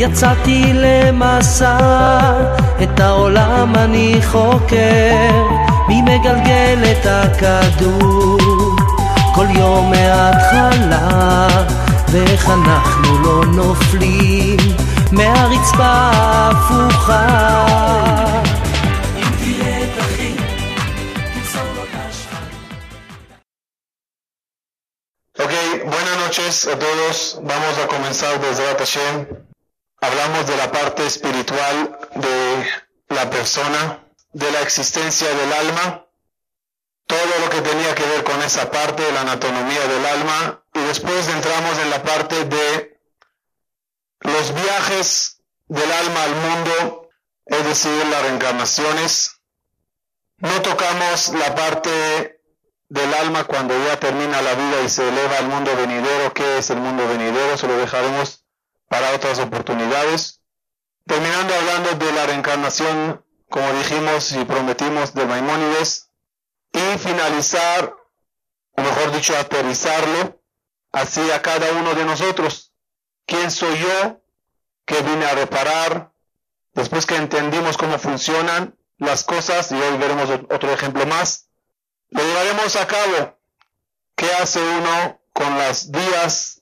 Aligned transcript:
יצאתי 0.00 0.72
למסע, 0.74 1.78
את 2.82 3.00
העולם 3.00 3.74
אני 3.76 4.20
חוקר, 4.24 5.46
מי 5.88 6.02
מגלגל 6.02 6.78
את 6.90 7.06
הכדור? 7.06 8.76
כל 9.34 9.46
יום 9.54 9.90
מההתחלה, 9.90 11.48
ואיך 12.08 12.50
אנחנו 12.50 13.22
לא 13.22 13.44
נופלים 13.46 14.56
מהרצפה 15.12 15.84
ההפוכה. 15.84 17.48
noches 26.28 26.66
a 26.66 26.76
todos. 26.76 27.38
Vamos 27.42 27.78
a 27.82 27.86
comenzar 27.86 28.38
desde 28.38 28.64
Hashem. 28.78 29.47
Hablamos 30.00 30.46
de 30.46 30.56
la 30.56 30.70
parte 30.70 31.06
espiritual 31.06 31.98
de 32.14 32.70
la 33.08 33.28
persona, 33.30 34.04
de 34.32 34.50
la 34.52 34.60
existencia 34.60 35.28
del 35.34 35.52
alma, 35.52 36.06
todo 37.06 37.40
lo 37.40 37.50
que 37.50 37.62
tenía 37.62 37.94
que 37.94 38.06
ver 38.06 38.22
con 38.22 38.40
esa 38.42 38.70
parte 38.70 39.02
de 39.02 39.12
la 39.12 39.22
anatomía 39.22 39.86
del 39.86 40.06
alma 40.06 40.62
y 40.74 40.80
después 40.80 41.26
entramos 41.28 41.78
en 41.78 41.90
la 41.90 42.02
parte 42.02 42.44
de 42.44 43.00
los 44.20 44.54
viajes 44.54 45.40
del 45.66 45.90
alma 45.90 46.22
al 46.22 46.34
mundo, 46.36 47.10
es 47.46 47.64
decir, 47.64 48.06
las 48.06 48.22
reencarnaciones. 48.22 49.40
No 50.36 50.62
tocamos 50.62 51.30
la 51.30 51.54
parte 51.54 52.40
del 52.88 53.14
alma 53.14 53.44
cuando 53.44 53.74
ya 53.84 53.98
termina 53.98 54.40
la 54.42 54.54
vida 54.54 54.82
y 54.84 54.88
se 54.88 55.08
eleva 55.08 55.38
al 55.38 55.48
mundo 55.48 55.74
venidero. 55.76 56.32
¿Qué 56.32 56.58
es 56.58 56.70
el 56.70 56.78
mundo 56.78 57.08
venidero? 57.08 57.56
Se 57.56 57.66
lo 57.66 57.76
dejaremos 57.76 58.37
para 58.88 59.14
otras 59.14 59.38
oportunidades. 59.38 60.40
Terminando 61.06 61.54
hablando 61.54 61.92
de 61.94 62.12
la 62.12 62.26
reencarnación, 62.26 63.24
como 63.48 63.72
dijimos 63.72 64.32
y 64.32 64.44
prometimos 64.44 65.14
de 65.14 65.24
Maimónides, 65.24 66.10
y 66.72 66.98
finalizar, 66.98 67.94
o 68.72 68.82
mejor 68.82 69.12
dicho, 69.12 69.36
aterrizarlo 69.36 70.40
hacia 70.92 71.40
cada 71.40 71.72
uno 71.72 71.94
de 71.94 72.04
nosotros. 72.04 72.72
¿Quién 73.26 73.50
soy 73.50 73.78
yo 73.78 74.20
que 74.84 75.00
vine 75.02 75.24
a 75.26 75.34
reparar? 75.34 76.12
Después 76.74 77.06
que 77.06 77.16
entendimos 77.16 77.76
cómo 77.76 77.98
funcionan 77.98 78.76
las 78.98 79.24
cosas, 79.24 79.72
y 79.72 79.74
hoy 79.74 79.96
veremos 79.96 80.30
otro 80.30 80.72
ejemplo 80.72 81.06
más, 81.06 81.48
lo 82.10 82.22
llevaremos 82.22 82.76
a 82.76 82.86
cabo. 82.86 83.38
¿Qué 84.14 84.30
hace 84.34 84.60
uno 84.60 85.20
con 85.32 85.56
los 85.56 85.92
días, 85.92 86.57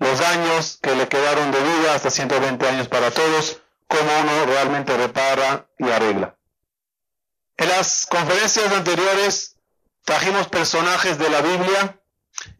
los 0.00 0.20
años 0.22 0.78
que 0.82 0.94
le 0.94 1.08
quedaron 1.08 1.52
de 1.52 1.60
vida, 1.60 1.94
hasta 1.94 2.10
120 2.10 2.66
años 2.68 2.88
para 2.88 3.10
todos? 3.10 3.60
¿Cómo 3.86 4.10
uno 4.20 4.46
realmente 4.46 4.96
repara 4.96 5.68
y 5.78 5.88
arregla? 5.88 6.36
En 7.56 7.68
las 7.68 8.06
conferencias 8.06 8.72
anteriores 8.72 9.56
trajimos 10.04 10.48
personajes 10.48 11.18
de 11.18 11.28
la 11.28 11.42
Biblia 11.42 12.00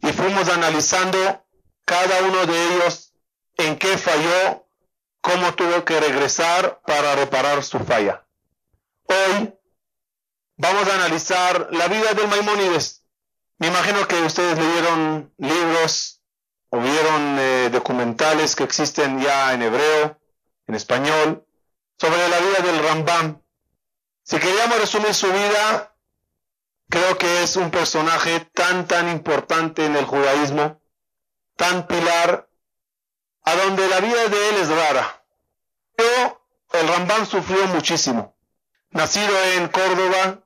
y 0.01 0.13
fuimos 0.13 0.49
analizando 0.49 1.43
cada 1.85 2.21
uno 2.21 2.45
de 2.45 2.65
ellos 2.67 3.13
en 3.57 3.77
qué 3.77 3.97
falló, 3.97 4.67
cómo 5.21 5.53
tuvo 5.55 5.83
que 5.83 5.99
regresar 5.99 6.81
para 6.85 7.15
reparar 7.15 7.63
su 7.63 7.79
falla. 7.79 8.25
Hoy 9.05 9.53
vamos 10.57 10.87
a 10.87 10.95
analizar 10.95 11.69
la 11.71 11.87
vida 11.87 12.13
del 12.13 12.27
Maimónides. 12.27 13.03
Me 13.57 13.67
imagino 13.67 14.07
que 14.07 14.21
ustedes 14.21 14.57
leyeron 14.57 15.33
libros 15.37 16.10
o 16.71 16.79
vieron 16.79 17.37
eh, 17.39 17.69
documentales 17.71 18.55
que 18.55 18.63
existen 18.63 19.21
ya 19.21 19.53
en 19.53 19.61
hebreo, 19.61 20.19
en 20.67 20.75
español, 20.75 21.45
sobre 21.97 22.27
la 22.27 22.39
vida 22.39 22.59
del 22.63 22.83
Rambam. 22.83 23.41
Si 24.23 24.39
queríamos 24.39 24.79
resumir 24.79 25.13
su 25.13 25.31
vida, 25.31 25.95
creo 26.89 27.17
que 27.17 27.43
es 27.43 27.55
un 27.55 27.69
personaje 27.71 28.39
tan, 28.53 28.87
tan 28.87 29.07
importante 29.09 29.85
en 29.85 29.95
el 29.95 30.05
judaísmo, 30.05 30.81
tan 31.55 31.87
pilar, 31.87 32.49
a 33.43 33.55
donde 33.55 33.87
la 33.87 33.99
vida 33.99 34.27
de 34.27 34.49
él 34.49 34.55
es 34.57 34.69
rara. 34.69 35.23
Pero 35.95 36.41
el 36.73 36.87
Rambam 36.87 37.25
sufrió 37.25 37.67
muchísimo. 37.67 38.35
Nacido 38.89 39.33
en 39.55 39.67
Córdoba, 39.67 40.41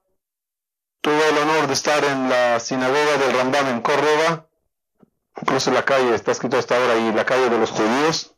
Tuve 1.06 1.30
el 1.30 1.38
honor 1.38 1.68
de 1.68 1.74
estar 1.74 2.04
en 2.04 2.30
la 2.30 2.60
sinagoga 2.60 3.18
del 3.18 3.38
Rambam 3.38 3.68
en 3.68 3.82
Córdoba, 3.82 4.48
incluso 5.46 5.70
la 5.70 5.86
calle, 5.86 6.16
está 6.16 6.32
escrito 6.32 6.58
hasta 6.58 6.76
ahora 6.76 6.94
ahí, 6.94 7.12
la 7.14 7.24
calle 7.24 7.52
de 7.52 7.60
los 7.60 7.70
judíos, 7.70 8.34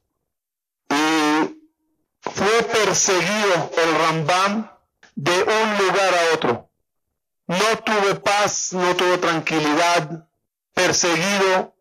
y 0.90 1.72
fue 2.20 2.64
perseguido 2.64 3.72
el 3.78 3.96
Rambam 3.96 4.70
de 5.16 5.32
un 5.32 5.78
lugar 5.78 6.14
a 6.14 6.34
otro. 6.36 6.70
No 7.48 7.78
tuve 7.86 8.16
paz, 8.16 8.74
no 8.74 8.94
tuve 8.98 9.20
tranquilidad, 9.20 10.28
perseguido. 10.74 11.74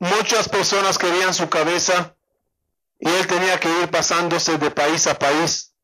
Muchas 0.00 0.48
personas 0.48 0.98
querían 0.98 1.32
su 1.32 1.48
cabeza 1.48 2.16
y 2.98 3.08
él 3.08 3.26
tenía 3.28 3.60
que 3.60 3.68
ir 3.68 3.88
pasándose 3.88 4.58
de 4.58 4.72
país 4.72 5.06
a 5.06 5.16
país. 5.16 5.74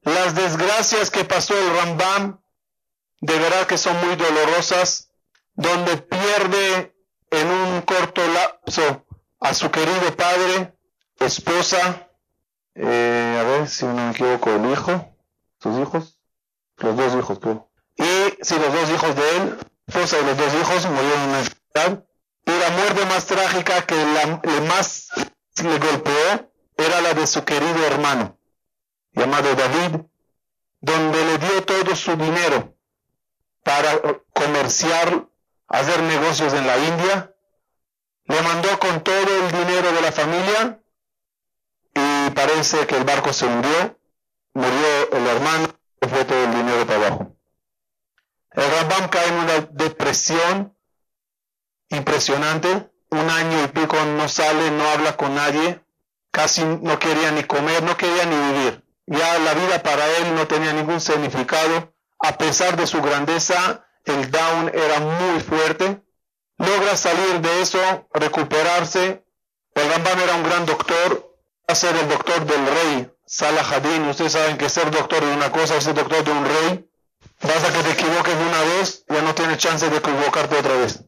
Las 0.00 0.34
desgracias 0.34 1.10
que 1.10 1.24
pasó 1.26 1.52
el 1.58 1.76
Rambam 1.76 2.40
de 3.20 3.38
verdad 3.38 3.66
que 3.66 3.76
son 3.76 3.94
muy 4.06 4.16
dolorosas, 4.16 5.10
donde 5.54 5.98
pierde 5.98 6.95
en 7.30 7.48
un 7.48 7.82
corto 7.82 8.22
lapso 8.26 9.04
a 9.40 9.54
su 9.54 9.70
querido 9.70 10.14
padre, 10.16 10.74
esposa, 11.18 12.08
eh, 12.74 13.38
a 13.40 13.42
ver 13.42 13.68
si 13.68 13.86
no 13.86 13.94
me 13.94 14.10
equivoco, 14.10 14.50
el 14.50 14.70
hijo, 14.70 15.16
sus 15.60 15.78
hijos, 15.78 16.18
los 16.78 16.96
dos 16.96 17.14
hijos 17.14 17.38
creo. 17.38 17.70
Y 17.96 18.44
si 18.44 18.58
los 18.58 18.72
dos 18.72 18.90
hijos 18.90 19.16
de 19.16 19.36
él, 19.36 19.58
esposa 19.86 20.18
y 20.20 20.24
los 20.24 20.36
dos 20.36 20.54
hijos 20.54 20.86
murieron 20.86 21.22
en 21.22 21.28
una 21.28 21.38
enfermedad. 21.38 22.04
Y 22.44 22.50
la 22.50 22.70
muerte 22.70 23.06
más 23.06 23.26
trágica 23.26 23.86
que 23.86 23.96
la, 23.96 24.40
más 24.68 25.08
le 25.62 25.78
golpeó 25.78 26.52
era 26.76 27.00
la 27.00 27.14
de 27.14 27.26
su 27.26 27.44
querido 27.44 27.84
hermano, 27.86 28.38
llamado 29.12 29.54
David, 29.54 30.00
donde 30.80 31.24
le 31.24 31.38
dio 31.38 31.64
todo 31.64 31.96
su 31.96 32.14
dinero 32.16 32.76
para 33.64 34.00
comerciar, 34.32 35.26
hacer 35.68 36.02
negocios 36.02 36.52
en 36.54 36.66
la 36.66 36.78
India. 36.78 37.34
Le 38.24 38.42
mandó 38.42 38.78
con 38.78 39.02
todo 39.02 39.44
el 39.44 39.52
dinero 39.52 39.92
de 39.92 40.02
la 40.02 40.12
familia 40.12 40.80
y 41.94 42.30
parece 42.30 42.86
que 42.86 42.96
el 42.96 43.04
barco 43.04 43.32
se 43.32 43.46
hundió, 43.46 43.98
murió 44.52 45.12
el 45.12 45.26
hermano, 45.26 45.68
y 46.00 46.08
fue 46.08 46.24
todo 46.24 46.44
el 46.44 46.50
dinero 46.50 46.86
para 46.86 47.06
abajo. 47.06 47.36
El 48.52 48.70
Rambam 48.70 49.08
cae 49.08 49.28
en 49.28 49.34
una 49.34 49.60
depresión 49.70 50.76
impresionante, 51.88 52.90
un 53.10 53.30
año 53.30 53.64
y 53.64 53.68
pico 53.68 53.96
no 54.04 54.28
sale, 54.28 54.70
no 54.72 54.88
habla 54.88 55.16
con 55.16 55.34
nadie, 55.34 55.80
casi 56.30 56.64
no 56.64 56.98
quería 56.98 57.30
ni 57.30 57.44
comer, 57.44 57.82
no 57.82 57.96
quería 57.96 58.24
ni 58.24 58.36
vivir. 58.52 58.84
Ya 59.06 59.38
la 59.38 59.54
vida 59.54 59.82
para 59.82 60.06
él 60.18 60.34
no 60.34 60.46
tenía 60.48 60.72
ningún 60.72 61.00
significado 61.00 61.94
a 62.18 62.36
pesar 62.38 62.76
de 62.76 62.86
su 62.86 63.00
grandeza, 63.00 63.85
el 64.06 64.30
down 64.30 64.70
era 64.72 65.00
muy 65.00 65.40
fuerte. 65.40 66.02
Logra 66.58 66.96
salir 66.96 67.40
de 67.40 67.60
eso, 67.60 68.08
recuperarse. 68.14 69.24
El 69.74 69.90
Rambam 69.90 70.18
era 70.20 70.34
un 70.36 70.42
gran 70.44 70.64
doctor, 70.64 71.34
va 71.68 71.72
a 71.72 71.74
ser 71.74 71.94
el 71.96 72.08
doctor 72.08 72.46
del 72.46 72.66
rey, 72.66 73.10
Salah 73.26 73.62
Hadin. 73.62 74.08
Ustedes 74.08 74.32
saben 74.32 74.56
que 74.56 74.70
ser 74.70 74.90
doctor 74.90 75.22
de 75.22 75.34
una 75.34 75.52
cosa 75.52 75.76
es 75.76 75.84
ser 75.84 75.94
doctor 75.94 76.24
de 76.24 76.30
un 76.30 76.44
rey. 76.46 76.88
Basta 77.42 77.72
que 77.72 77.82
te 77.82 77.90
equivoques 77.90 78.38
de 78.38 78.44
una 78.44 78.60
vez, 78.62 79.04
ya 79.08 79.20
no 79.20 79.34
tienes 79.34 79.58
chance 79.58 79.90
de 79.90 79.96
equivocarte 79.96 80.56
otra 80.56 80.76
vez. 80.76 81.04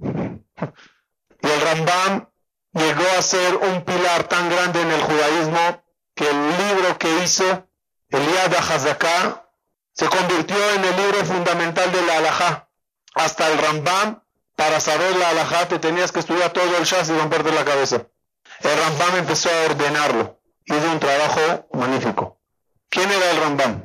Y 0.00 1.48
el 1.48 1.60
Rambam 1.60 2.28
llegó 2.74 3.04
a 3.18 3.22
ser 3.22 3.56
un 3.56 3.82
pilar 3.84 4.24
tan 4.24 4.50
grande 4.50 4.82
en 4.82 4.90
el 4.90 5.00
judaísmo 5.00 5.82
que 6.14 6.28
el 6.28 6.48
libro 6.58 6.98
que 6.98 7.24
hizo, 7.24 7.66
el 8.10 8.32
Yad 8.34 8.54
HaZaká, 8.54 9.42
se 9.94 10.08
convirtió 10.08 10.56
en 10.74 10.84
el 10.84 10.96
libro 10.96 11.24
fundamental 11.24 11.51
Hasta 13.14 13.48
el 13.48 13.58
Rambam, 13.58 14.22
para 14.56 14.80
saber 14.80 15.16
la 15.16 15.30
halajá, 15.30 15.68
te 15.68 15.78
tenías 15.78 16.12
que 16.12 16.20
estudiar 16.20 16.52
todo 16.52 16.76
el 16.76 16.84
Shas 16.84 17.08
y 17.10 17.18
romperte 17.18 17.52
la 17.52 17.64
cabeza. 17.64 18.06
El 18.60 18.78
Rambam 18.78 19.16
empezó 19.16 19.50
a 19.50 19.70
ordenarlo. 19.70 20.38
Hizo 20.64 20.90
un 20.90 21.00
trabajo 21.00 21.68
magnífico. 21.72 22.38
¿Quién 22.88 23.10
era 23.10 23.30
el 23.30 23.40
Rambam? 23.40 23.84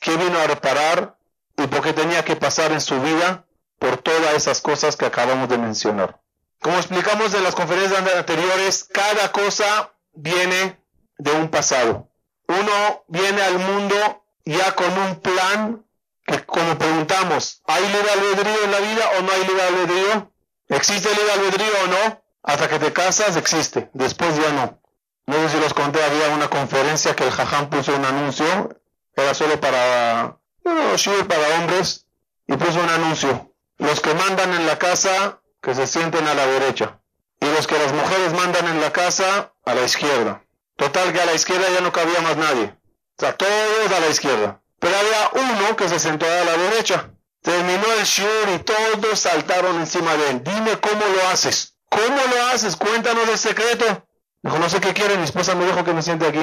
¿Qué 0.00 0.16
vino 0.16 0.38
a 0.38 0.46
reparar 0.46 1.16
y 1.56 1.66
por 1.66 1.82
qué 1.82 1.92
tenía 1.92 2.24
que 2.24 2.36
pasar 2.36 2.72
en 2.72 2.80
su 2.80 3.00
vida 3.00 3.44
por 3.78 3.98
todas 3.98 4.34
esas 4.34 4.60
cosas 4.60 4.96
que 4.96 5.06
acabamos 5.06 5.48
de 5.48 5.58
mencionar? 5.58 6.20
Como 6.60 6.76
explicamos 6.76 7.32
en 7.34 7.44
las 7.44 7.54
conferencias 7.54 8.02
anteriores, 8.16 8.84
cada 8.84 9.32
cosa 9.32 9.92
viene 10.12 10.78
de 11.18 11.32
un 11.32 11.48
pasado. 11.48 12.08
Uno 12.48 13.04
viene 13.08 13.42
al 13.42 13.58
mundo 13.58 14.24
ya 14.44 14.74
con 14.74 14.92
un 14.98 15.20
plan 15.20 15.84
que 16.30 16.44
como 16.44 16.78
preguntamos, 16.78 17.62
¿hay 17.66 17.82
libre 17.82 18.10
albedrío 18.10 18.64
en 18.64 18.70
la 18.70 18.78
vida 18.78 19.10
o 19.18 19.22
no 19.22 19.32
hay 19.32 19.44
libre 19.44 19.62
albedrío? 19.62 20.32
¿Existe 20.68 21.08
libre 21.10 21.32
albedrío 21.32 21.72
o 21.84 21.86
no? 21.88 22.22
Hasta 22.42 22.68
que 22.68 22.78
te 22.78 22.92
casas 22.92 23.36
existe, 23.36 23.90
después 23.92 24.36
ya 24.36 24.52
no. 24.52 24.80
No 25.26 25.34
sé 25.34 25.56
si 25.56 25.60
los 25.60 25.74
conté, 25.74 26.02
había 26.02 26.34
una 26.34 26.48
conferencia 26.48 27.14
que 27.14 27.24
el 27.24 27.30
Jajam 27.30 27.68
puso 27.68 27.94
un 27.94 28.04
anuncio, 28.04 28.80
era 29.14 29.34
solo 29.34 29.60
para, 29.60 30.38
para 30.62 31.58
hombres, 31.58 32.06
y 32.46 32.56
puso 32.56 32.80
un 32.80 32.88
anuncio. 32.88 33.52
Los 33.78 34.00
que 34.00 34.14
mandan 34.14 34.54
en 34.54 34.66
la 34.66 34.78
casa, 34.78 35.40
que 35.60 35.74
se 35.74 35.86
sienten 35.86 36.26
a 36.26 36.34
la 36.34 36.46
derecha. 36.46 37.00
Y 37.40 37.46
los 37.46 37.66
que 37.66 37.78
las 37.78 37.92
mujeres 37.92 38.32
mandan 38.32 38.66
en 38.68 38.80
la 38.80 38.92
casa, 38.92 39.52
a 39.64 39.74
la 39.74 39.82
izquierda. 39.82 40.44
Total 40.76 41.12
que 41.12 41.20
a 41.20 41.26
la 41.26 41.34
izquierda 41.34 41.68
ya 41.72 41.80
no 41.80 41.92
cabía 41.92 42.20
más 42.20 42.36
nadie. 42.36 42.76
O 43.16 43.20
sea, 43.20 43.36
todos 43.36 43.92
a 43.94 44.00
la 44.00 44.08
izquierda. 44.08 44.59
Pero 44.80 44.96
había 44.96 45.30
uno 45.34 45.76
que 45.76 45.88
se 45.88 46.00
sentó 46.00 46.26
a 46.26 46.44
la 46.44 46.56
derecha. 46.56 47.10
Terminó 47.42 47.92
el 47.92 48.04
shiur 48.04 48.48
y 48.54 48.58
todos 48.58 49.20
saltaron 49.20 49.76
encima 49.76 50.16
de 50.16 50.30
él. 50.30 50.42
Dime 50.42 50.80
cómo 50.80 51.06
lo 51.06 51.28
haces. 51.28 51.76
¿Cómo 51.88 52.16
lo 52.16 52.46
haces? 52.46 52.76
Cuéntanos 52.76 53.28
el 53.28 53.38
secreto. 53.38 54.08
Dijo, 54.42 54.58
no 54.58 54.68
sé 54.68 54.80
qué 54.80 54.94
quiere, 54.94 55.16
mi 55.18 55.24
esposa 55.24 55.54
me 55.54 55.66
dijo 55.66 55.84
que 55.84 55.92
me 55.92 56.02
siente 56.02 56.26
aquí. 56.26 56.40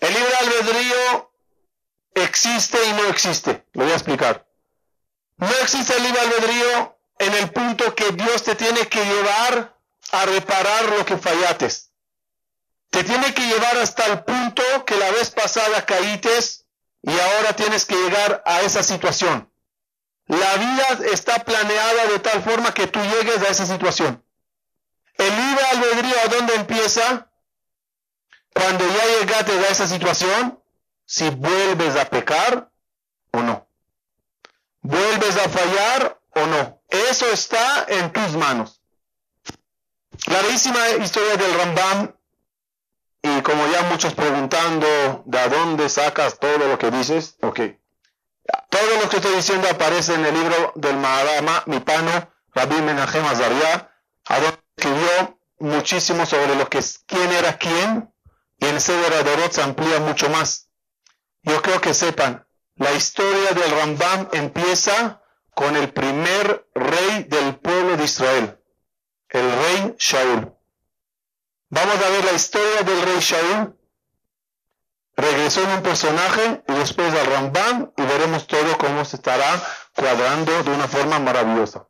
El 0.00 0.14
libre 0.14 0.34
albedrío 0.40 1.32
existe 2.14 2.78
y 2.84 2.92
no 2.92 3.04
existe. 3.06 3.66
Lo 3.72 3.84
voy 3.84 3.92
a 3.92 3.96
explicar. 3.96 4.46
No 5.36 5.50
existe 5.62 5.96
el 5.96 6.02
libre 6.02 6.20
albedrío 6.20 6.98
en 7.18 7.34
el 7.34 7.50
punto 7.50 7.94
que 7.94 8.10
Dios 8.10 8.42
te 8.42 8.56
tiene 8.56 8.88
que 8.88 9.04
llevar 9.04 9.78
a 10.12 10.26
reparar 10.26 10.98
lo 10.98 11.04
que 11.04 11.16
fallates. 11.16 11.92
Te 12.90 13.04
tiene 13.04 13.34
que 13.34 13.46
llevar 13.46 13.76
hasta 13.76 14.06
el 14.06 14.24
punto 14.24 14.62
que 14.84 14.96
la 14.96 15.10
vez 15.10 15.30
pasada 15.30 15.84
caítes 15.84 16.57
y 17.02 17.10
ahora 17.10 17.54
tienes 17.54 17.84
que 17.84 17.96
llegar 17.96 18.42
a 18.44 18.60
esa 18.62 18.82
situación. 18.82 19.50
La 20.26 20.56
vida 20.56 21.10
está 21.12 21.44
planeada 21.44 22.06
de 22.06 22.18
tal 22.18 22.42
forma 22.42 22.74
que 22.74 22.86
tú 22.86 23.00
llegues 23.00 23.42
a 23.42 23.48
esa 23.48 23.66
situación. 23.66 24.22
El 25.14 25.34
libre 25.34 25.64
albedrío, 25.72 26.14
¿a 26.24 26.28
dónde 26.28 26.54
empieza? 26.54 27.30
Cuando 28.52 28.86
ya 28.86 29.20
llegaste 29.20 29.52
a 29.52 29.68
esa 29.68 29.86
situación, 29.86 30.62
si 31.06 31.30
vuelves 31.30 31.96
a 31.96 32.04
pecar 32.04 32.70
o 33.32 33.40
no. 33.40 33.66
¿Vuelves 34.82 35.36
a 35.36 35.48
fallar 35.48 36.20
o 36.34 36.46
no? 36.46 36.82
Eso 36.88 37.26
está 37.26 37.86
en 37.88 38.12
tus 38.12 38.32
manos. 38.36 38.82
La 40.26 40.42
bellísima 40.42 40.88
historia 41.02 41.36
del 41.36 41.54
Rambam, 41.54 42.14
y 43.22 43.42
como 43.42 43.66
ya 43.68 43.82
muchos 43.82 44.14
preguntando, 44.14 45.22
¿de 45.26 45.48
dónde 45.48 45.88
sacas 45.88 46.38
todo 46.38 46.58
lo 46.58 46.78
que 46.78 46.90
dices? 46.90 47.36
Ok. 47.42 47.60
Todo 48.70 49.00
lo 49.02 49.08
que 49.08 49.16
estoy 49.16 49.34
diciendo 49.34 49.68
aparece 49.68 50.14
en 50.14 50.24
el 50.24 50.34
libro 50.34 50.72
del 50.76 50.96
Maharama, 50.96 51.64
mi 51.66 51.80
pano, 51.80 52.30
Rabbi 52.54 52.80
Menachem 52.80 53.24
Azariah, 53.24 53.90
a 54.26 54.40
donde 54.40 54.58
escribió 54.76 55.38
muchísimo 55.58 56.24
sobre 56.26 56.54
lo 56.54 56.68
que 56.68 56.78
es 56.78 57.00
quién 57.06 57.30
era 57.32 57.58
quién, 57.58 58.12
y 58.58 58.66
en 58.66 58.80
Seder 58.80 59.12
Adorot 59.14 59.52
se 59.52 59.62
amplía 59.62 60.00
mucho 60.00 60.28
más. 60.30 60.68
Yo 61.42 61.60
creo 61.62 61.80
que 61.80 61.94
sepan, 61.94 62.46
la 62.76 62.92
historia 62.92 63.52
del 63.52 63.70
Rambam 63.70 64.28
empieza 64.32 65.22
con 65.54 65.76
el 65.76 65.92
primer 65.92 66.68
rey 66.74 67.24
del 67.24 67.56
pueblo 67.56 67.96
de 67.96 68.04
Israel, 68.04 68.58
el 69.30 69.50
rey 69.50 69.94
Shaul. 69.98 70.57
Vamos 71.70 71.96
a 71.96 72.08
ver 72.08 72.24
la 72.24 72.32
historia 72.32 72.82
del 72.82 73.02
rey 73.02 73.20
Shaul. 73.20 73.76
Regresó 75.16 75.62
en 75.64 75.70
un 75.70 75.82
personaje 75.82 76.62
y 76.66 76.72
después 76.74 77.12
al 77.12 77.26
Rambam 77.26 77.92
y 77.96 78.02
veremos 78.02 78.46
todo 78.46 78.78
cómo 78.78 79.04
se 79.04 79.16
estará 79.16 79.60
cuadrando 79.94 80.62
de 80.62 80.70
una 80.70 80.86
forma 80.86 81.18
maravillosa. 81.18 81.86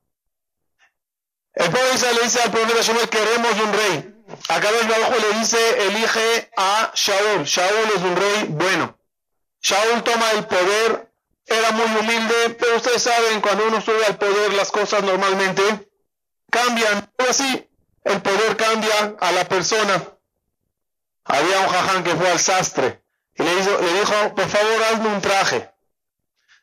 El 1.53 1.71
pueblo 1.71 1.95
Israel 1.95 2.17
le 2.17 2.23
dice 2.23 2.43
al 2.43 2.51
profeta 2.51 2.81
Shaul, 2.81 3.09
queremos 3.09 3.53
un 3.53 3.73
rey. 3.73 4.15
Acá 4.49 4.69
abajo 4.69 5.15
le 5.21 5.39
dice, 5.39 5.87
elige 5.87 6.51
a 6.57 6.93
Shaul. 6.95 7.45
Shaul 7.45 7.89
es 7.95 8.03
un 8.03 8.17
rey 8.17 8.47
bueno. 8.49 8.99
Shaul 9.61 10.03
toma 10.03 10.31
el 10.33 10.47
poder, 10.47 11.13
era 11.47 11.71
muy 11.73 11.87
humilde, 12.01 12.57
pero 12.59 12.77
ustedes 12.77 13.03
saben, 13.03 13.41
cuando 13.41 13.67
uno 13.67 13.81
sube 13.81 14.05
al 14.07 14.19
poder, 14.19 14.53
las 14.55 14.71
cosas 14.71 15.03
normalmente 15.03 15.91
cambian. 16.51 17.11
así, 17.29 17.68
el 18.05 18.23
poder 18.23 18.57
cambia 18.57 19.17
a 19.21 19.33
la 19.33 19.45
persona. 19.45 20.03
Había 21.25 21.61
un 21.61 21.69
jaján 21.69 22.05
que 22.05 22.17
fue 22.17 22.31
al 22.31 22.39
sastre 22.39 23.03
y 23.35 23.43
le, 23.43 23.55
le 23.55 24.01
dijo, 24.01 24.35
por 24.35 24.49
favor, 24.49 24.83
hazme 24.91 25.09
un 25.09 25.21
traje. 25.21 25.71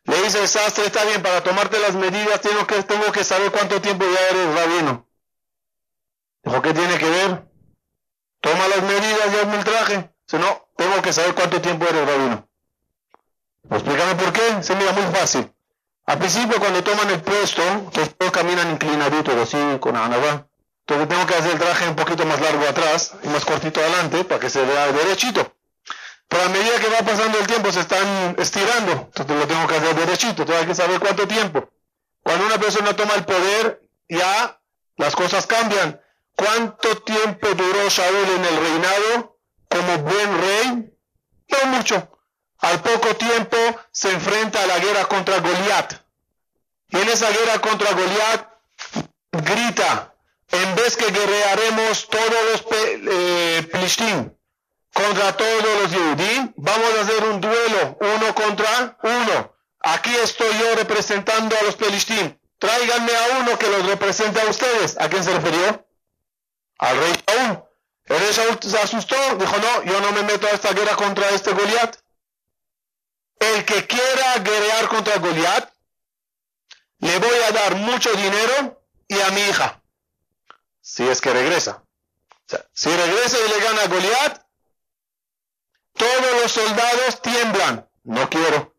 Le 0.05 0.21
dice 0.21 0.41
el 0.41 0.47
sastre, 0.47 0.85
está 0.85 1.03
bien, 1.05 1.21
para 1.21 1.43
tomarte 1.43 1.79
las 1.79 1.95
medidas 1.95 2.41
tengo 2.41 2.65
que, 2.67 2.83
tengo 2.83 3.11
que 3.11 3.23
saber 3.23 3.51
cuánto 3.51 3.81
tiempo 3.81 4.05
ya 4.05 4.29
eres 4.29 4.55
rabino. 4.55 5.07
Dijo, 6.43 6.61
¿qué 6.61 6.73
tiene 6.73 6.97
que 6.97 7.09
ver? 7.09 7.47
Toma 8.39 8.67
las 8.67 8.83
medidas 8.83 9.33
y 9.33 9.37
hazme 9.37 9.57
el 9.57 9.63
traje. 9.63 10.11
Si 10.27 10.37
no, 10.37 10.67
tengo 10.77 11.01
que 11.01 11.13
saber 11.13 11.33
cuánto 11.33 11.59
tiempo 11.61 11.85
eres 11.87 12.07
rabino. 12.07 12.47
Pues 13.67 13.81
explícame 13.81 14.15
por 14.15 14.33
qué. 14.33 14.61
Se 14.63 14.75
mira 14.75 14.91
muy 14.91 15.15
fácil. 15.15 15.51
Al 16.05 16.19
principio, 16.19 16.59
cuando 16.59 16.83
toman 16.83 17.09
el 17.09 17.21
puesto, 17.21 17.63
todos 17.91 18.31
caminan 18.31 18.69
inclinaditos, 18.71 19.35
así, 19.35 19.79
con 19.79 19.95
anabá. 19.95 20.47
Entonces 20.87 21.09
tengo 21.09 21.25
que 21.25 21.35
hacer 21.35 21.51
el 21.53 21.59
traje 21.59 21.89
un 21.89 21.95
poquito 21.95 22.25
más 22.27 22.39
largo 22.39 22.67
atrás 22.67 23.13
y 23.23 23.27
más 23.29 23.43
cortito 23.43 23.79
adelante 23.79 24.23
para 24.23 24.39
que 24.39 24.51
se 24.51 24.63
vea 24.63 24.91
derechito. 24.91 25.55
Pero 26.27 26.43
a 26.43 26.49
medida 26.49 26.79
que 26.79 26.89
va 26.89 26.99
pasando 26.99 27.39
el 27.39 27.47
tiempo 27.47 27.71
se 27.71 27.79
están 27.79 28.35
estirando. 28.37 28.91
Entonces 28.91 29.35
lo 29.35 29.47
tengo 29.47 29.67
que 29.67 29.75
hacer 29.77 29.95
derechito. 29.95 30.43
Entonces 30.43 30.61
hay 30.61 30.67
que 30.67 30.75
saber 30.75 30.99
cuánto 30.99 31.27
tiempo. 31.27 31.69
Cuando 32.21 32.45
una 32.45 32.59
persona 32.59 32.95
toma 32.95 33.15
el 33.15 33.25
poder, 33.25 33.81
ya 34.07 34.59
las 34.97 35.15
cosas 35.15 35.47
cambian. 35.47 35.99
¿Cuánto 36.35 36.97
tiempo 36.97 37.47
duró 37.55 37.89
Saúl 37.89 38.29
en 38.35 38.45
el 38.45 38.57
reinado 38.57 39.37
como 39.69 39.97
buen 39.99 40.41
rey? 40.41 40.93
No 41.47 41.69
mucho. 41.71 42.11
Al 42.59 42.81
poco 42.81 43.15
tiempo 43.15 43.57
se 43.91 44.11
enfrenta 44.11 44.61
a 44.61 44.67
la 44.67 44.79
guerra 44.79 45.05
contra 45.05 45.39
Goliat. 45.39 45.93
Y 46.89 46.97
en 46.97 47.09
esa 47.09 47.29
guerra 47.29 47.59
contra 47.59 47.91
Goliat 47.91 48.49
grita, 49.31 50.14
en 50.51 50.75
vez 50.75 50.95
que 50.95 51.11
guerrearemos 51.11 52.07
todos 52.07 52.35
los 52.51 52.65
eh, 52.71 53.67
contra 54.93 55.35
todos 55.35 55.81
los 55.81 55.91
Yehudim, 55.91 56.53
vamos 56.55 56.95
a 56.97 57.01
hacer 57.01 57.23
un 57.25 57.41
duelo 57.41 57.97
uno 57.99 58.35
contra 58.35 58.97
uno. 59.03 59.55
Aquí 59.81 60.15
estoy 60.15 60.57
yo 60.57 60.75
representando 60.75 61.55
a 61.57 61.63
los 61.63 61.75
Pelishtim. 61.75 62.37
Tráiganme 62.57 63.11
a 63.15 63.39
uno 63.39 63.59
que 63.59 63.69
los 63.69 63.85
represente 63.85 64.39
a 64.41 64.45
ustedes. 64.45 64.97
¿A 64.99 65.09
quién 65.09 65.23
se 65.23 65.33
refirió? 65.33 65.85
Al 66.79 66.97
rey 66.97 67.13
Saúl. 67.27 67.63
El 68.05 68.19
rey 68.19 68.33
Saúl 68.33 68.57
se 68.61 68.79
asustó, 68.79 69.15
dijo, 69.37 69.57
no, 69.57 69.83
yo 69.83 69.99
no 69.99 70.11
me 70.13 70.23
meto 70.23 70.47
a 70.47 70.51
esta 70.51 70.71
guerra 70.71 70.95
contra 70.95 71.29
este 71.29 71.51
Goliat. 71.51 71.97
El 73.39 73.65
que 73.65 73.85
quiera 73.85 74.39
guerrear 74.39 74.87
contra 74.87 75.17
Goliat, 75.17 75.69
le 76.99 77.19
voy 77.19 77.37
a 77.47 77.51
dar 77.51 77.75
mucho 77.75 78.11
dinero 78.13 78.81
y 79.07 79.19
a 79.19 79.29
mi 79.31 79.41
hija. 79.41 79.81
Si 80.87 81.01
es 81.01 81.19
que 81.19 81.33
regresa. 81.33 81.83
si 82.71 82.89
regresa 82.95 83.37
y 83.39 83.49
le 83.49 83.65
gana 83.65 83.81
a 83.81 83.87
Goliat, 83.87 84.45
todos 85.93 86.41
los 86.43 86.51
soldados 86.51 87.21
tiemblan. 87.23 87.89
No 88.03 88.29
quiero. 88.29 88.75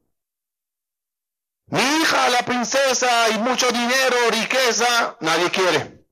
Mi 1.67 1.81
hija, 1.81 2.29
la 2.29 2.45
princesa, 2.45 3.29
y 3.31 3.39
mucho 3.41 3.69
dinero, 3.73 4.17
riqueza, 4.31 5.17
nadie 5.21 5.51
quiere. 5.51 6.07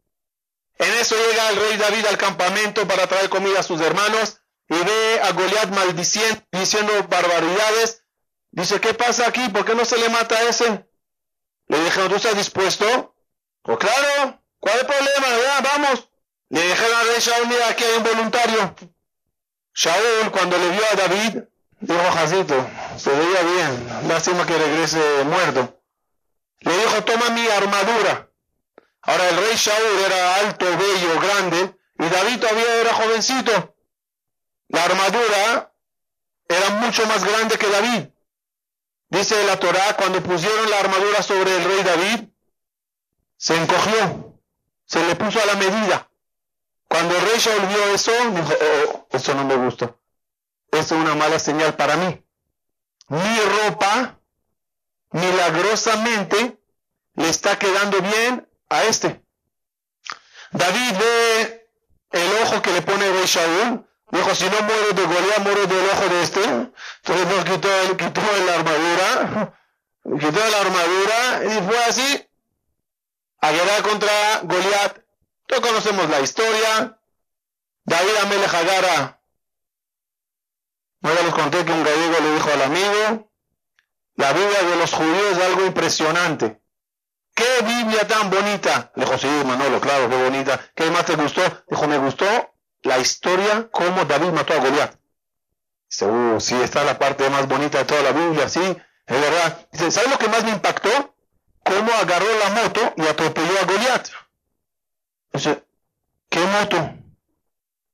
En 0.79 0.93
eso 0.95 1.15
llega 1.15 1.51
el 1.51 1.57
rey 1.61 1.77
David 1.77 2.07
al 2.07 2.19
campamento 2.19 2.89
para 2.89 3.07
traer 3.07 3.31
comida 3.31 3.61
a 3.61 3.63
sus 3.63 3.81
hermanos 3.81 4.41
y 4.69 4.77
ve 4.77 5.21
a 5.23 5.31
Goliat 5.31 5.69
maldiciendo, 5.69 6.43
diciendo 6.51 6.93
barbaridades. 7.09 8.03
Dice, 8.51 8.81
¿qué 8.81 8.95
pasa 8.95 9.29
aquí? 9.29 9.49
¿Por 9.49 9.65
qué 9.65 9.77
no 9.77 9.85
se 9.85 9.99
le 9.99 10.09
mata 10.09 10.35
a 10.35 10.43
ese? 10.43 10.89
Le 11.69 11.85
dijeron, 11.85 12.09
¿tú 12.09 12.17
estás 12.17 12.37
dispuesto? 12.37 13.15
Pues 13.63 13.79
claro, 13.79 14.44
¿cuál 14.64 14.76
es 14.76 14.80
el 14.80 14.87
problema? 14.87 15.61
vamos. 15.62 16.09
Le 16.49 16.62
dijeron 16.62 16.97
al 16.97 17.06
rey 17.09 17.21
Shaul, 17.21 17.49
mira, 17.49 17.68
aquí 17.68 17.85
hay 17.85 17.97
un 17.97 18.02
voluntario. 18.02 18.75
Shaul, 19.75 20.30
cuando 20.30 20.56
le 20.56 20.71
vio 20.71 20.83
a 20.90 20.97
David, 20.97 21.42
dijo, 21.80 22.11
Jacito, 22.12 22.66
se 22.97 23.11
veía 23.11 23.42
bien, 23.42 24.09
lástima 24.09 24.47
que 24.47 24.56
regrese 24.56 25.25
muerto. 25.25 25.80
Le 26.61 26.78
dijo, 26.78 27.04
toma 27.04 27.30
mi 27.30 27.47
armadura. 27.49 28.30
Ahora 29.02 29.28
el 29.28 29.37
rey 29.37 29.56
Shaul 29.56 29.99
era 30.06 30.37
alto, 30.37 30.64
bello, 30.64 31.21
grande, 31.21 31.76
y 31.99 32.09
David 32.09 32.40
todavía 32.40 32.75
era 32.80 32.94
jovencito. 32.94 33.76
La 34.68 34.85
armadura 34.85 35.73
era 36.49 36.71
mucho 36.71 37.06
más 37.06 37.23
grande 37.25 37.59
que 37.59 37.68
David. 37.68 38.09
Dice 39.11 39.44
la 39.44 39.59
Torá, 39.59 39.94
cuando 39.97 40.23
pusieron 40.23 40.71
la 40.71 40.80
armadura 40.80 41.23
sobre 41.23 41.54
el 41.56 41.64
rey 41.64 41.83
David, 41.83 42.28
se 43.37 43.56
encogió, 43.56 44.24
se 44.95 45.05
le 45.05 45.17
puso 45.17 45.43
a 45.43 45.47
la 45.47 45.57
medida. 45.57 46.09
Cuando 46.87 47.17
el 47.17 47.23
rey 47.23 47.33
eso, 47.35 47.51
dijo, 47.51 48.55
oh, 48.87 49.09
eso 49.11 49.35
no 49.35 49.45
me 49.45 49.57
gusta. 49.57 49.97
Eso 50.71 50.95
es 50.95 51.01
una 51.01 51.17
mala 51.17 51.41
señal 51.41 51.75
para 51.75 51.97
mí. 51.97 52.25
Mi 53.09 53.41
ropa, 53.41 54.21
milagrosamente, 55.11 56.61
le 57.15 57.29
está 57.29 57.59
quedando 57.59 58.01
bien 58.03 58.49
a 58.69 58.85
este. 58.85 59.21
David 60.53 60.93
ve 61.01 61.69
el 62.13 62.33
ojo 62.45 62.63
que 62.63 62.71
le 62.71 62.83
pone 62.83 63.05
el 63.05 63.15
rey. 63.15 63.85
Dijo, 64.13 64.35
si 64.37 64.45
no 64.45 64.63
muero 64.63 64.93
de 64.93 65.07
Goliat, 65.07 65.39
muero 65.41 65.67
del 65.67 65.91
ojo 65.91 66.09
de 66.09 66.23
este. 66.23 66.45
Entonces 66.45 67.27
nos 67.27 67.45
quitó, 67.45 67.97
quitó 67.97 68.21
la 68.47 68.55
armadura. 68.55 69.59
Quitó 70.05 70.51
la 70.51 70.61
armadura 70.61 71.45
y 71.47 71.67
fue 71.67 71.85
así 71.85 72.29
a 73.45 73.53
guerra 73.53 73.83
contra 73.83 74.41
Goliat. 74.45 74.99
Todos 75.47 75.67
conocemos 75.69 76.09
la 76.09 76.21
historia. 76.21 76.99
David 77.85 78.17
Amelech 78.23 78.55
Agara. 78.55 79.21
No 81.03 81.11
les 81.13 81.35
conté 81.35 81.63
que 81.63 81.73
un 81.73 81.85
gallego 81.85 82.17
le 82.21 82.35
dijo 82.37 82.51
al 82.51 82.63
amigo, 82.63 83.31
la 84.15 84.33
Biblia 84.33 84.63
de 84.63 84.77
los 84.77 84.91
judíos 84.95 85.33
es 85.33 85.45
algo 85.45 85.67
impresionante. 85.67 86.63
¿Qué 87.35 87.63
Biblia 87.63 88.09
tan 88.09 88.31
bonita? 88.31 88.91
Le 88.95 89.05
dijo, 89.05 89.19
sí, 89.19 89.29
Manolo, 89.45 89.79
claro, 89.79 90.09
qué 90.09 90.17
bonita. 90.23 90.59
¿Qué 90.75 90.91
más 90.91 91.05
te 91.05 91.15
gustó? 91.15 91.43
Dijo, 91.69 91.87
me 91.87 91.99
gustó 91.99 92.25
la 92.83 92.99
historia 92.99 93.69
cómo 93.71 94.07
David 94.07 94.29
mató 94.29 94.55
a 94.55 94.59
Goliat. 94.59 94.95
Dice, 95.91 96.07
uh, 96.07 96.41
sí, 96.41 96.55
esta 96.63 96.81
es 96.81 96.87
la 96.87 96.99
parte 96.99 97.29
más 97.29 97.47
bonita 97.47 97.77
de 97.77 97.85
toda 97.85 98.01
la 98.01 98.13
Biblia, 98.13 98.49
sí, 98.49 98.63
es 99.07 99.21
verdad. 99.21 99.69
Dice, 99.71 99.91
¿sabes 99.91 100.11
lo 100.11 100.19
que 100.19 100.29
más 100.29 100.45
me 100.45 100.53
impactó? 100.53 101.13
Cómo 101.64 101.92
agarró 101.92 102.38
la 102.38 102.50
moto 102.50 102.94
y 102.97 103.06
atropelló 103.06 103.59
a 103.59 103.64
Goliat. 103.64 104.09
Dice, 105.33 105.64
¿qué 106.28 106.40
moto? 106.40 106.94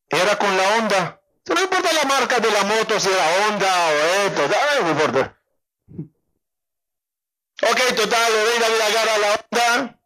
Era 0.09 0.37
con 0.37 0.57
la 0.57 0.69
onda. 0.79 1.21
No 1.47 1.61
importa 1.61 1.93
la 1.93 2.05
marca 2.05 2.39
de 2.39 2.51
la 2.51 2.65
moto, 2.65 3.01
si 3.01 3.09
era 3.09 3.49
Honda 3.49 3.89
o 3.89 4.27
esto, 4.27 4.43
no 4.83 4.91
importa. 4.91 5.37
Ok, 7.63 7.95
total, 7.97 8.33
le 8.33 8.79
la 8.79 8.87
agarra 8.87 9.19
la 9.19 9.35
onda 9.35 10.01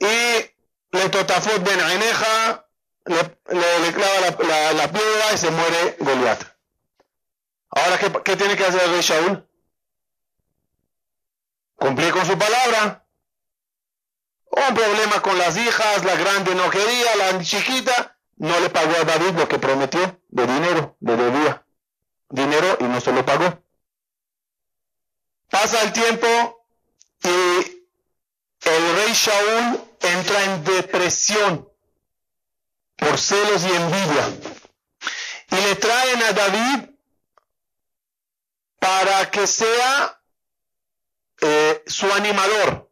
y 0.00 0.96
le 0.96 1.08
totafot 1.10 1.62
ben 1.62 1.80
Aineja, 1.80 2.66
le, 3.06 3.16
le, 3.54 3.92
clava 3.92 4.36
la, 4.46 4.72
la, 4.72 4.92
piedra 4.92 5.32
y 5.32 5.38
se 5.38 5.50
muere 5.50 5.96
Goliat. 6.00 6.42
Ahora, 7.70 7.98
¿qué, 7.98 8.12
¿qué, 8.24 8.36
tiene 8.36 8.56
que 8.56 8.64
hacer 8.64 8.82
el 8.82 8.90
rey 8.90 9.00
Shaul? 9.00 9.47
Cumplir 11.78 12.12
con 12.12 12.26
su 12.26 12.36
palabra. 12.36 13.06
Un 14.50 14.74
problema 14.74 15.22
con 15.22 15.38
las 15.38 15.56
hijas, 15.56 16.04
la 16.04 16.16
grande 16.16 16.54
no 16.54 16.68
quería, 16.70 17.16
la 17.16 17.40
chiquita 17.40 18.18
no 18.36 18.58
le 18.60 18.70
pagó 18.70 18.96
a 18.96 19.04
David 19.04 19.38
lo 19.38 19.46
que 19.46 19.58
prometió 19.58 20.20
de 20.28 20.46
dinero, 20.46 20.96
le 21.00 21.16
debía 21.16 21.64
dinero 22.28 22.76
y 22.80 22.84
no 22.84 23.00
se 23.00 23.12
lo 23.12 23.24
pagó. 23.24 23.62
Pasa 25.48 25.82
el 25.82 25.92
tiempo, 25.92 26.26
y 27.22 27.28
el 27.28 28.96
rey 28.96 29.12
Shaul 29.12 29.80
entra 30.00 30.44
en 30.44 30.64
depresión 30.64 31.68
por 32.96 33.18
celos 33.18 33.64
y 33.64 33.70
envidia. 33.70 34.28
Y 35.50 35.56
le 35.56 35.76
traen 35.76 36.22
a 36.22 36.32
David 36.32 36.90
para 38.78 39.30
que 39.30 39.46
sea 39.46 40.17
eh, 41.40 41.82
su 41.86 42.10
animador. 42.12 42.90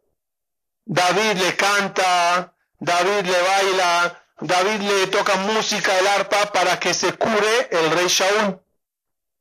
David 0.85 1.41
le 1.41 1.55
canta, 1.55 2.53
David 2.79 3.25
le 3.25 3.41
baila, 3.41 4.23
David 4.39 4.81
le 4.81 5.07
toca 5.07 5.35
música, 5.35 5.97
el 5.99 6.07
arpa, 6.07 6.51
para 6.53 6.79
que 6.79 6.93
se 6.93 7.13
cure 7.13 7.69
el 7.71 7.91
rey 7.91 8.07
Shaul. 8.07 8.59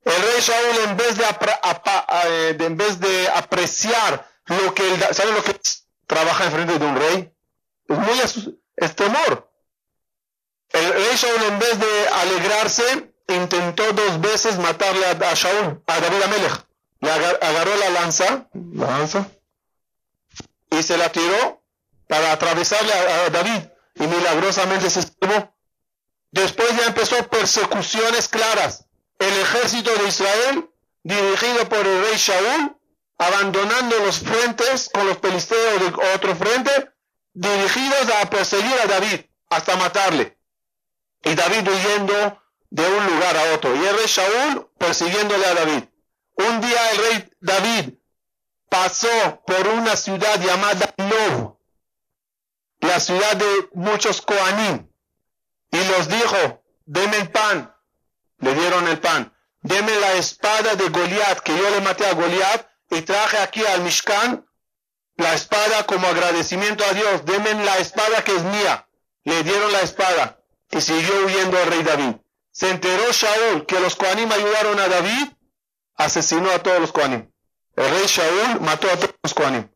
El 0.05 0.23
rey 0.23 0.41
Shaul 0.41 0.79
en 0.89 0.97
vez 0.97 1.17
de, 1.19 1.25
eh, 1.25 2.57
en 2.59 2.77
vez 2.77 2.99
de 3.01 3.29
apreciar 3.29 4.27
lo 4.47 4.75
que 4.75 4.95
él, 4.95 5.05
¿sabe 5.13 5.33
lo 5.33 5.43
que 5.43 5.53
es? 5.53 5.87
trabaja 6.07 6.45
enfrente 6.45 6.79
de 6.79 6.87
un 6.87 6.97
rey? 6.97 7.33
Es 7.89 7.99
muy 7.99 8.21
es 8.77 8.97
temor. 8.97 9.51
El 10.71 10.93
rey 10.93 11.17
Shaul 11.17 11.43
en 11.45 11.59
vez 11.59 11.79
de 11.79 12.09
alegrarse, 12.09 13.15
intentó 13.29 13.93
dos 13.93 14.21
veces 14.21 14.59
matarle 14.59 15.07
a, 15.07 15.35
Shaul, 15.35 15.83
a 15.87 16.01
David 16.01 16.23
Amelech. 16.23 16.65
Le 17.00 17.11
agarró 17.11 17.76
la 17.76 17.91
lanza, 17.91 18.49
la 18.53 18.87
lanza, 18.87 19.29
y 20.71 20.83
se 20.83 20.97
la 20.97 21.11
tiró 21.11 21.62
para 22.09 22.33
atravesarle 22.33 22.93
a, 22.93 23.31
David, 23.31 23.69
y 23.95 24.07
milagrosamente 24.07 24.91
se 24.91 25.03
salvó. 25.03 25.55
Después 26.31 26.69
ya 26.76 26.87
empezó 26.87 27.29
persecuciones 27.29 28.29
claras. 28.29 28.87
El 29.19 29.33
ejército 29.41 29.95
de 29.95 30.09
Israel, 30.09 30.71
dirigido 31.03 31.69
por 31.69 31.87
el 31.87 32.03
rey 32.03 32.17
Shaul, 32.17 32.76
abandonando 33.19 33.99
los 34.00 34.19
frentes 34.21 34.91
con 34.93 35.07
los 35.07 35.19
pelisteos 35.19 35.81
de 35.81 36.15
otro 36.15 36.37
frente, 36.37 36.91
dirigidos 37.33 38.09
a 38.21 38.29
perseguir 38.29 38.75
a 38.83 38.87
David 38.87 39.21
hasta 39.49 39.76
matarle. 39.76 40.38
Y 41.23 41.35
David 41.35 41.69
huyendo 41.69 42.43
de 42.71 42.87
un 42.87 43.07
lugar 43.07 43.37
a 43.37 43.55
otro. 43.55 43.75
Y 43.75 43.87
el 43.87 43.97
rey 43.97 44.07
Shaul 44.07 44.69
persiguiéndole 44.79 45.47
a 45.47 45.55
David. 45.55 45.85
Un 46.37 46.61
día 46.61 46.90
el 46.93 46.99
rey 46.99 47.31
David 47.40 47.95
pasó 48.69 49.43
por 49.47 49.66
una 49.69 49.97
ciudad 49.97 50.40
llamada 50.40 50.95
Nob, 50.99 51.57
la 52.81 53.00
ciudad 53.00 53.37
de 53.37 53.69
muchos 53.75 54.21
Koanim, 54.21 54.87
y 55.71 55.85
los 55.85 56.09
dijo, 56.09 56.62
denme 56.85 57.16
el 57.16 57.31
pan. 57.31 57.73
Le 58.38 58.55
dieron 58.55 58.87
el 58.88 58.99
pan. 58.99 59.33
Deme 59.62 59.99
la 59.99 60.12
espada 60.14 60.75
de 60.75 60.88
Goliat, 60.88 61.40
que 61.40 61.57
yo 61.57 61.71
le 61.71 61.81
maté 61.81 62.07
a 62.07 62.12
Goliat, 62.12 62.69
y 62.90 63.02
traje 63.02 63.38
aquí 63.38 63.64
al 63.64 63.81
Mishkan 63.81 64.47
la 65.16 65.35
espada 65.35 65.87
como 65.87 66.07
agradecimiento 66.07 66.85
a 66.85 66.93
Dios. 66.93 67.25
Denme 67.25 67.55
la 67.64 67.78
espada 67.78 68.23
que 68.23 68.37
es 68.37 68.43
mía. 68.45 68.87
Le 69.25 69.43
dieron 69.43 69.73
la 69.73 69.81
espada 69.81 70.38
y 70.71 70.81
siguió 70.81 71.25
huyendo 71.25 71.59
el 71.59 71.71
rey 71.71 71.83
David. 71.83 72.16
Se 72.52 72.71
enteró 72.71 73.11
Shaul 73.11 73.66
que 73.66 73.81
los 73.81 73.97
Koanim 73.97 74.31
ayudaron 74.31 74.78
a 74.78 74.88
David, 74.88 75.28
asesinó 75.97 76.50
a 76.50 76.62
todos 76.62 76.81
los 76.81 76.93
Koanim. 76.93 77.31
El 77.75 77.91
rey 77.91 78.07
Shaul 78.07 78.61
mató 78.61 78.91
a 78.91 78.97
todos 78.97 79.15
los 79.23 79.35
Koanim. 79.35 79.69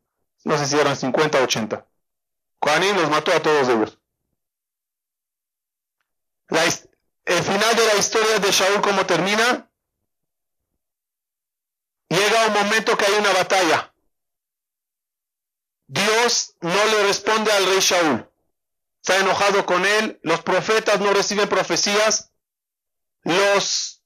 No 0.43 0.57
sé 0.57 0.67
si 0.67 0.79
eran 0.79 0.95
50 0.95 1.39
o 1.39 1.43
80. 1.43 1.85
Koanim 2.59 2.95
los 2.95 3.09
mató 3.09 3.31
a 3.33 3.41
todos 3.41 3.67
ellos. 3.69 3.97
el 7.25 7.43
final 7.43 7.75
de 7.75 7.85
la 7.87 7.95
historia 7.95 8.39
de 8.39 8.51
Shaul, 8.51 8.81
¿cómo 8.81 9.05
termina? 9.05 9.67
llega 12.11 12.47
un 12.47 12.53
momento 12.53 12.97
que 12.97 13.05
hay 13.05 13.13
una 13.13 13.31
batalla. 13.31 13.93
Dios 15.87 16.55
no 16.61 16.85
le 16.85 17.07
responde 17.07 17.51
al 17.51 17.65
rey 17.65 17.79
Shaul. 17.79 18.29
Está 19.01 19.17
enojado 19.17 19.65
con 19.65 19.85
él. 19.85 20.19
Los 20.23 20.41
profetas 20.41 20.99
no 20.99 21.13
reciben 21.13 21.49
profecías. 21.49 22.31
Los, 23.23 24.03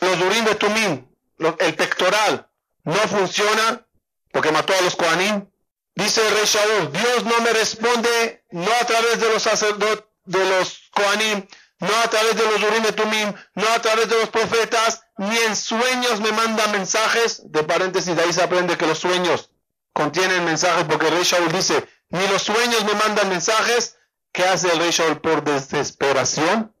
los 0.00 0.20
Urim 0.20 0.44
de 0.44 0.54
Tumim, 0.56 1.09
el 1.58 1.74
pectoral, 1.74 2.48
no 2.84 2.94
funciona 2.94 3.86
porque 4.32 4.52
mató 4.52 4.74
a 4.74 4.82
los 4.82 4.96
Kohanim. 4.96 5.46
Dice 5.94 6.26
el 6.26 6.34
rey 6.34 6.44
Shaul, 6.46 6.92
Dios 6.92 7.24
no 7.24 7.40
me 7.40 7.52
responde, 7.52 8.44
no 8.50 8.70
a 8.80 8.86
través 8.86 9.20
de 9.20 9.28
los 9.28 9.42
sacerdotes, 9.42 10.04
de 10.24 10.44
los 10.48 10.90
Kohanim, 10.92 11.46
no 11.80 11.96
a 12.04 12.08
través 12.08 12.36
de 12.36 12.44
los 12.44 12.62
Urim 12.62 12.84
Tumim, 12.94 13.34
no 13.54 13.68
a 13.68 13.80
través 13.80 14.08
de 14.08 14.18
los 14.18 14.28
profetas, 14.28 15.02
ni 15.16 15.36
en 15.38 15.56
sueños 15.56 16.20
me 16.20 16.30
manda 16.32 16.66
mensajes. 16.68 17.50
De 17.50 17.64
paréntesis, 17.64 18.14
de 18.14 18.22
ahí 18.22 18.32
se 18.32 18.42
aprende 18.42 18.76
que 18.76 18.86
los 18.86 18.98
sueños 18.98 19.50
contienen 19.92 20.44
mensajes, 20.44 20.84
porque 20.84 21.08
el 21.08 21.14
rey 21.14 21.24
Shaul 21.24 21.50
dice, 21.50 21.88
ni 22.10 22.26
los 22.28 22.42
sueños 22.42 22.84
me 22.84 22.94
mandan 22.94 23.28
mensajes. 23.28 23.96
¿Qué 24.32 24.44
hace 24.44 24.72
el 24.72 24.78
rey 24.78 24.92
por 25.16 25.42
desesperación? 25.42 26.72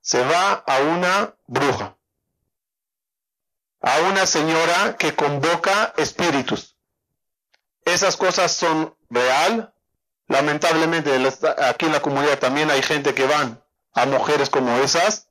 Se 0.00 0.22
va 0.24 0.52
a 0.52 0.78
una 0.78 1.34
bruja, 1.46 1.97
a 3.80 4.00
una 4.00 4.26
señora 4.26 4.96
que 4.96 5.14
convoca 5.14 5.94
espíritus. 5.96 6.76
Esas 7.84 8.16
cosas 8.16 8.52
son 8.52 8.96
real. 9.08 9.72
Lamentablemente, 10.26 11.10
aquí 11.58 11.86
en 11.86 11.92
la 11.92 12.02
comunidad 12.02 12.38
también 12.38 12.70
hay 12.70 12.82
gente 12.82 13.14
que 13.14 13.26
van 13.26 13.62
a 13.94 14.06
mujeres 14.06 14.50
como 14.50 14.76
esas 14.78 15.28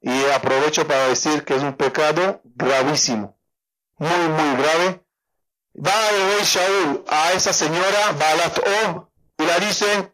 y 0.00 0.24
aprovecho 0.30 0.86
para 0.86 1.08
decir 1.08 1.44
que 1.44 1.54
es 1.54 1.62
un 1.62 1.76
pecado 1.76 2.40
gravísimo, 2.44 3.38
muy, 3.98 4.28
muy 4.28 4.56
grave. 4.56 5.04
Va 5.76 6.10
el 6.10 6.36
rey 6.36 6.44
Shaul 6.44 7.04
a 7.08 7.32
esa 7.32 7.52
señora, 7.52 8.12
Balat 8.18 8.58
O, 8.58 9.12
y 9.38 9.44
la 9.44 9.58
dice, 9.60 10.12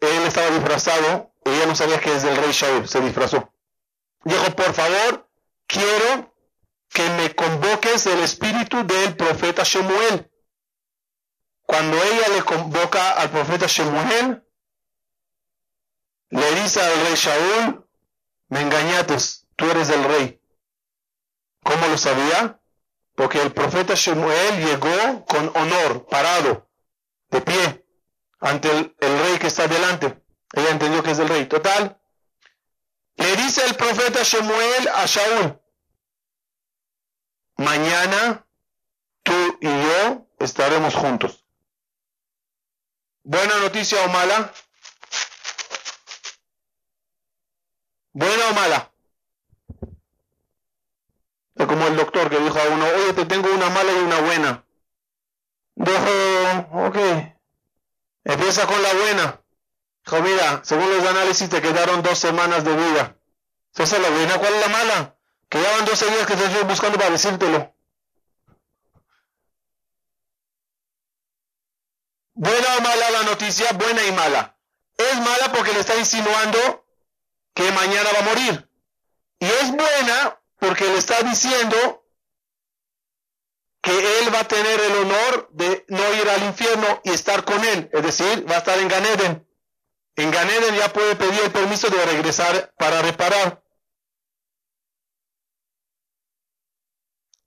él 0.00 0.22
estaba 0.26 0.50
disfrazado, 0.50 1.32
ella 1.44 1.66
no 1.66 1.76
sabía 1.76 2.00
que 2.00 2.16
es 2.16 2.24
el 2.24 2.36
rey 2.36 2.50
Shaul, 2.50 2.88
se 2.88 3.00
disfrazó. 3.00 3.52
Dijo, 4.24 4.50
por 4.56 4.72
favor, 4.74 5.28
quiero 5.66 6.34
que 6.88 7.08
me 7.10 7.34
convoques 7.34 8.06
el 8.06 8.20
espíritu 8.20 8.84
del 8.86 9.16
profeta 9.16 9.62
Shemuel. 9.62 10.30
Cuando 11.62 12.02
ella 12.02 12.28
le 12.28 12.42
convoca 12.42 13.12
al 13.12 13.30
profeta 13.30 13.66
Shemuel, 13.66 14.42
le 16.30 16.54
dice 16.62 16.80
al 16.80 17.06
rey 17.06 17.14
Shaul, 17.14 17.86
me 18.48 18.60
engañaste, 18.62 19.16
tú 19.56 19.70
eres 19.70 19.90
el 19.90 20.04
rey. 20.04 20.42
¿Cómo 21.62 21.86
lo 21.86 21.98
sabía? 21.98 22.60
Porque 23.14 23.42
el 23.42 23.52
profeta 23.52 23.94
Shemuel 23.94 24.64
llegó 24.64 25.24
con 25.26 25.52
honor, 25.56 26.06
parado, 26.06 26.70
de 27.30 27.40
pie, 27.40 27.86
ante 28.40 28.70
el, 28.70 28.96
el 29.00 29.18
rey 29.20 29.38
que 29.38 29.48
está 29.48 29.66
delante. 29.66 30.22
Ella 30.52 30.70
entendió 30.70 31.02
que 31.02 31.10
es 31.10 31.18
el 31.18 31.28
rey. 31.28 31.46
Total. 31.46 32.00
Le 33.16 33.36
dice 33.36 33.64
el 33.66 33.74
profeta 33.74 34.22
Shemuel 34.22 34.88
a 34.94 35.04
Shaul, 35.06 35.60
mañana 37.58 38.46
tú 39.22 39.58
y 39.60 39.66
yo 39.66 40.26
estaremos 40.38 40.94
juntos. 40.94 41.44
¿Buena 43.24 43.56
noticia 43.58 44.02
o 44.04 44.08
mala? 44.08 44.52
¿Buena 48.12 48.48
o 48.50 48.54
mala? 48.54 48.90
Es 51.56 51.66
como 51.66 51.86
el 51.88 51.96
doctor 51.96 52.30
que 52.30 52.38
dijo 52.38 52.58
a 52.58 52.68
uno, 52.68 52.86
oye, 52.86 53.12
te 53.12 53.26
tengo 53.26 53.52
una 53.52 53.68
mala 53.68 53.92
y 53.92 53.96
una 53.96 54.20
buena. 54.20 54.64
Dijo, 55.74 56.86
ok, 56.86 56.96
empieza 58.24 58.66
con 58.66 58.82
la 58.82 58.94
buena. 58.94 59.42
Dijo, 60.04 60.22
mira, 60.22 60.60
según 60.64 60.88
los 60.88 61.04
análisis 61.04 61.50
te 61.50 61.60
quedaron 61.60 62.02
dos 62.02 62.18
semanas 62.18 62.64
de 62.64 62.74
vida. 62.74 63.16
Esa 63.74 63.96
es 63.96 64.02
la 64.02 64.10
buena, 64.10 64.38
¿cuál 64.38 64.54
es 64.54 64.60
la 64.60 64.68
mala? 64.68 65.17
Que 65.48 65.62
ya 65.62 65.70
van 65.70 65.84
12 65.84 66.10
días 66.10 66.26
que 66.26 66.36
te 66.36 66.44
estoy 66.44 66.64
buscando 66.64 66.98
para 66.98 67.10
decírtelo. 67.10 67.74
Buena 72.34 72.76
o 72.76 72.80
mala 72.82 73.10
la 73.10 73.22
noticia, 73.24 73.72
buena 73.72 74.04
y 74.04 74.12
mala. 74.12 74.56
Es 74.96 75.16
mala 75.16 75.52
porque 75.52 75.72
le 75.72 75.80
está 75.80 75.96
insinuando 75.96 76.86
que 77.54 77.72
mañana 77.72 78.10
va 78.12 78.18
a 78.20 78.22
morir. 78.22 78.70
Y 79.40 79.46
es 79.46 79.70
buena 79.70 80.40
porque 80.58 80.84
le 80.84 80.98
está 80.98 81.22
diciendo 81.22 82.04
que 83.80 84.20
él 84.20 84.34
va 84.34 84.40
a 84.40 84.48
tener 84.48 84.80
el 84.80 84.96
honor 84.98 85.48
de 85.52 85.84
no 85.88 86.14
ir 86.14 86.28
al 86.28 86.42
infierno 86.44 87.00
y 87.04 87.10
estar 87.10 87.44
con 87.44 87.64
él. 87.64 87.88
Es 87.92 88.02
decir, 88.02 88.48
va 88.48 88.56
a 88.56 88.58
estar 88.58 88.78
en 88.78 88.88
Ganeden. 88.88 89.48
En 90.16 90.30
Ganeden 90.30 90.74
ya 90.76 90.92
puede 90.92 91.16
pedir 91.16 91.40
el 91.42 91.50
permiso 91.50 91.88
de 91.88 92.04
regresar 92.04 92.72
para 92.76 93.02
reparar. 93.02 93.62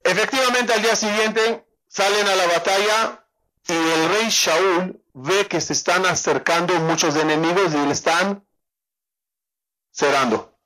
Efectivamente, 0.04 0.72
al 0.72 0.82
día 0.82 0.96
siguiente 0.96 1.66
salen 1.86 2.26
a 2.26 2.34
la 2.34 2.46
batalla 2.46 3.26
y 3.68 3.72
el 3.72 4.08
rey 4.08 4.28
Shaul 4.28 5.00
ve 5.14 5.46
que 5.46 5.60
se 5.60 5.72
están 5.72 6.06
acercando 6.06 6.74
muchos 6.80 7.14
enemigos 7.16 7.72
y 7.74 7.86
le 7.86 7.92
están 7.92 8.44
cerrando. 9.90 10.58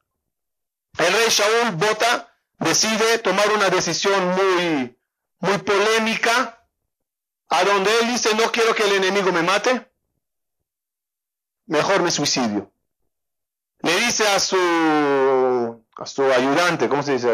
El 0.99 1.13
rey 1.13 1.29
Shaul 1.29 1.73
vota, 1.73 2.33
decide 2.59 3.19
tomar 3.19 3.51
una 3.53 3.69
decisión 3.69 4.29
muy, 4.29 4.99
muy 5.41 5.59
polémica, 5.59 6.57
a 7.49 7.65
donde 7.65 7.91
él 8.01 8.09
dice, 8.09 8.35
no 8.35 8.51
quiero 8.51 8.75
que 8.75 8.85
el 8.85 8.93
enemigo 8.93 9.31
me 9.33 9.43
mate, 9.43 9.91
mejor 11.67 12.03
me 12.03 12.11
suicidio. 12.11 12.73
Le 13.81 13.97
dice 14.01 14.27
a 14.29 14.41
su, 14.41 14.57
a 15.97 16.07
su 16.07 16.25
ayudante, 16.25 16.89
¿cómo 16.89 17.03
se 17.03 17.13
dice? 17.13 17.29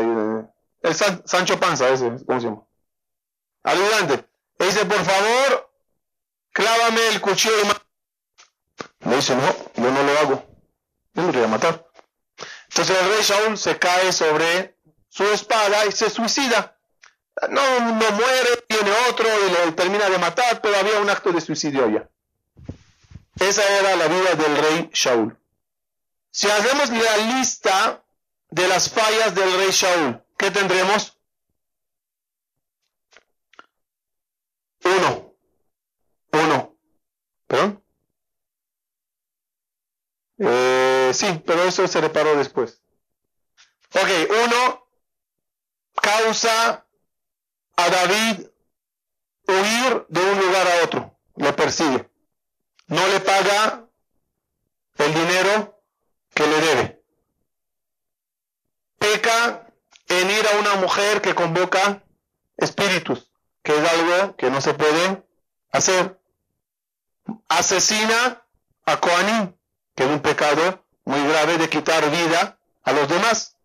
El 0.82 0.94
Sancho 0.94 1.58
Panza, 1.60 1.88
ese, 1.88 2.10
¿cómo 2.26 2.40
se 2.40 2.46
llama? 2.46 2.62
Ayudante. 3.62 4.28
Le 4.58 4.66
dice, 4.66 4.84
por 4.84 5.04
favor, 5.04 5.70
clávame 6.52 7.08
el 7.08 7.20
cuchillo. 7.20 7.54
Le 9.00 9.16
dice, 9.16 9.34
no, 9.36 9.56
yo 9.76 9.90
no 9.90 10.02
lo 10.02 10.18
hago. 10.18 10.46
Yo 11.14 11.22
no 11.22 11.32
voy 11.32 11.42
a 11.42 11.48
matar. 11.48 11.86
Entonces 12.68 12.96
el 13.00 13.08
rey 13.10 13.22
Shaul 13.22 13.58
se 13.58 13.78
cae 13.78 14.12
sobre 14.12 14.76
su 15.08 15.24
espada 15.24 15.84
y 15.86 15.92
se 15.92 16.08
suicida. 16.10 16.78
No, 17.50 17.80
no 17.80 18.10
muere, 18.12 18.64
tiene 18.66 18.90
otro 19.10 19.26
y 19.46 19.50
le 19.50 19.72
termina 19.72 20.08
de 20.08 20.18
matar, 20.18 20.60
había 20.78 21.00
un 21.00 21.10
acto 21.10 21.32
de 21.32 21.40
suicidio 21.40 21.84
allá. 21.84 22.08
Esa 23.38 23.62
era 23.78 23.96
la 23.96 24.06
vida 24.08 24.34
del 24.34 24.56
rey 24.56 24.90
Shaul. 24.92 25.36
Si 26.30 26.48
hacemos 26.48 26.90
la 26.90 27.16
lista 27.36 28.02
de 28.50 28.68
las 28.68 28.90
fallas 28.90 29.34
del 29.34 29.52
rey 29.58 29.70
Shaul, 29.70 30.21
¿qué 30.42 30.50
tendremos? 30.50 31.16
Uno. 34.84 35.36
Uno. 36.32 36.76
¿Perdón? 37.46 37.84
Eh, 40.38 41.12
sí, 41.14 41.40
pero 41.46 41.62
eso 41.62 41.86
se 41.86 42.00
reparó 42.00 42.34
después. 42.34 42.82
Ok, 43.94 44.10
uno 44.44 44.88
causa 45.94 46.88
a 47.76 47.88
David 47.88 48.48
huir 49.46 50.06
de 50.08 50.20
un 50.20 50.40
lugar 50.40 50.66
a 50.66 50.84
otro. 50.84 51.18
Le 51.36 51.52
persigue. 51.52 52.10
No 52.88 53.06
le 53.06 53.20
paga 53.20 53.88
el 54.98 55.14
dinero 55.14 55.80
que 56.34 56.46
le 56.48 56.60
debe. 56.60 57.04
Peca 58.98 59.71
en 60.20 60.30
ir 60.30 60.46
a 60.46 60.58
una 60.58 60.74
mujer 60.76 61.20
que 61.20 61.34
convoca 61.34 62.02
espíritus, 62.56 63.30
que 63.62 63.76
es 63.76 63.92
algo 63.92 64.36
que 64.36 64.50
no 64.50 64.60
se 64.60 64.74
puede 64.74 65.24
hacer. 65.70 66.20
Asesina 67.48 68.44
a 68.84 69.00
Koanim, 69.00 69.54
que 69.94 70.04
es 70.04 70.10
un 70.10 70.20
pecado 70.20 70.84
muy 71.04 71.22
grave 71.28 71.58
de 71.58 71.68
quitar 71.68 72.10
vida 72.10 72.58
a 72.82 72.92
los 72.92 73.08
demás. 73.08 73.56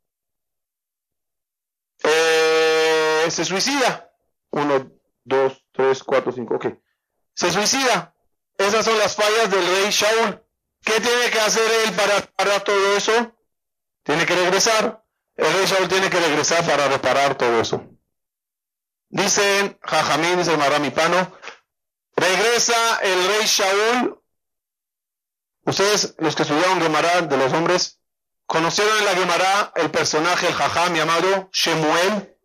Eh, 2.03 3.27
se 3.29 3.45
suicida. 3.45 4.11
Uno, 4.51 4.91
dos, 5.23 5.65
tres, 5.71 6.03
cuatro, 6.03 6.31
cinco. 6.31 6.55
Ok. 6.55 6.67
Se 7.33 7.51
suicida. 7.51 8.13
Esas 8.57 8.85
son 8.85 8.97
las 8.97 9.15
fallas 9.15 9.51
del 9.51 9.65
rey 9.65 9.91
Shaul. 9.91 10.43
¿Qué 10.83 10.99
tiene 11.01 11.29
que 11.31 11.39
hacer 11.39 11.69
él 11.85 11.93
para 11.93 12.21
parar 12.35 12.63
todo 12.63 12.95
eso? 12.95 13.35
Tiene 14.03 14.25
que 14.25 14.35
regresar. 14.35 15.03
El 15.37 15.53
rey 15.53 15.65
Shaul 15.65 15.87
tiene 15.87 16.09
que 16.09 16.19
regresar 16.19 16.65
para 16.65 16.87
reparar 16.87 17.35
todo 17.35 17.61
eso. 17.61 17.85
Dicen 19.09 19.77
Jajamín, 19.83 20.39
dice 20.39 20.57
Maramipano, 20.57 21.31
regresa 22.15 22.97
el 23.03 23.27
rey 23.27 23.45
Shaul. 23.45 24.19
Ustedes, 25.65 26.15
los 26.17 26.35
que 26.35 26.41
estudiaron 26.41 26.81
Gemara 26.81 27.21
de 27.21 27.37
los 27.37 27.53
hombres, 27.53 27.99
conocieron 28.47 28.97
en 28.97 29.05
la 29.05 29.15
Gemara 29.15 29.71
el 29.75 29.91
personaje, 29.91 30.47
el 30.47 30.53
Jajam 30.53 30.95
llamado 30.95 31.49
Shemuel, 31.51 32.35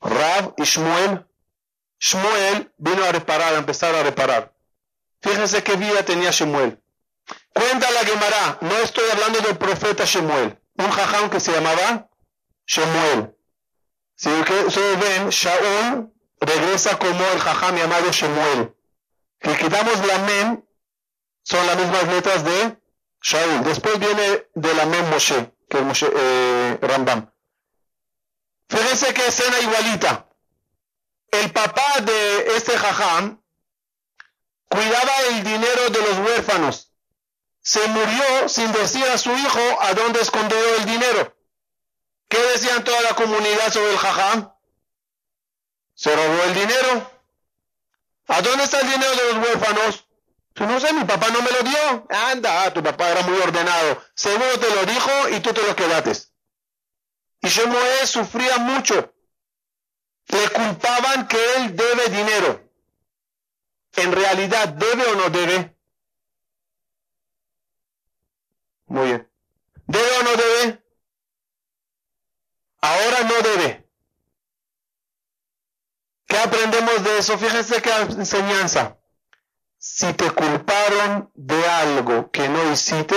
Rab 0.00 0.54
y 0.58 0.64
Shmuel. 0.64 1.26
Shmuel 1.98 2.72
vino 2.76 3.04
a 3.04 3.12
reparar, 3.12 3.54
a 3.54 3.58
empezar 3.58 3.94
a 3.94 4.02
reparar. 4.02 4.52
Fíjense 5.22 5.62
qué 5.62 5.76
vida 5.76 6.04
tenía 6.04 6.30
Shemuel. 6.30 6.78
Cuenta 7.54 7.90
la 7.90 8.00
Gemara, 8.00 8.58
no 8.60 8.76
estoy 8.78 9.08
hablando 9.10 9.40
del 9.40 9.56
profeta 9.56 10.04
Shemuel, 10.04 10.58
un 10.74 10.90
jajam 10.90 11.30
que 11.30 11.40
se 11.40 11.52
llamaba 11.52 12.10
Shemuel. 12.66 13.36
Si 14.14 14.30
ustedes 14.30 15.00
ven, 15.00 15.28
Shaul 15.30 16.12
regresa 16.40 16.98
como 16.98 17.24
el 17.24 17.40
jajam 17.40 17.76
llamado 17.76 18.10
Shemuel. 18.10 18.74
Si 19.42 19.56
quitamos 19.56 20.06
la 20.06 20.18
mem, 20.18 20.62
son 21.42 21.66
las 21.66 21.76
mismas 21.76 22.08
letras 22.08 22.44
de 22.44 22.78
Shaul. 23.20 23.64
Después 23.64 23.98
viene 23.98 24.48
de 24.54 24.74
la 24.74 24.86
mem 24.86 25.10
Moshe, 25.10 25.52
que 25.68 25.78
es 25.78 25.84
Moshe, 25.84 26.10
eh, 26.14 26.78
Rambam. 26.80 27.30
Fíjense 28.68 29.12
que 29.12 29.26
escena 29.26 29.60
igualita. 29.60 30.28
El 31.30 31.52
papá 31.52 32.00
de 32.02 32.56
este 32.56 32.78
jajam 32.78 33.42
cuidaba 34.68 35.12
el 35.30 35.44
dinero 35.44 35.90
de 35.90 36.00
los 36.00 36.18
huérfanos. 36.18 36.92
Se 37.60 37.86
murió 37.88 38.48
sin 38.48 38.72
decir 38.72 39.04
a 39.04 39.18
su 39.18 39.32
hijo 39.32 39.60
a 39.80 39.94
dónde 39.94 40.20
escondió 40.20 40.58
el 40.76 40.84
dinero. 40.84 41.36
¿Qué 42.34 42.42
decían 42.48 42.82
toda 42.82 43.00
la 43.02 43.14
comunidad 43.14 43.72
sobre 43.72 43.92
el 43.92 43.98
jajam? 43.98 44.52
Se 45.94 46.14
robó 46.16 46.42
el 46.42 46.54
dinero. 46.54 47.10
¿A 48.26 48.42
dónde 48.42 48.64
está 48.64 48.80
el 48.80 48.90
dinero 48.90 49.14
de 49.14 49.32
los 49.32 49.46
huérfanos? 49.46 50.08
Tú 50.52 50.64
no 50.66 50.80
sé, 50.80 50.92
mi 50.92 51.04
papá 51.04 51.28
no 51.30 51.40
me 51.42 51.50
lo 51.52 51.62
dio. 51.62 52.06
Anda, 52.10 52.72
tu 52.72 52.82
papá 52.82 53.10
era 53.10 53.22
muy 53.22 53.38
ordenado. 53.38 54.02
Seguro 54.14 54.58
te 54.58 54.74
lo 54.74 54.84
dijo 54.84 55.28
y 55.30 55.40
tú 55.40 55.52
te 55.52 55.62
lo 55.62 55.76
quedaste. 55.76 56.28
Y 57.42 57.48
Shemuel 57.48 58.06
sufría 58.06 58.58
mucho. 58.58 59.14
Le 60.26 60.48
culpaban 60.48 61.28
que 61.28 61.38
él 61.56 61.76
debe 61.76 62.08
dinero 62.08 62.64
en 63.96 64.12
realidad 64.12 64.68
debe 64.68 65.06
o 65.06 65.14
no 65.14 65.30
debe? 65.30 65.76
Muy 68.86 69.06
bien. 69.06 69.30
¿Debe 69.86 70.18
o 70.18 70.22
no 70.22 70.30
debe? 70.30 70.83
Ahora 72.84 73.20
no 73.22 73.40
debe. 73.48 73.88
¿Qué 76.26 76.36
aprendemos 76.36 77.02
de 77.04 77.18
eso? 77.18 77.38
Fíjense 77.38 77.80
qué 77.80 77.90
enseñanza. 77.90 78.98
Si 79.78 80.12
te 80.14 80.30
culparon 80.30 81.30
de 81.34 81.66
algo 81.66 82.30
que 82.30 82.48
no 82.48 82.72
hiciste, 82.72 83.16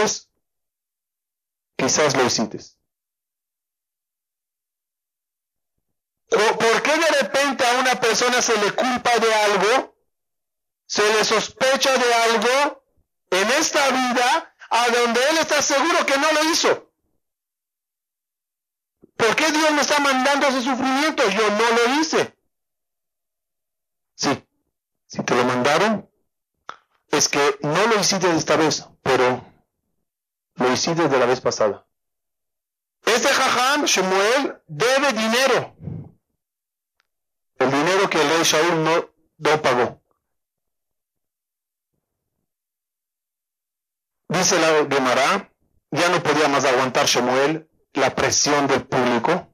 quizás 1.75 2.15
lo 2.15 2.25
hiciste. 2.25 2.59
¿Por 6.29 6.81
qué 6.83 6.97
de 6.97 7.21
repente 7.21 7.65
a 7.65 7.79
una 7.79 7.99
persona 7.99 8.41
se 8.41 8.57
le 8.57 8.71
culpa 8.73 9.17
de 9.17 9.33
algo 9.33 9.97
se 10.87 11.03
le 11.13 11.25
sospecha 11.25 11.97
de 11.97 12.13
algo 12.13 12.83
en 13.29 13.51
esta 13.51 13.89
vida 13.89 14.55
a 14.69 14.87
donde 14.89 15.19
él 15.29 15.37
está 15.39 15.61
seguro 15.61 16.05
que 16.05 16.17
no 16.17 16.31
lo 16.31 16.43
hizo. 16.51 16.86
¿Por 19.17 19.35
qué 19.35 19.51
Dios 19.51 19.71
me 19.71 19.81
está 19.81 19.99
mandando 19.99 20.47
ese 20.47 20.61
sufrimiento? 20.61 21.27
Yo 21.29 21.49
no 21.49 21.71
lo 21.71 21.99
hice. 21.99 22.37
Sí, 24.15 24.47
si 25.07 25.23
te 25.23 25.35
lo 25.35 25.43
mandaron, 25.43 26.09
es 27.09 27.27
que 27.27 27.57
no 27.61 27.87
lo 27.87 27.99
hiciste 27.99 28.29
esta 28.35 28.55
vez, 28.55 28.87
pero 29.01 29.43
lo 30.55 30.71
hiciste 30.71 31.07
de 31.07 31.19
la 31.19 31.25
vez 31.25 31.41
pasada. 31.41 31.87
Este 33.05 33.27
jajam, 33.29 33.85
Shemuel, 33.85 34.61
debe 34.67 35.13
dinero. 35.13 35.75
El 37.55 37.71
dinero 37.71 38.09
que 38.09 38.21
el 38.21 38.29
rey 38.29 38.43
Shaul 38.43 38.83
no, 38.83 39.09
no 39.37 39.61
pagó. 39.61 40.01
Dice 44.29 44.59
la 44.59 44.87
Gemara, 44.93 45.51
ya 45.89 46.09
no 46.09 46.21
podía 46.21 46.47
más 46.49 46.65
aguantar 46.65 47.05
Shemuel 47.05 47.67
la 47.97 48.15
presión 48.15 48.67
del 48.67 48.85
público. 48.85 49.53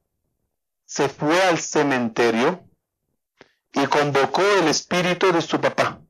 Se 0.86 1.10
fue 1.10 1.42
al 1.44 1.60
cementerio 1.60 2.68
y 3.74 3.86
convocó 3.88 4.42
el 4.60 4.68
espíritu 4.68 5.32
de 5.32 5.42
su 5.42 5.60
papá. 5.60 6.02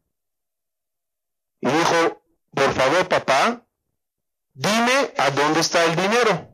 Y 1.62 1.68
dijo, 1.68 2.22
por 2.52 2.74
favor 2.74 3.08
papá, 3.08 3.66
dime 4.54 5.14
a 5.18 5.32
dónde 5.32 5.62
está 5.62 5.84
el 5.86 5.96
dinero. 5.96 6.50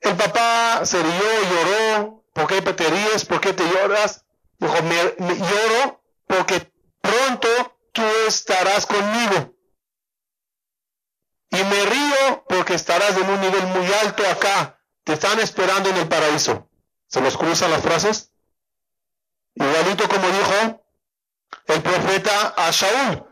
El 0.00 0.16
papá 0.16 0.86
se 0.86 1.02
rió, 1.02 1.12
lloró, 1.50 2.24
¿por 2.32 2.46
qué 2.46 2.62
te 2.62 2.88
ríes? 2.88 3.24
¿Por 3.24 3.40
qué 3.40 3.52
te 3.52 3.64
lloras? 3.64 4.24
Dijo, 4.58 4.74
me, 4.82 5.36
lloro 5.36 6.02
porque 6.26 6.72
pronto 7.00 7.48
tú 7.92 8.02
estarás 8.26 8.86
conmigo. 8.86 9.54
Y 11.50 11.56
me 11.56 11.84
río 11.86 12.44
porque 12.48 12.74
estarás 12.74 13.16
en 13.16 13.28
un 13.28 13.40
nivel 13.40 13.66
muy 13.68 13.92
alto 14.04 14.26
acá. 14.26 14.78
Te 15.04 15.14
están 15.14 15.40
esperando 15.40 15.90
en 15.90 15.96
el 15.96 16.08
paraíso. 16.08 16.68
¿Se 17.08 17.20
los 17.20 17.36
cruzan 17.36 17.70
las 17.72 17.82
frases? 17.82 18.30
Igualito 19.54 20.08
como 20.08 20.28
dijo 20.28 20.84
el 21.66 21.82
profeta 21.82 22.54
a 22.56 22.70
Shaul, 22.70 23.24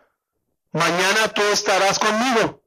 mañana 0.73 1.29
tú 1.29 1.43
estarás 1.43 1.99
conmigo. 1.99 2.63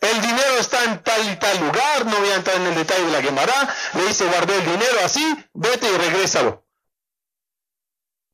El 0.00 0.20
dinero 0.20 0.58
está 0.60 0.84
en 0.84 1.02
tal 1.02 1.28
y 1.32 1.36
tal 1.36 1.58
lugar, 1.58 2.06
no 2.06 2.18
voy 2.18 2.28
a 2.28 2.36
entrar 2.36 2.56
en 2.56 2.66
el 2.66 2.74
detalle 2.74 3.06
de 3.06 3.12
la 3.12 3.22
quemará, 3.22 3.74
le 3.94 4.06
dice 4.06 4.26
guardé 4.26 4.54
el 4.56 4.64
dinero 4.64 4.98
así, 5.02 5.50
vete 5.54 5.90
y 5.92 5.96
regrésalo. 5.96 6.64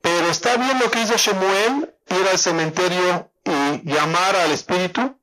Pero 0.03 0.27
está 0.27 0.57
bien 0.59 0.79
lo 0.79 0.90
que 0.90 1.01
hizo 1.01 1.16
Shemuel, 1.16 1.97
ir 2.11 2.29
al 2.29 2.38
cementerio 2.38 3.33
y 3.44 3.90
llamar 3.90 4.37
al 4.37 4.51
espíritu. 4.53 5.18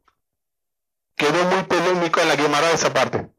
Quedó 1.22 1.44
muy 1.46 1.62
polémico 1.66 2.20
en 2.20 2.30
la 2.30 2.36
quemará 2.36 2.72
esa 2.72 2.92
parte. 2.92 3.30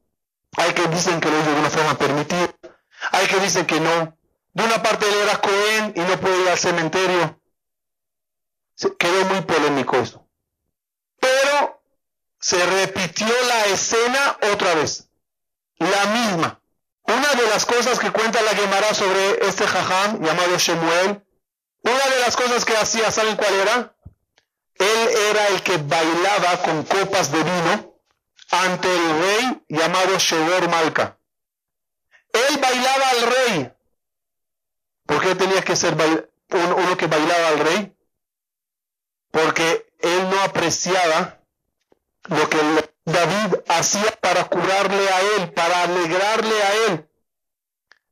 Hay 0.56 0.72
que 0.72 0.86
dicen 0.86 1.20
que 1.20 1.28
lo 1.28 1.40
hizo 1.40 1.50
de 1.50 1.58
una 1.58 1.70
forma 1.70 1.98
permitida, 1.98 2.54
hay 3.10 3.26
que 3.26 3.40
dicen 3.40 3.66
que 3.66 3.80
no. 3.80 4.16
De 4.52 4.62
una 4.62 4.80
parte 4.80 5.04
él 5.08 5.14
era 5.24 5.40
Cohen 5.40 5.92
y 5.96 6.00
no 6.00 6.20
puede 6.20 6.42
ir 6.42 6.48
al 6.48 6.58
cementerio. 6.58 7.40
Quedó 8.96 9.24
muy 9.24 9.40
polémico 9.40 9.96
eso. 9.96 10.24
Pero 11.18 11.82
se 12.38 12.64
repitió 12.64 13.26
la 13.48 13.64
escena 13.64 14.38
otra 14.52 14.76
vez. 14.76 15.08
La 15.78 16.04
misma. 16.04 16.62
Una 17.02 17.32
de 17.32 17.48
las 17.48 17.66
cosas 17.66 17.98
que 17.98 18.12
cuenta 18.12 18.42
la 18.42 18.54
Gemara 18.54 18.94
sobre 18.94 19.44
este 19.48 19.66
jajam 19.66 20.22
llamado 20.22 20.56
Shemuel, 20.56 21.24
una 21.82 22.06
de 22.14 22.20
las 22.20 22.36
cosas 22.36 22.64
que 22.64 22.76
hacía, 22.76 23.10
¿saben 23.10 23.34
cuál 23.34 23.54
era? 23.54 23.91
Él 24.76 25.08
era 25.30 25.48
el 25.48 25.62
que 25.62 25.76
bailaba 25.78 26.62
con 26.62 26.82
copas 26.84 27.30
de 27.30 27.42
vino 27.42 27.94
ante 28.50 28.94
el 28.94 29.22
rey 29.22 29.62
llamado 29.68 30.18
Shedor 30.18 30.68
Malka. 30.68 31.18
Él 32.32 32.58
bailaba 32.58 33.08
al 33.10 33.22
rey. 33.22 33.72
¿Por 35.06 35.20
qué 35.20 35.34
tenía 35.34 35.62
que 35.62 35.76
ser 35.76 35.94
uno 35.94 36.96
que 36.96 37.06
bailaba 37.06 37.48
al 37.48 37.58
rey? 37.58 37.96
Porque 39.30 39.92
él 40.00 40.30
no 40.30 40.40
apreciaba 40.40 41.38
lo 42.28 42.48
que 42.48 42.58
David 43.04 43.60
hacía 43.68 44.10
para 44.20 44.44
curarle 44.44 45.08
a 45.08 45.20
él, 45.20 45.52
para 45.52 45.82
alegrarle 45.82 46.62
a 46.62 46.74
él. 46.86 47.08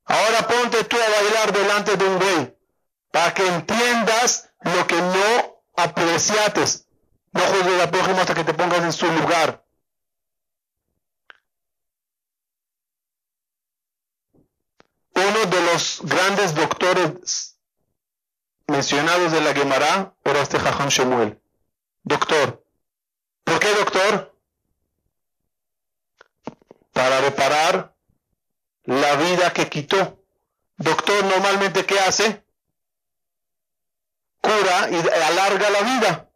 Ahora 0.05 0.49
ponte 0.49 0.85
tú 0.85 0.97
a 0.97 1.23
bailar 1.23 1.53
delante 1.53 1.97
de 1.97 2.05
un 2.05 2.21
rey, 2.21 2.59
para 3.13 3.33
que 3.33 3.47
entiendas 3.47 4.51
lo 4.63 4.87
que 4.87 4.97
no 4.97 5.50
apreciates. 5.83 6.87
No 7.33 7.41
juzgues 7.41 7.83
a 7.83 7.91
prójimo 7.91 8.21
hasta 8.21 8.35
que 8.35 8.45
te 8.45 8.55
pongas 8.55 8.83
en 8.83 8.93
su 8.93 9.07
lugar. 9.07 9.65
Uno 15.15 15.47
de 15.47 15.63
los 15.73 16.01
grandes 16.03 16.55
doctores 16.55 17.59
mencionados 18.67 19.33
de 19.33 19.41
la 19.41 19.55
Gemara 19.55 20.15
era 20.25 20.41
este 20.41 20.59
Jajam 20.59 20.89
Shemuel. 20.89 21.41
Doctor. 22.03 22.65
¿Por 23.45 23.59
qué 23.59 23.75
doctor? 23.75 24.35
Para 26.93 27.21
reparar 27.21 27.95
la 28.85 29.17
vida 29.17 29.53
que 29.53 29.69
quitó. 29.69 30.25
Doctor 30.77 31.25
normalmente 31.25 31.85
¿qué 31.85 31.99
hace? 32.01 32.45
Cura 34.41 34.89
y 34.91 35.23
alarga 35.23 35.71
la 35.71 35.81
vida. 35.83 36.31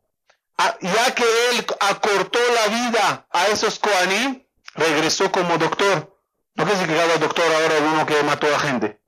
Ah, 0.56 0.76
ya 0.80 1.14
que 1.14 1.24
él 1.50 1.66
acortó 1.80 2.38
la 2.54 2.66
vida 2.68 3.26
a 3.30 3.46
esos 3.48 3.78
Koanim, 3.78 4.44
regresó 4.74 5.32
como 5.32 5.58
doctor. 5.58 6.16
No 6.54 6.64
decir 6.64 6.86
que 6.86 6.96
cada 6.96 7.18
doctor 7.18 7.44
ahora 7.44 7.74
es 7.74 7.82
uno 7.82 8.06
que 8.06 8.22
mató 8.22 8.54
a 8.54 8.58
gente. 8.60 9.00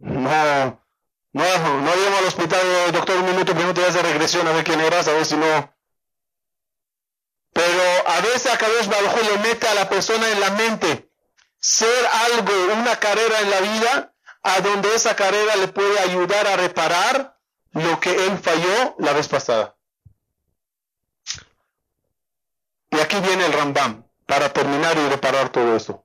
No, 0.00 0.80
no, 1.32 1.80
no 1.82 1.90
al 2.18 2.24
hospital, 2.24 2.92
doctor, 2.92 3.16
un 3.18 3.26
minuto, 3.26 3.52
das 3.80 3.94
de 3.94 4.02
regresión 4.02 4.48
a 4.48 4.52
ver 4.52 4.64
quién 4.64 4.80
eras, 4.80 5.06
a 5.06 5.12
ver 5.12 5.24
si 5.24 5.36
no. 5.36 5.74
Pero 7.52 7.82
a 8.08 8.20
veces 8.20 8.52
a 8.52 8.58
Kadosh 8.58 8.88
Baruj 8.88 9.22
le 9.22 9.38
mete 9.38 9.68
a 9.68 9.74
la 9.74 9.88
persona 9.88 10.28
en 10.30 10.40
la 10.40 10.50
mente 10.50 11.10
ser 11.60 12.06
algo, 12.30 12.52
una 12.74 12.96
carrera 12.96 13.40
en 13.40 13.50
la 13.50 13.60
vida, 13.60 14.14
a 14.42 14.60
donde 14.60 14.94
esa 14.94 15.14
carrera 15.14 15.54
le 15.56 15.68
puede 15.68 15.98
ayudar 16.00 16.46
a 16.46 16.56
reparar 16.56 17.38
lo 17.72 18.00
que 18.00 18.10
él 18.26 18.38
falló 18.38 18.94
la 18.98 19.12
vez 19.12 19.28
pasada. 19.28 19.76
Y 22.90 22.98
aquí 22.98 23.20
viene 23.20 23.46
el 23.46 23.52
Rambam, 23.52 24.04
para 24.26 24.52
terminar 24.52 24.96
y 24.98 25.08
reparar 25.08 25.50
todo 25.50 25.76
esto. 25.76 26.04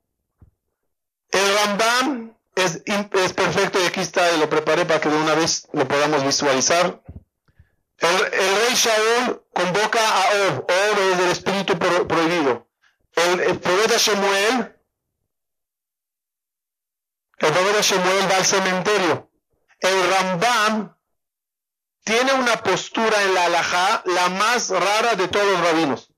El 1.31 1.55
Rambam 1.55 2.35
es, 2.55 2.81
es, 2.85 3.33
perfecto 3.33 3.81
y 3.81 3.87
aquí 3.87 4.01
está, 4.01 4.31
y 4.33 4.39
lo 4.39 4.49
preparé 4.49 4.85
para 4.85 5.01
que 5.01 5.09
de 5.09 5.17
una 5.17 5.33
vez 5.33 5.67
lo 5.73 5.87
podamos 5.87 6.23
visualizar. 6.23 7.01
El, 7.97 8.17
rey 8.19 8.75
Shaul 8.75 9.43
convoca 9.53 9.99
a 9.99 10.23
Ob, 10.47 10.59
Ob 10.59 11.13
es 11.13 11.19
el 11.19 11.29
espíritu 11.31 11.77
prohibido. 11.79 12.67
El, 13.13 13.39
el 13.39 13.59
profeta 13.59 13.97
Shemuel, 13.97 14.75
el 17.39 17.51
profeta 17.51 17.81
Shemuel 17.81 18.31
va 18.31 18.37
al 18.37 18.45
cementerio. 18.45 19.29
El 19.79 20.09
Rambam 20.09 20.94
tiene 22.05 22.33
una 22.33 22.61
postura 22.63 23.21
en 23.23 23.33
la 23.33 23.45
alajá 23.45 24.03
la 24.05 24.29
más 24.29 24.69
rara 24.69 25.15
de 25.15 25.27
todos 25.27 25.45
los 25.45 25.59
rabinos. 25.59 26.09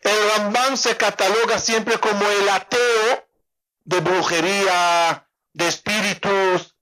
El 0.00 0.30
Rambam 0.30 0.76
se 0.76 0.96
cataloga 0.96 1.58
siempre 1.58 1.98
como 1.98 2.26
el 2.26 2.48
ateo 2.48 3.28
de 3.84 4.00
brujería, 4.00 5.28
de 5.52 5.68
espíritus. 5.68 6.76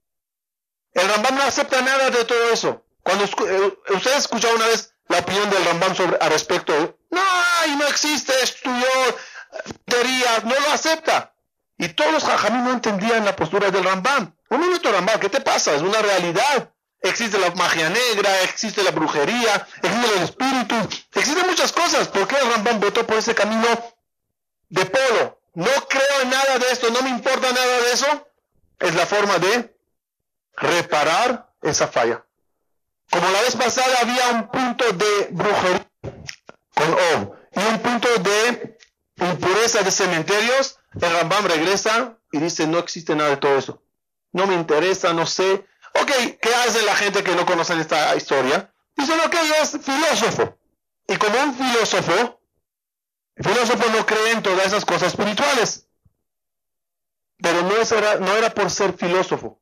El 0.93 1.09
Rambam 1.09 1.35
no 1.35 1.43
acepta 1.43 1.81
nada 1.81 2.11
de 2.11 2.23
todo 2.23 2.53
eso. 2.53 2.85
Cuando 3.03 3.25
eh, 3.25 3.77
usted 3.89 4.17
escuchado 4.17 4.55
una 4.55 4.67
vez 4.67 4.93
la 5.07 5.19
opinión 5.19 5.49
del 5.49 5.65
Rambam 5.65 5.95
sobre 5.95 6.17
al 6.21 6.29
respecto, 6.29 6.97
no, 7.09 7.21
no 7.77 7.87
existe, 7.87 8.31
estudió 8.43 8.87
no 10.43 10.55
lo 10.59 10.71
acepta. 10.71 11.33
Y 11.77 11.89
todos 11.89 12.11
los 12.11 12.23
jajamí 12.23 12.61
no 12.61 12.73
entendían 12.73 13.25
la 13.25 13.35
postura 13.35 13.71
del 13.71 13.83
Rambam. 13.83 14.35
Un 14.49 14.59
minuto, 14.59 14.91
Rambam, 14.91 15.19
¿qué 15.19 15.29
te 15.29 15.41
pasa? 15.41 15.73
Es 15.73 15.81
una 15.81 15.99
realidad. 16.01 16.71
Existe 17.01 17.39
la 17.39 17.51
magia 17.51 17.89
negra, 17.89 18.41
existe 18.43 18.83
la 18.83 18.91
brujería, 18.91 19.67
existe 19.81 20.17
el 20.17 20.23
espíritu, 20.23 20.75
existen 21.15 21.47
muchas 21.47 21.71
cosas. 21.71 22.07
¿Por 22.09 22.27
qué 22.27 22.35
Rambam 22.37 22.79
votó 22.79 23.07
por 23.07 23.17
ese 23.17 23.33
camino 23.33 23.67
de 24.69 24.85
polo? 24.85 25.39
no 25.59 25.71
creo 25.89 26.21
en 26.21 26.29
nada 26.29 26.57
de 26.57 26.71
esto, 26.71 26.89
no 26.89 27.01
me 27.01 27.09
importa 27.09 27.51
nada 27.51 27.81
de 27.81 27.91
eso, 27.91 28.27
es 28.79 28.95
la 28.95 29.05
forma 29.05 29.37
de 29.39 29.75
reparar 30.55 31.51
esa 31.61 31.87
falla. 31.87 32.25
Como 33.11 33.29
la 33.29 33.41
vez 33.41 33.55
pasada 33.55 33.97
había 34.01 34.29
un 34.29 34.47
punto 34.49 34.85
de 34.93 35.27
brujería 35.31 35.89
con 36.75 36.93
O 36.93 37.35
y 37.55 37.59
un 37.59 37.79
punto 37.79 38.07
de 38.19 38.77
impureza 39.17 39.81
de 39.81 39.91
cementerios, 39.91 40.79
el 40.93 41.11
Rambam 41.11 41.45
regresa 41.45 42.17
y 42.31 42.39
dice, 42.39 42.67
no 42.67 42.77
existe 42.77 43.15
nada 43.15 43.31
de 43.31 43.37
todo 43.37 43.57
eso. 43.57 43.81
No 44.31 44.45
me 44.45 44.53
interesa, 44.53 45.11
no 45.11 45.25
sé. 45.25 45.65
Ok, 45.93 46.11
¿qué 46.41 46.55
hace 46.55 46.81
la 46.83 46.95
gente 46.95 47.23
que 47.23 47.35
no 47.35 47.45
conoce 47.45 47.79
esta 47.79 48.15
historia? 48.15 48.73
Dicen, 48.95 49.19
ok, 49.19 49.35
es 49.61 49.77
filósofo. 49.81 50.57
Y 51.07 51.17
como 51.17 51.41
un 51.41 51.55
filósofo, 51.55 52.41
el 53.35 53.45
filósofo 53.45 53.89
no 53.89 54.05
cree 54.05 54.31
en 54.31 54.43
todas 54.43 54.67
esas 54.67 54.85
cosas 54.85 55.13
espirituales. 55.13 55.87
Pero 57.41 57.61
no 57.63 57.75
era, 57.75 58.15
no 58.15 58.35
era 58.35 58.49
por 58.53 58.69
ser 58.69 58.93
filósofo, 58.93 59.59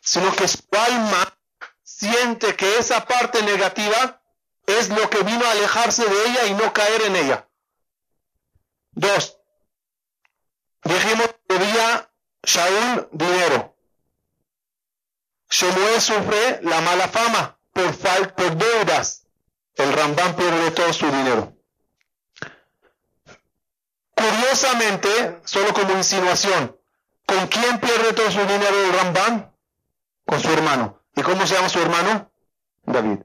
sino 0.00 0.30
que 0.36 0.46
su 0.46 0.62
alma 0.72 1.36
siente 1.82 2.54
que 2.54 2.78
esa 2.78 3.06
parte 3.06 3.42
negativa 3.42 4.20
es 4.66 4.90
lo 4.90 5.08
que 5.08 5.22
vino 5.22 5.44
a 5.44 5.52
alejarse 5.52 6.04
de 6.04 6.24
ella 6.26 6.46
y 6.46 6.54
no 6.54 6.72
caer 6.72 7.02
en 7.02 7.16
ella. 7.16 7.48
Dos, 8.90 9.38
dijimos 10.84 11.34
que 11.48 11.58
debía 11.58 12.10
Shaul 12.42 13.08
dinero. 13.12 13.75
Shemuel 15.50 16.00
sufre 16.00 16.60
la 16.62 16.80
mala 16.80 17.08
fama 17.08 17.58
por, 17.72 17.92
fal 17.94 18.34
por 18.34 18.56
deudas. 18.56 19.26
El 19.74 19.92
Rambam 19.92 20.34
pierde 20.34 20.70
todo 20.70 20.92
su 20.92 21.06
dinero. 21.06 21.52
Curiosamente, 24.14 25.40
solo 25.44 25.74
como 25.74 25.92
insinuación, 25.92 26.76
¿con 27.26 27.46
quién 27.48 27.78
pierde 27.78 28.12
todo 28.14 28.30
su 28.30 28.40
dinero 28.40 28.84
el 28.84 28.92
Rambam? 28.92 29.50
Con 30.24 30.40
su 30.40 30.50
hermano. 30.50 31.02
¿Y 31.14 31.22
cómo 31.22 31.46
se 31.46 31.54
llama 31.54 31.68
su 31.68 31.80
hermano? 31.80 32.30
David. 32.84 33.18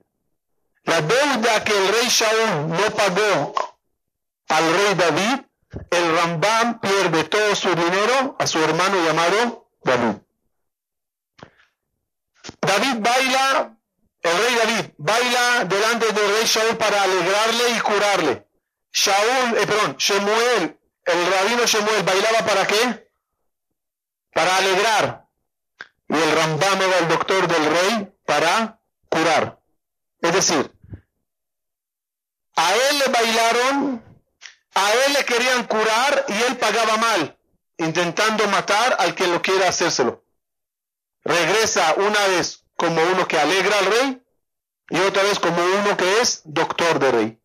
La 0.84 1.02
deuda 1.02 1.64
que 1.64 1.78
el 1.78 1.88
rey 1.88 2.08
Shaul 2.08 2.70
no 2.70 2.96
pagó 2.96 3.54
al 4.50 4.74
rey 4.74 4.96
David, 4.96 5.46
el 5.90 6.16
Rambam 6.18 6.80
pierde 6.80 7.24
todo 7.26 7.56
su 7.56 7.70
dinero 7.70 8.36
a 8.38 8.48
su 8.48 8.60
hermano 8.60 9.04
llamado 9.06 9.70
David. 9.84 10.18
David 12.62 12.98
baila, 13.00 13.78
el 14.22 14.38
rey 14.38 14.56
David 14.56 14.92
baila 14.98 15.66
delante 15.66 16.12
del 16.14 16.36
rey 16.36 16.46
Shaul 16.46 16.78
para 16.78 17.04
alegrarle 17.04 17.70
y 17.70 17.80
curarle. 17.80 18.48
Shaul, 18.94 19.58
eh, 19.58 19.68
perdón, 19.68 19.96
Shemuel, 19.98 20.80
el 21.06 21.32
rabino 21.32 21.66
Shemuel 21.66 22.04
bailaba 22.04 22.46
para 22.46 22.68
qué? 22.68 23.12
Para 24.34 24.58
alegrar. 24.58 25.26
Y 26.08 26.14
el 26.14 26.32
Rambam 26.36 26.82
era 26.82 27.00
el 27.00 27.08
doctor 27.08 27.48
del 27.48 27.66
rey 27.66 28.14
para 28.26 28.80
curar. 29.10 29.60
Es 30.22 30.34
decir, 30.34 30.72
a 32.56 32.76
él 32.76 33.00
le 33.00 33.08
bailaron, 33.08 34.04
a 34.76 34.94
él 34.94 35.14
le 35.14 35.26
querían 35.26 35.64
curar 35.66 36.26
y 36.28 36.34
él 36.44 36.58
pagaba 36.58 36.98
mal, 36.98 37.38
intentando 37.78 38.48
matar 38.48 38.98
al 39.00 39.16
que 39.16 39.28
lo 39.28 39.42
quiera 39.42 39.70
hacérselo. 39.70 40.21
Regresa 41.24 41.94
una 41.98 42.28
vez 42.28 42.64
como 42.76 43.02
uno 43.04 43.28
que 43.28 43.40
alegra 43.40 43.78
al 43.80 43.86
rey 43.86 44.24
y 44.90 45.00
otra 45.00 45.24
vez 45.24 45.40
como 45.40 45.64
uno 45.64 45.96
que 45.96 46.22
es 46.22 46.42
doctor 46.46 47.00
de 47.00 47.12
rey. 47.12 47.42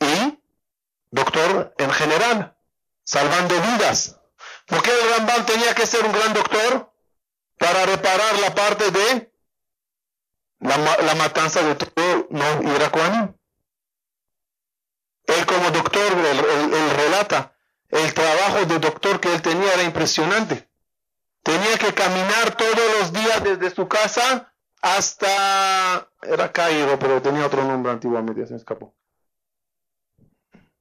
Y 0.00 0.38
doctor 1.10 1.74
en 1.78 1.90
general, 1.90 2.56
salvando 3.04 3.54
vidas. 3.60 4.18
¿Por 4.66 4.82
qué 4.82 4.90
el 4.90 5.10
Rambam 5.10 5.46
tenía 5.46 5.74
que 5.74 5.86
ser 5.86 6.04
un 6.04 6.12
gran 6.12 6.32
doctor? 6.32 6.90
Para 7.58 7.86
reparar 7.86 8.38
la 8.40 8.54
parte 8.54 8.90
de 8.90 9.32
la, 10.58 11.14
matanza 11.14 11.62
de 11.62 11.74
todo 11.74 12.26
no 12.30 12.74
iracuano. 12.74 13.38
Él 15.26 15.46
como 15.46 15.70
doctor, 15.70 16.12
él, 16.12 16.90
relata, 16.96 17.54
el 17.88 18.12
trabajo 18.14 18.64
de 18.64 18.78
doctor 18.78 19.20
que 19.20 19.32
él 19.32 19.42
tenía 19.42 19.74
era 19.74 19.82
impresionante. 19.82 20.68
Tenía 21.42 21.76
que 21.78 21.92
caminar 21.92 22.56
todos 22.56 23.00
los 23.00 23.12
días 23.12 23.42
desde 23.42 23.74
su 23.74 23.88
casa 23.88 24.52
hasta, 24.80 26.08
era 26.22 26.52
Cairo, 26.52 26.98
pero 26.98 27.22
tenía 27.22 27.46
otro 27.46 27.64
nombre 27.64 27.92
antiguamente, 27.92 28.46
se 28.46 28.52
me 28.52 28.58
escapó. 28.58 28.94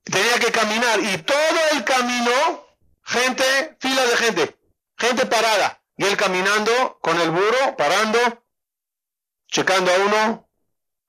Tenía 0.04 0.40
que 0.40 0.52
caminar 0.52 1.00
y 1.00 1.18
todo 1.20 1.60
el 1.72 1.84
camino, 1.84 2.66
gente, 3.04 3.78
fila 3.80 4.04
de 4.06 4.18
gente, 4.18 4.58
gente 4.98 5.26
parada. 5.26 5.82
Y 5.98 6.06
él 6.06 6.18
caminando 6.18 7.00
con 7.02 7.20
el 7.20 7.30
burro, 7.30 7.78
parando, 7.78 8.44
checando 9.48 9.92
a 9.92 9.96
uno, 9.98 10.50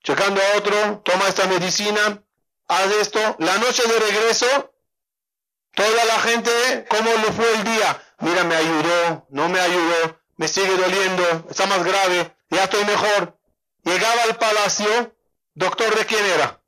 checando 0.03 0.41
a 0.41 0.59
otro, 0.59 1.01
toma 1.05 1.29
esta 1.29 1.47
medicina, 1.47 2.23
haz 2.69 2.93
esto. 2.93 3.37
La 3.39 3.57
noche 3.59 3.83
de 3.85 3.99
regreso, 3.99 4.75
toda 5.75 6.05
la 6.05 6.21
gente, 6.21 6.87
¿cómo 6.91 7.11
le 7.11 7.33
fue 7.33 7.55
el 7.55 7.65
día? 7.65 8.12
Mira, 8.23 8.45
me 8.45 8.55
ayudó, 8.55 9.27
no 9.31 9.49
me 9.49 9.59
ayudó, 9.59 10.17
me 10.37 10.47
sigue 10.47 10.77
doliendo, 10.77 11.45
está 11.51 11.67
más 11.67 11.83
grave, 11.83 12.37
ya 12.51 12.65
estoy 12.65 12.85
mejor. 12.85 13.37
Llegaba 13.83 14.23
al 14.23 14.37
palacio, 14.37 15.17
doctor 15.55 15.93
de 15.97 16.07
quién 16.07 16.25
era? 16.25 16.63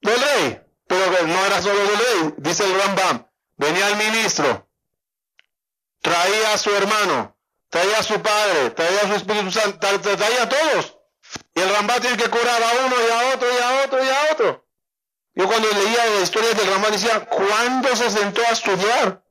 Del 0.00 0.20
rey, 0.20 0.62
pero 0.86 1.26
no 1.26 1.44
era 1.44 1.60
solo 1.60 1.80
del 1.80 1.98
rey, 1.98 2.34
dice 2.36 2.64
el 2.64 2.80
Rambam. 2.80 3.26
Venía 3.56 3.88
el 3.88 3.96
ministro, 3.96 4.70
traía 6.00 6.54
a 6.54 6.58
su 6.58 6.70
hermano, 6.70 7.36
traía 7.68 7.98
a 7.98 8.04
su 8.04 8.22
padre, 8.22 8.70
traía 8.70 9.00
a 9.00 9.08
su 9.08 9.14
Espíritu 9.14 9.50
Santo, 9.50 9.78
traía 10.00 10.44
a 10.44 10.48
todos. 10.48 10.98
Y 11.56 11.60
el 11.60 11.74
Rambam 11.74 12.00
tiene 12.00 12.16
que 12.16 12.30
curar 12.30 12.62
a 12.62 12.86
uno 12.86 12.94
y 12.96 13.10
a 13.10 13.34
otro 13.34 13.48
y 13.52 13.60
a 13.60 13.84
otro 13.84 14.04
y 14.04 14.08
a 14.08 14.32
otro. 14.32 14.68
Yo 15.34 15.48
cuando 15.48 15.68
leía 15.68 16.06
la 16.06 16.20
historia 16.20 16.54
del 16.54 16.68
Rambam 16.68 16.92
decía, 16.92 17.26
¿cuándo 17.26 17.96
se 17.96 18.08
sentó 18.08 18.40
a 18.42 18.52
estudiar? 18.52 19.24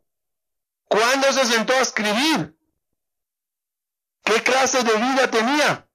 ¿Cuándo 0.90 1.32
se 1.32 1.46
sentó 1.46 1.74
a 1.74 1.82
escribir? 1.82 2.58
¿Qué 4.24 4.44
clase 4.44 4.84
de 4.84 4.94
vida 4.94 5.30
tenía? 5.30 5.88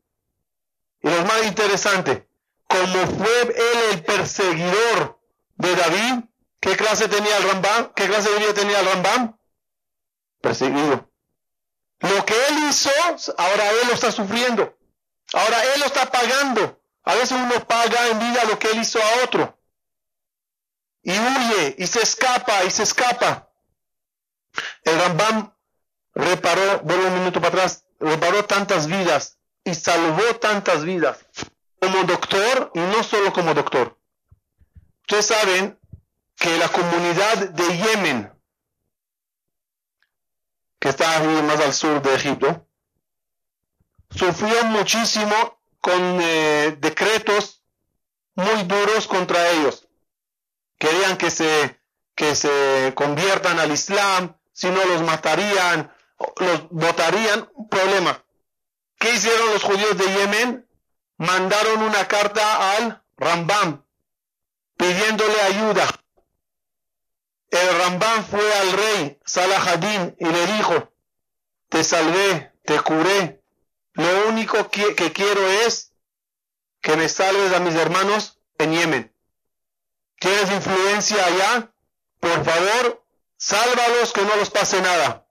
Y 1.03 1.11
lo 1.11 1.25
más 1.25 1.45
interesante, 1.45 2.29
como 2.69 3.07
fue 3.07 3.43
él 3.43 3.79
el 3.91 4.05
perseguidor 4.05 5.21
de 5.57 5.77
David, 5.77 6.25
¿qué 6.61 6.77
clase 6.77 7.09
tenía 7.09 7.37
el 7.37 7.51
Rambam? 7.51 7.93
¿Qué 7.95 8.07
clase 8.07 8.31
de 8.31 8.39
vida 8.39 8.55
tenía 8.55 8.81
el 8.81 8.87
Rambam? 8.87 9.37
Perseguido. 10.41 11.11
Lo 11.99 12.25
que 12.25 12.35
él 12.49 12.69
hizo, 12.71 12.91
ahora 13.37 13.71
él 13.71 13.89
lo 13.89 13.95
está 13.95 14.13
sufriendo. 14.13 14.79
Ahora 15.33 15.65
él 15.75 15.81
lo 15.81 15.87
está 15.87 16.11
pagando. 16.11 16.81
A 17.03 17.15
veces 17.15 17.33
uno 17.33 17.67
paga 17.67 18.09
en 18.09 18.19
vida 18.21 18.45
lo 18.45 18.59
que 18.59 18.71
él 18.71 18.79
hizo 18.79 19.01
a 19.03 19.25
otro. 19.25 19.59
Y 21.03 21.11
huye, 21.11 21.75
y 21.79 21.87
se 21.87 22.01
escapa, 22.01 22.65
y 22.65 22.71
se 22.71 22.85
escapa. 22.85 23.51
El 24.85 24.99
Rambam 24.99 25.53
reparó, 26.14 26.81
vuelvo 26.81 27.09
un 27.09 27.18
minuto 27.18 27.40
para 27.40 27.49
atrás, 27.49 27.85
reparó 27.99 28.44
tantas 28.44 28.87
vidas 28.87 29.38
y 29.64 29.75
salvó 29.75 30.37
tantas 30.37 30.85
vidas 30.85 31.18
como 31.81 32.05
doctor 32.05 32.70
y 32.75 32.79
no 32.79 33.03
solo 33.03 33.33
como 33.33 33.55
doctor. 33.55 33.99
Ustedes 35.03 35.27
saben 35.27 35.79
que 36.37 36.57
la 36.59 36.68
comunidad 36.68 37.51
de 37.51 37.77
Yemen, 37.79 38.33
que 40.79 40.88
está 40.88 41.20
más 41.20 41.61
al 41.61 41.73
sur 41.73 42.03
de 42.03 42.14
Egipto, 42.14 42.66
sufrió 44.11 44.64
muchísimo 44.64 45.61
con 45.81 46.18
eh, 46.20 46.77
decretos 46.81 47.62
muy 48.35 48.62
duros 48.64 49.07
contra 49.07 49.51
ellos. 49.51 49.87
Querían 50.79 51.16
que 51.16 51.31
se, 51.31 51.81
que 52.14 52.35
se 52.35 52.92
conviertan 52.94 53.59
al 53.59 53.73
Islam, 53.73 54.37
si 54.55 54.71
no 54.71 54.83
los 54.85 55.03
matarían, 55.03 55.93
los 56.37 56.69
votarían, 56.71 57.51
problema. 57.69 58.25
¿Qué 58.99 59.12
hicieron 59.12 59.51
los 59.53 59.62
judíos 59.62 59.99
de 59.99 60.07
Yemen? 60.07 60.69
Mandaron 61.19 61.83
una 61.83 62.09
carta 62.09 62.77
al 62.77 63.03
Rambam 63.19 63.85
pidiéndole 64.77 65.40
ayuda. 65.43 65.87
El 67.51 67.79
Rambam 67.79 68.25
fue 68.25 68.55
al 68.55 68.73
rey 68.73 69.19
Salahadin 69.25 70.17
y 70.19 70.25
le 70.25 70.47
dijo, 70.47 70.93
te 71.69 71.85
salvé, 71.85 72.53
te 72.64 72.81
curé. 72.81 73.43
Lo 73.93 74.29
único 74.29 74.71
que, 74.71 74.95
que 74.95 75.12
quiero 75.12 75.47
es 75.49 75.93
que 76.81 76.97
me 76.97 77.09
salves 77.09 77.53
a 77.53 77.61
mis 77.61 77.75
hermanos 77.75 78.40
en 78.59 78.73
Yemen. 78.73 79.14
¿Tienes 80.19 80.51
influencia 80.51 81.25
allá? 81.27 81.73
Por 82.21 82.45
favor, 82.45 83.04
sálvalos 83.37 84.12
que 84.12 84.23
no 84.23 84.37
los 84.37 84.51
pase 84.51 84.81
nada. 84.81 85.27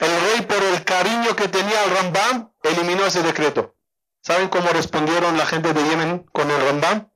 El 0.00 0.20
rey, 0.20 0.42
por 0.42 0.62
el 0.62 0.84
cariño 0.84 1.36
que 1.36 1.48
tenía 1.48 1.82
al 1.82 1.90
Rambam, 1.90 2.52
eliminó 2.62 3.06
ese 3.06 3.22
decreto. 3.22 3.76
¿Saben 4.22 4.48
cómo 4.48 4.68
respondieron 4.70 5.36
la 5.36 5.46
gente 5.46 5.72
de 5.72 5.84
Yemen 5.88 6.20
con 6.32 6.50
el 6.50 6.60
Rambam? 6.60 7.10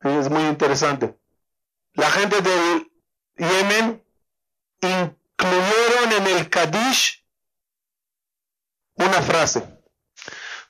Es 0.00 0.30
muy 0.30 0.44
interesante. 0.44 1.16
La 1.92 2.10
gente 2.10 2.40
del 2.40 2.90
Yemen 3.36 4.04
incluyeron 4.80 6.12
en 6.12 6.26
el 6.26 6.48
Kadish 6.48 7.24
una 8.94 9.22
frase. 9.22 9.66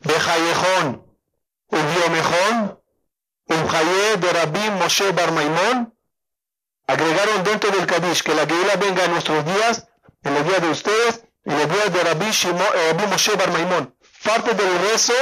Bejayejón, 0.01 1.07
Ubiomejón, 1.69 2.81
Ujaye 3.51 4.17
de 4.19 4.33
Rabbi 4.33 4.71
Moshe 4.71 5.11
Bar 5.11 5.33
Maimón, 5.33 5.93
agregaron 6.91 7.45
dentro 7.45 7.71
del 7.71 7.87
Kadish 7.87 8.23
que 8.23 8.35
la 8.35 8.47
Geula 8.47 8.77
venga 8.77 9.05
en 9.05 9.13
nuestros 9.13 9.45
días, 9.45 9.89
en 10.23 10.35
los 10.35 10.45
días 10.45 10.61
de 10.61 10.69
ustedes, 10.69 11.25
en 11.45 11.59
los 11.59 11.69
días 11.69 11.93
de 11.93 12.05
Rabbi, 12.05 12.27
eh, 12.27 13.07
Moshe 13.09 13.37
Bar 13.37 13.53
Maimón. 13.53 13.95
Parte 14.25 14.55
del 14.55 14.79
rezo 14.91 15.15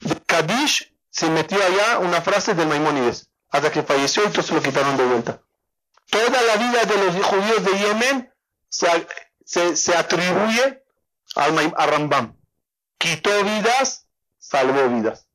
de 0.00 0.16
Kadish 0.22 0.94
se 1.10 1.30
metió 1.30 1.62
allá 1.62 1.98
una 1.98 2.20
frase 2.20 2.54
del 2.54 2.66
Maimónides, 2.68 3.30
hasta 3.50 3.70
que 3.70 3.82
falleció 3.82 4.22
y 4.24 4.26
entonces 4.26 4.52
lo 4.52 4.62
quitaron 4.62 4.96
de 4.96 5.04
vuelta. 5.04 5.42
Toda 6.10 6.42
la 6.42 6.56
vida 6.56 6.84
de 6.84 7.04
los 7.04 7.24
judíos 7.24 7.64
de 7.64 7.78
Yemen 7.78 8.34
se, 8.68 9.96
atribuye 9.96 10.84
al, 11.36 11.74
a 11.76 11.86
Rambam. 11.86 12.36
Quitó 12.98 13.30
vidas, 13.44 14.08
salvó 14.38 14.88
vidas. 14.88 15.28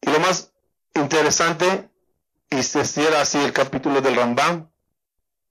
Y 0.00 0.10
lo 0.10 0.18
más 0.20 0.52
interesante, 0.94 1.90
y 2.50 2.62
se 2.62 2.84
cierra 2.84 3.20
así 3.20 3.38
el 3.38 3.52
capítulo 3.52 4.00
del 4.00 4.16
Rambam, 4.16 4.70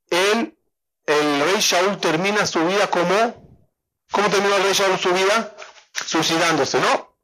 él, 0.09 0.57
el 1.05 1.41
rey 1.41 1.59
Shaul 1.59 1.99
termina 1.99 2.45
su 2.45 2.65
vida 2.65 2.89
como, 2.89 3.63
¿cómo 4.11 4.29
terminó 4.29 4.55
el 4.55 4.63
rey 4.63 4.73
Shaul 4.73 4.97
su 4.97 5.11
vida? 5.13 5.55
Suicidándose, 5.93 6.79
¿no? 6.79 7.15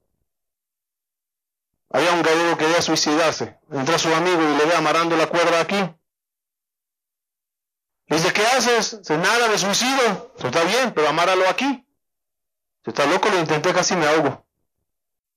Había 1.90 2.14
un 2.14 2.22
gallego 2.22 2.58
que 2.58 2.66
quería 2.66 2.82
suicidarse. 2.82 3.60
Entra 3.72 4.00
su 4.00 4.14
amigo 4.14 4.42
y 4.42 4.58
le 4.58 4.66
ve 4.66 4.76
amarrando 4.76 5.18
la 5.18 5.28
cuerda 5.28 5.60
aquí. 5.60 5.78
Dice, 8.08 8.32
¿qué 8.34 8.46
haces? 8.46 9.00
Dice, 9.00 9.18
nada, 9.18 9.48
me 9.48 9.58
suicido. 9.58 10.34
Está 10.38 10.64
bien, 10.64 10.94
pero 10.94 11.10
amáralo 11.10 11.48
aquí. 11.50 11.86
Si 12.84 12.92
está 12.92 13.06
loco, 13.06 13.30
lo 13.30 13.40
intenté, 13.40 13.74
casi 13.74 13.96
me 13.96 14.08
ahogo. 14.08 14.46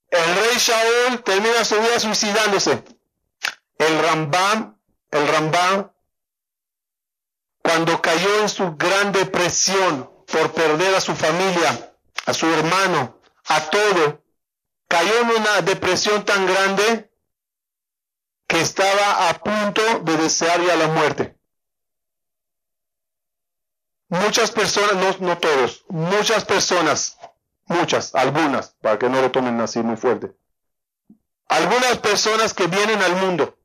El 0.09 0.35
rey 0.37 0.57
Shaul 0.59 1.23
termina 1.25 1.65
su 1.65 1.81
vida 1.81 1.99
suicidándose. 1.99 2.85
El 3.79 4.03
Rambam, 4.03 4.79
el 5.11 5.29
Rambam, 5.29 5.91
cuando 7.63 8.01
cayó 8.01 8.41
en 8.41 8.49
su 8.49 8.77
gran 8.77 9.13
depresión 9.13 10.11
por 10.31 10.53
perder 10.53 10.95
a 10.95 11.01
su 11.01 11.15
familia, 11.15 11.95
a 12.27 12.35
su 12.35 12.47
hermano, 12.47 13.21
a 13.47 13.61
todo, 13.71 14.23
cayó 14.87 15.21
en 15.21 15.31
una 15.31 15.61
depresión 15.63 16.25
tan 16.25 16.47
grande 16.47 17.11
que 18.47 18.61
estaba 18.61 19.29
a 19.29 19.35
punto 19.43 20.01
de 20.01 20.17
desear 20.17 20.61
ya 20.63 20.77
la 20.77 20.89
muerte. 20.89 21.37
Muchas 24.09 24.51
personas, 24.51 25.21
no, 25.21 25.27
no 25.27 25.39
todos, 25.39 25.85
muchas 25.89 26.45
personas, 26.45 27.19
muchas, 27.65 28.15
algunas, 28.15 28.77
para 28.81 28.99
que 28.99 29.09
no 29.09 29.21
lo 29.21 29.31
tomen 29.33 29.61
así 29.61 29.83
muy 29.83 29.97
fuerte, 29.97 30.37
algunas 31.49 31.99
personas 31.99 32.55
que 32.55 32.67
vienen 32.67 33.03
al 33.03 33.17
mundo 33.17 33.59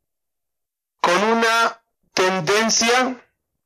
con 1.01 1.23
una 1.23 1.81
tendencia 2.13 3.15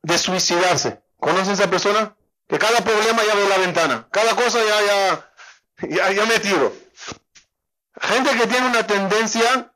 de 0.02 0.17
suicidarse. 0.17 1.02
¿Conocen 1.17 1.52
a 1.52 1.54
esa 1.54 1.69
persona? 1.69 2.15
Que 2.48 2.60
cada 2.60 2.82
problema 2.82 3.24
ya 3.24 3.36
ve 3.36 3.48
la 3.48 3.58
ventana, 3.58 4.08
cada 4.12 4.36
cosa 4.36 4.60
ya, 4.63 4.82
ya, 4.82 5.89
ya, 5.89 6.12
ya 6.12 6.26
me 6.26 6.39
tiro. 6.39 6.74
Gente 8.02 8.32
que 8.32 8.48
tiene 8.48 8.67
una 8.67 8.86
tendencia, 8.86 9.72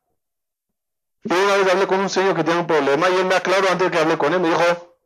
yo 1.23 1.35
una 1.35 1.57
vez 1.57 1.71
hablé 1.71 1.87
con 1.87 1.99
un 1.99 2.09
señor 2.09 2.35
que 2.35 2.43
tiene 2.43 2.59
un 2.59 2.67
problema 2.67 3.09
y 3.09 3.15
él 3.15 3.25
me 3.25 3.35
aclaró 3.35 3.69
antes 3.69 3.87
de 3.87 3.91
que 3.91 3.99
hablé 3.99 4.17
con 4.17 4.33
él, 4.33 4.39
me 4.39 4.49
dijo, 4.49 4.97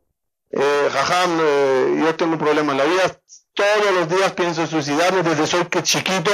eh, 0.50 0.88
eh, 0.90 2.02
yo 2.04 2.14
tengo 2.16 2.32
un 2.32 2.38
problema 2.38 2.72
en 2.72 2.78
la 2.78 2.84
vida, 2.84 3.20
todos 3.54 3.94
los 3.94 4.08
días 4.08 4.32
pienso 4.32 4.66
suicidarme 4.66 5.22
desde 5.22 5.46
soy 5.46 5.66
que 5.66 5.82
chiquito, 5.82 6.30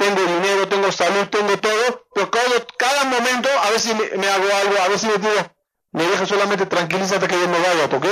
tengo 0.00 0.22
dinero, 0.22 0.66
tengo 0.66 0.90
salud, 0.90 1.28
tengo 1.28 1.58
todo, 1.58 2.06
pero 2.14 2.30
cada, 2.30 3.04
momento 3.04 3.50
a 3.62 3.68
ver 3.68 3.78
si 3.78 3.94
me, 3.94 4.28
hago 4.28 4.48
algo, 4.54 4.80
a 4.80 4.88
ver 4.88 4.98
si 4.98 5.06
me 5.06 5.18
digo, 5.18 5.54
me 5.92 6.06
dejo 6.06 6.24
solamente 6.24 6.64
tranquilízate 6.64 7.28
que 7.28 7.38
yo 7.38 7.46
me 7.46 7.60
vaya, 7.60 7.84
¿ok? 7.84 8.06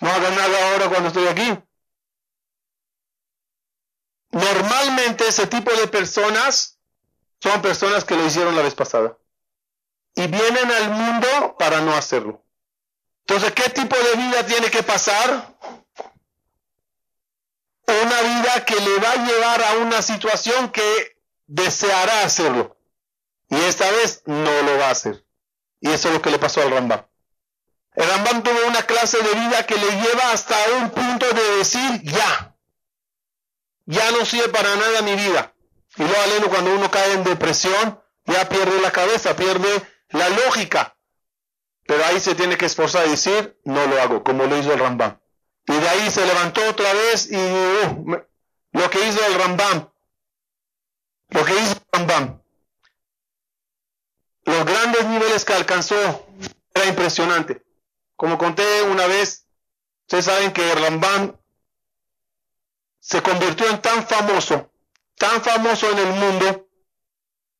No 0.00 0.10
haga 0.10 0.30
nada 0.30 0.72
ahora 0.72 0.88
cuando 0.88 1.08
estoy 1.08 1.28
aquí. 1.28 1.56
Normalmente 4.32 5.28
ese 5.28 5.46
tipo 5.46 5.70
de 5.72 5.86
personas 5.86 6.80
son 7.40 7.62
personas 7.62 8.04
que 8.04 8.16
lo 8.16 8.26
hicieron 8.26 8.56
la 8.56 8.62
vez 8.62 8.74
pasada. 8.74 9.16
Y 10.16 10.26
vienen 10.26 10.70
al 10.72 10.90
mundo 10.90 11.56
para 11.56 11.80
no 11.80 11.94
hacerlo. 11.94 12.44
Entonces, 13.20 13.52
¿qué 13.52 13.70
tipo 13.70 13.96
de 13.96 14.16
vida 14.16 14.44
tiene 14.44 14.70
que 14.70 14.82
pasar? 14.82 15.56
Una 17.86 18.20
vida 18.22 18.64
que 18.64 18.74
le 18.74 18.98
va 18.98 19.12
a 19.12 19.24
llevar 19.24 19.62
a 19.62 19.72
una 19.78 20.02
situación 20.02 20.70
que 20.70 21.17
deseará 21.48 22.22
hacerlo. 22.22 22.76
Y 23.50 23.56
esta 23.56 23.90
vez 23.90 24.22
no 24.26 24.62
lo 24.62 24.78
va 24.78 24.88
a 24.88 24.92
hacer. 24.92 25.24
Y 25.80 25.90
eso 25.90 26.08
es 26.08 26.14
lo 26.14 26.22
que 26.22 26.30
le 26.30 26.38
pasó 26.38 26.62
al 26.62 26.70
Rambam. 26.70 27.04
El 27.94 28.08
Rambam 28.08 28.42
tuvo 28.42 28.66
una 28.68 28.82
clase 28.82 29.18
de 29.18 29.34
vida 29.34 29.66
que 29.66 29.74
le 29.74 29.90
lleva 29.90 30.30
hasta 30.32 30.56
un 30.80 30.90
punto 30.90 31.26
de 31.26 31.56
decir 31.56 32.02
ya. 32.04 32.54
Ya 33.86 34.10
no 34.12 34.24
sirve 34.24 34.50
para 34.50 34.76
nada 34.76 35.02
mi 35.02 35.16
vida. 35.16 35.54
Y 35.96 36.02
luego 36.02 36.22
aleno 36.22 36.48
cuando 36.48 36.74
uno 36.74 36.90
cae 36.90 37.14
en 37.14 37.24
depresión, 37.24 38.00
ya 38.26 38.48
pierde 38.48 38.80
la 38.80 38.92
cabeza, 38.92 39.34
pierde 39.34 39.82
la 40.10 40.28
lógica. 40.28 40.96
Pero 41.86 42.04
ahí 42.04 42.20
se 42.20 42.34
tiene 42.34 42.58
que 42.58 42.66
esforzar 42.66 43.06
y 43.06 43.10
decir, 43.10 43.58
no 43.64 43.86
lo 43.86 44.00
hago, 44.00 44.22
como 44.22 44.44
lo 44.44 44.58
hizo 44.58 44.72
el 44.74 44.78
Rambam. 44.78 45.18
Y 45.66 45.72
de 45.72 45.88
ahí 45.88 46.10
se 46.10 46.24
levantó 46.24 46.60
otra 46.68 46.92
vez 46.92 47.30
y 47.30 47.36
uh, 47.36 48.16
lo 48.72 48.90
que 48.90 49.08
hizo 49.08 49.24
el 49.26 49.34
Rambam, 49.34 49.90
lo 51.28 51.44
que 51.44 51.54
hizo 51.54 51.76
Rambam, 51.92 52.42
los 54.44 54.64
grandes 54.64 55.04
niveles 55.06 55.44
que 55.44 55.52
alcanzó 55.52 56.26
era 56.74 56.86
impresionante. 56.86 57.64
Como 58.16 58.38
conté 58.38 58.82
una 58.82 59.06
vez, 59.06 59.46
ustedes 60.02 60.24
saben 60.24 60.52
que 60.52 60.74
Rambam 60.74 61.36
se 63.00 63.22
convirtió 63.22 63.68
en 63.68 63.80
tan 63.80 64.06
famoso 64.06 64.70
tan 65.18 65.42
famoso 65.42 65.90
en 65.90 65.98
el 65.98 66.12
mundo 66.14 66.68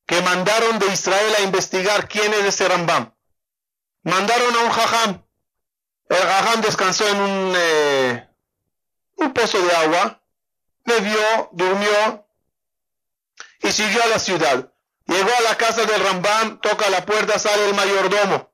que 0.05 0.21
mandaron 0.21 0.79
de 0.79 0.87
Israel 0.87 1.35
a 1.37 1.41
investigar 1.41 2.07
quién 2.07 2.33
es 2.33 2.45
ese 2.45 2.67
Rambam. 2.67 3.13
Mandaron 4.03 4.55
a 4.55 4.59
un 4.59 4.69
jajam. 4.71 5.23
El 6.07 6.17
jajam 6.17 6.61
descansó 6.61 7.07
en 7.07 7.21
un, 7.21 7.53
eh, 7.55 8.29
un 9.17 9.33
pozo 9.33 9.61
de 9.61 9.75
agua, 9.75 10.23
bebió, 10.85 11.49
durmió 11.51 12.25
y 13.61 13.71
siguió 13.71 14.03
a 14.03 14.07
la 14.07 14.19
ciudad. 14.19 14.71
Llegó 15.05 15.29
a 15.37 15.41
la 15.41 15.55
casa 15.57 15.85
del 15.85 16.03
Rambam, 16.03 16.59
toca 16.61 16.89
la 16.89 17.05
puerta, 17.05 17.39
sale 17.39 17.67
el 17.67 17.75
mayordomo. 17.75 18.51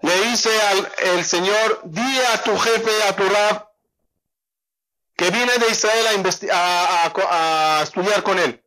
Le 0.00 0.20
dice 0.26 0.50
al 0.62 0.92
el 0.98 1.24
Señor, 1.24 1.80
di 1.84 2.20
a 2.32 2.42
tu 2.44 2.56
jefe, 2.56 3.02
a 3.08 3.16
tu 3.16 3.28
rab, 3.28 3.68
que 5.16 5.30
viene 5.30 5.58
de 5.58 5.68
Israel 5.70 6.06
a, 6.52 7.80
estudiar 7.82 8.22
con 8.22 8.38
él. 8.38 8.62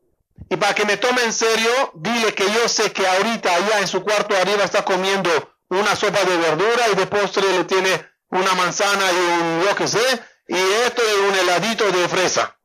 Y 0.49 0.57
para 0.57 0.75
que 0.75 0.83
me 0.83 0.97
tome 0.97 1.23
en 1.23 1.31
serio, 1.31 1.91
dile 1.95 2.33
que 2.33 2.51
yo 2.51 2.67
sé 2.67 2.91
que 2.91 3.07
ahorita 3.07 3.55
allá 3.55 3.79
en 3.79 3.87
su 3.87 4.03
cuarto 4.03 4.35
arriba 4.35 4.65
está 4.65 4.83
comiendo 4.83 5.29
una 5.69 5.95
sopa 5.95 6.25
de 6.25 6.35
verdura 6.35 6.89
y 6.91 6.95
de 6.95 7.07
postre 7.07 7.49
le 7.57 7.63
tiene 7.63 8.05
una 8.27 8.53
manzana 8.55 9.09
y 9.11 9.15
un 9.15 9.63
yo 9.63 9.75
que 9.75 9.87
sé, 9.87 10.21
y 10.49 10.57
esto 10.57 11.01
es 11.01 11.17
un 11.29 11.35
heladito 11.35 11.89
de 11.89 12.09
fresa. 12.09 12.57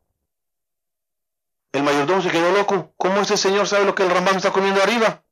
El 1.77 1.83
mayordomo 1.83 2.23
se 2.23 2.31
quedó 2.31 2.51
loco. 2.53 2.95
¿Cómo 2.97 3.21
ese 3.21 3.37
señor 3.37 3.69
sabe 3.69 3.85
lo 3.85 3.95
que 3.95 4.03
el 4.03 4.09
Rambam 4.09 4.39
está 4.39 4.51
comiendo 4.51 4.83
arriba? 4.83 5.23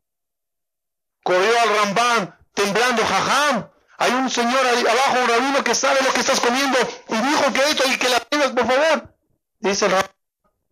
Corrió 1.22 1.58
al 1.62 1.76
Rambam 1.76 2.36
temblando, 2.52 3.02
jajam. 3.02 3.70
Hay 3.96 4.12
un 4.12 4.28
señor 4.28 4.60
ahí 4.66 4.86
abajo, 4.86 5.22
un 5.22 5.28
rabino 5.28 5.64
que 5.64 5.74
sabe 5.74 6.02
lo 6.02 6.12
que 6.12 6.20
estás 6.20 6.40
comiendo 6.40 6.76
y 7.08 7.14
dijo 7.14 7.50
que 7.50 7.60
esto 7.60 7.84
y 7.88 7.96
que 7.96 8.10
la 8.10 8.20
tengas, 8.20 8.50
por 8.50 8.66
favor. 8.66 9.14
Dice 9.58 9.86
el 9.86 9.92
rabino, 9.92 10.14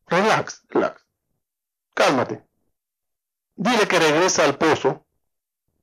relax, 0.08 0.62
relax, 0.68 1.06
cálmate. 1.94 2.44
Dile 3.54 3.88
que 3.88 3.98
regresa 3.98 4.44
al 4.44 4.58
pozo, 4.58 5.06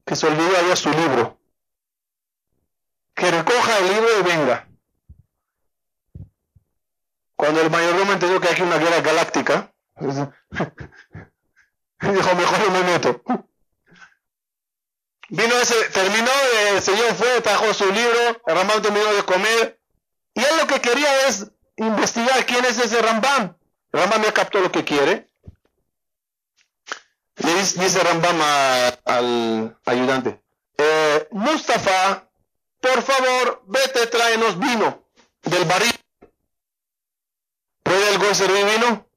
que 0.05 0.16
se 0.16 0.28
olvidó 0.28 0.55
allá 0.55 0.76
su 0.76 0.91
libro, 0.91 1.39
que 3.16 3.32
recoja 3.32 3.80
el 3.80 3.88
libro 3.88 4.20
y 4.20 4.22
venga. 4.22 4.68
Cuando 7.36 7.61
el 7.61 7.72
mayordomo 7.72 8.14
entendió 8.14 8.39
que 8.39 8.49
hay 8.49 8.61
una 8.61 8.78
guerra 8.78 9.01
galáctica, 9.01 9.74
dijo, 12.02 12.36
mejor 12.36 12.72
no 12.72 12.84
me. 12.84 13.00
Vino 15.32 15.54
ese, 15.56 15.76
terminó, 15.89 16.32
el 16.72 16.82
Señor 16.82 17.14
fue, 17.14 17.39
trajo 17.41 17.72
su 17.74 17.86
libro, 17.91 18.41
el 18.47 18.56
Rambam 18.56 18.82
terminó 18.82 19.14
de 19.14 19.24
comer, 19.24 19.80
y 20.34 20.39
él 20.39 20.58
lo 20.60 20.66
que 20.66 20.82
quería 20.82 21.28
es 21.28 21.52
investigar 21.78 22.45
quién 22.47 22.66
es 22.66 22.80
ese 22.80 23.00
Rambam. 23.02 23.56
El 23.91 24.00
Rambam 24.00 24.24
ya 24.24 24.34
captó 24.34 24.60
lo 24.60 24.72
que 24.72 24.84
quiere. 24.84 25.30
Le 27.36 27.54
dice, 27.54 28.04
Rambam 28.04 28.41
al 29.06 29.78
ayudante, 29.86 30.41
eh, 30.78 31.28
Mustafa, 31.32 32.28
por 32.80 33.04
favor, 33.04 33.62
vete, 33.68 34.08
tráenos 34.08 34.58
vino 34.58 35.06
del 35.43 35.66
barril. 35.66 35.93
¿Puede 37.84 38.14
el 38.14 38.18
goy 38.18 38.34
servir 38.34 38.66
vino? 38.66 39.09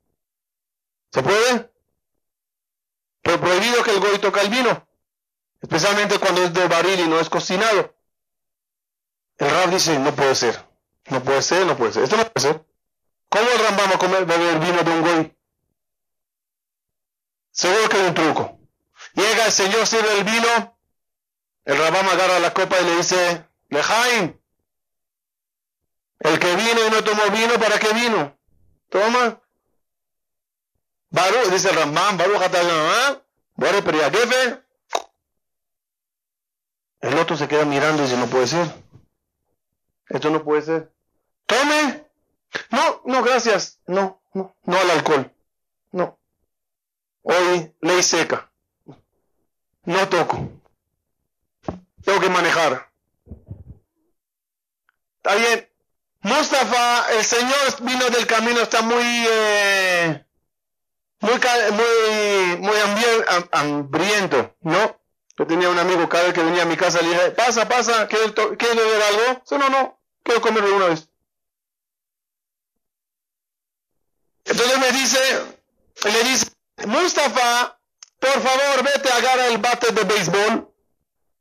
¿Se 1.13 1.23
puede? 1.23 1.71
Pero 3.23 3.41
prohibido 3.41 3.83
que 3.85 3.91
el 3.93 4.01
goy 4.01 4.19
toque 4.19 4.41
el 4.41 4.51
vino 4.51 4.93
especialmente 5.63 6.19
cuando 6.19 6.43
es 6.43 6.53
de 6.53 6.69
barril 6.69 7.01
y 7.01 7.09
no 7.09 7.19
es 7.21 7.31
cocinado. 7.31 7.95
El 9.39 9.51
Rab 9.51 9.71
dice, 9.71 9.99
no 9.99 10.15
puede 10.15 10.35
ser, 10.35 10.63
no 11.07 11.23
puede 11.23 11.41
ser, 11.41 11.65
no 11.65 11.77
puede 11.77 11.93
ser, 11.93 12.03
esto 12.03 12.17
no 12.17 12.25
puede 12.25 12.47
ser. 12.47 12.67
¿Cómo 13.29 13.49
el 13.49 13.59
Ram 13.59 13.79
va 13.79 13.95
a 13.95 13.99
comer, 13.99 14.27
beber 14.27 14.59
vino 14.59 14.83
de 14.83 14.91
un 14.91 15.03
goy? 15.03 15.37
Seguro 17.53 17.89
que 17.89 17.97
hay 17.97 18.07
un 18.09 18.15
truco. 18.15 18.59
Llega 19.15 19.47
el 19.47 19.53
Señor, 19.53 19.87
sirve 19.87 20.19
el 20.19 20.25
vino, 20.25 20.79
el 21.65 21.79
Rabam 21.79 22.09
agarra 22.09 22.39
la 22.41 22.53
copa 22.53 22.81
y 22.81 22.85
le 22.85 22.97
dice, 22.97 23.47
Lejaim, 23.69 24.39
el 26.21 26.39
que 26.39 26.57
vino 26.57 26.87
y 26.87 26.91
no 26.91 27.05
tomó 27.05 27.25
vino, 27.31 27.55
¿para 27.59 27.79
qué 27.79 27.93
vino? 27.93 28.37
Toma. 28.89 29.42
Baruch, 31.13 31.51
dice 31.51 31.69
el 31.69 31.77
Ramán, 31.77 32.17
Baruch 32.17 32.43
Atayamá, 32.43 33.23
Bore 33.55 33.83
Periagefe. 33.83 34.63
El 37.01 37.19
otro 37.19 37.37
se 37.37 37.49
queda 37.49 37.65
mirando 37.67 38.03
y 38.03 38.07
dice, 38.07 38.17
no 38.17 38.27
puede 38.27 38.47
ser. 38.47 38.67
Esto 40.09 40.31
no 40.31 40.43
puede 40.43 40.63
ser. 40.63 40.93
Tome. 41.47 42.07
No, 42.71 43.03
no, 43.05 43.23
gracias. 43.23 43.79
No, 43.87 44.23
no, 44.33 44.57
no 44.65 44.79
al 44.79 44.91
alcohol. 44.91 45.31
No. 45.91 46.19
Hoy 47.23 47.75
ley 47.81 48.03
seca. 48.03 48.51
No 49.85 50.09
toco. 50.09 50.49
Tengo 52.05 52.21
que 52.21 52.31
manejar. 52.31 52.91
Está 55.17 55.35
bien. 55.35 55.69
Mustafa, 56.23 57.13
el 57.13 57.25
Señor 57.25 57.83
vino 57.83 58.09
del 58.11 58.27
camino, 58.27 58.61
está 58.61 58.81
muy, 58.81 59.05
eh, 59.05 60.22
muy, 61.23 61.39
muy, 61.73 62.57
muy 62.59 62.77
hambriento, 63.53 64.55
¿no? 64.61 65.01
Yo 65.39 65.47
tenía 65.47 65.71
un 65.71 65.79
amigo, 65.79 66.09
cada 66.09 66.25
vez 66.25 66.35
que 66.35 66.43
venía 66.43 66.63
a 66.63 66.67
mi 66.67 66.77
casa 66.77 67.01
le 67.01 67.09
dije, 67.09 67.31
pasa, 67.31 67.67
pasa, 67.67 68.07
¿quieres, 68.07 68.35
beber 68.35 69.03
algo? 69.03 69.43
No, 69.53 69.69
no, 69.71 70.01
quiero 70.23 70.41
comer 70.43 70.65
una 70.65 70.87
vez. 70.87 71.09
Entonces 74.45 74.79
me 74.79 74.93
dice, 74.93 75.19
le 76.05 76.25
dice, 76.25 76.47
Mustafa, 76.87 77.79
por 78.19 78.41
favor, 78.41 78.85
vete, 78.85 79.11
agarra 79.11 79.47
el 79.47 79.59
bate 79.59 79.93
de 79.93 80.03
béisbol 80.03 80.75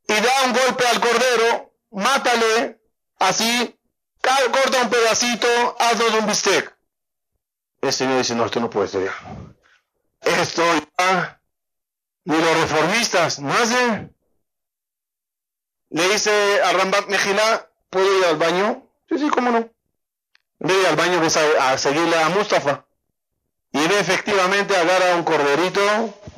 y 0.08 0.14
da 0.14 0.32
un 0.46 0.54
golpe 0.54 0.88
al 0.88 1.00
cordero, 1.02 1.74
mátale, 1.92 2.80
así, 3.18 3.78
corta 4.22 4.82
un 4.84 4.90
pedacito, 4.90 5.76
hazlo 5.80 6.10
de 6.12 6.20
un 6.20 6.28
bistec. 6.28 6.78
El 7.82 7.92
Señor 7.92 8.20
dice, 8.20 8.36
no, 8.36 8.46
esto 8.46 8.60
no 8.60 8.70
puede 8.70 8.88
ser 8.88 9.12
Esto 10.22 10.64
ya, 10.98 11.42
ni 12.26 12.38
los 12.38 12.62
reformistas 12.62 13.40
no. 13.40 13.54
Le 15.90 16.08
dice 16.08 16.62
a 16.64 16.72
Rambat 16.74 17.08
Mejila, 17.08 17.70
¿puedo 17.90 18.18
ir 18.18 18.26
al 18.26 18.38
baño? 18.38 18.88
Sí, 19.10 19.18
sí, 19.18 19.30
cómo 19.30 19.52
no. 19.52 19.70
Ve 20.60 20.88
al 20.88 20.96
baño, 20.96 21.20
ves 21.20 21.36
a, 21.38 21.78
seguirle 21.78 22.18
a 22.18 22.30
Mustafa. 22.30 22.86
Y 23.74 23.88
ve 23.88 24.00
efectivamente, 24.00 24.76
agarra 24.76 25.16
un 25.16 25.24
corderito, 25.24 25.82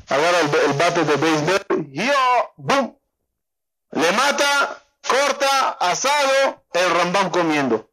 agarra 0.08 0.40
el, 0.40 0.74
bate 0.74 1.04
de 1.04 1.16
béisbol, 1.18 1.88
y 1.92 2.06
yo, 2.06 2.54
¡boom! 2.58 2.98
Le 3.92 4.12
mata, 4.14 4.82
corta, 5.08 5.70
asado, 5.80 6.64
el 6.74 6.90
Rambam 6.92 7.30
comiendo. 7.30 7.90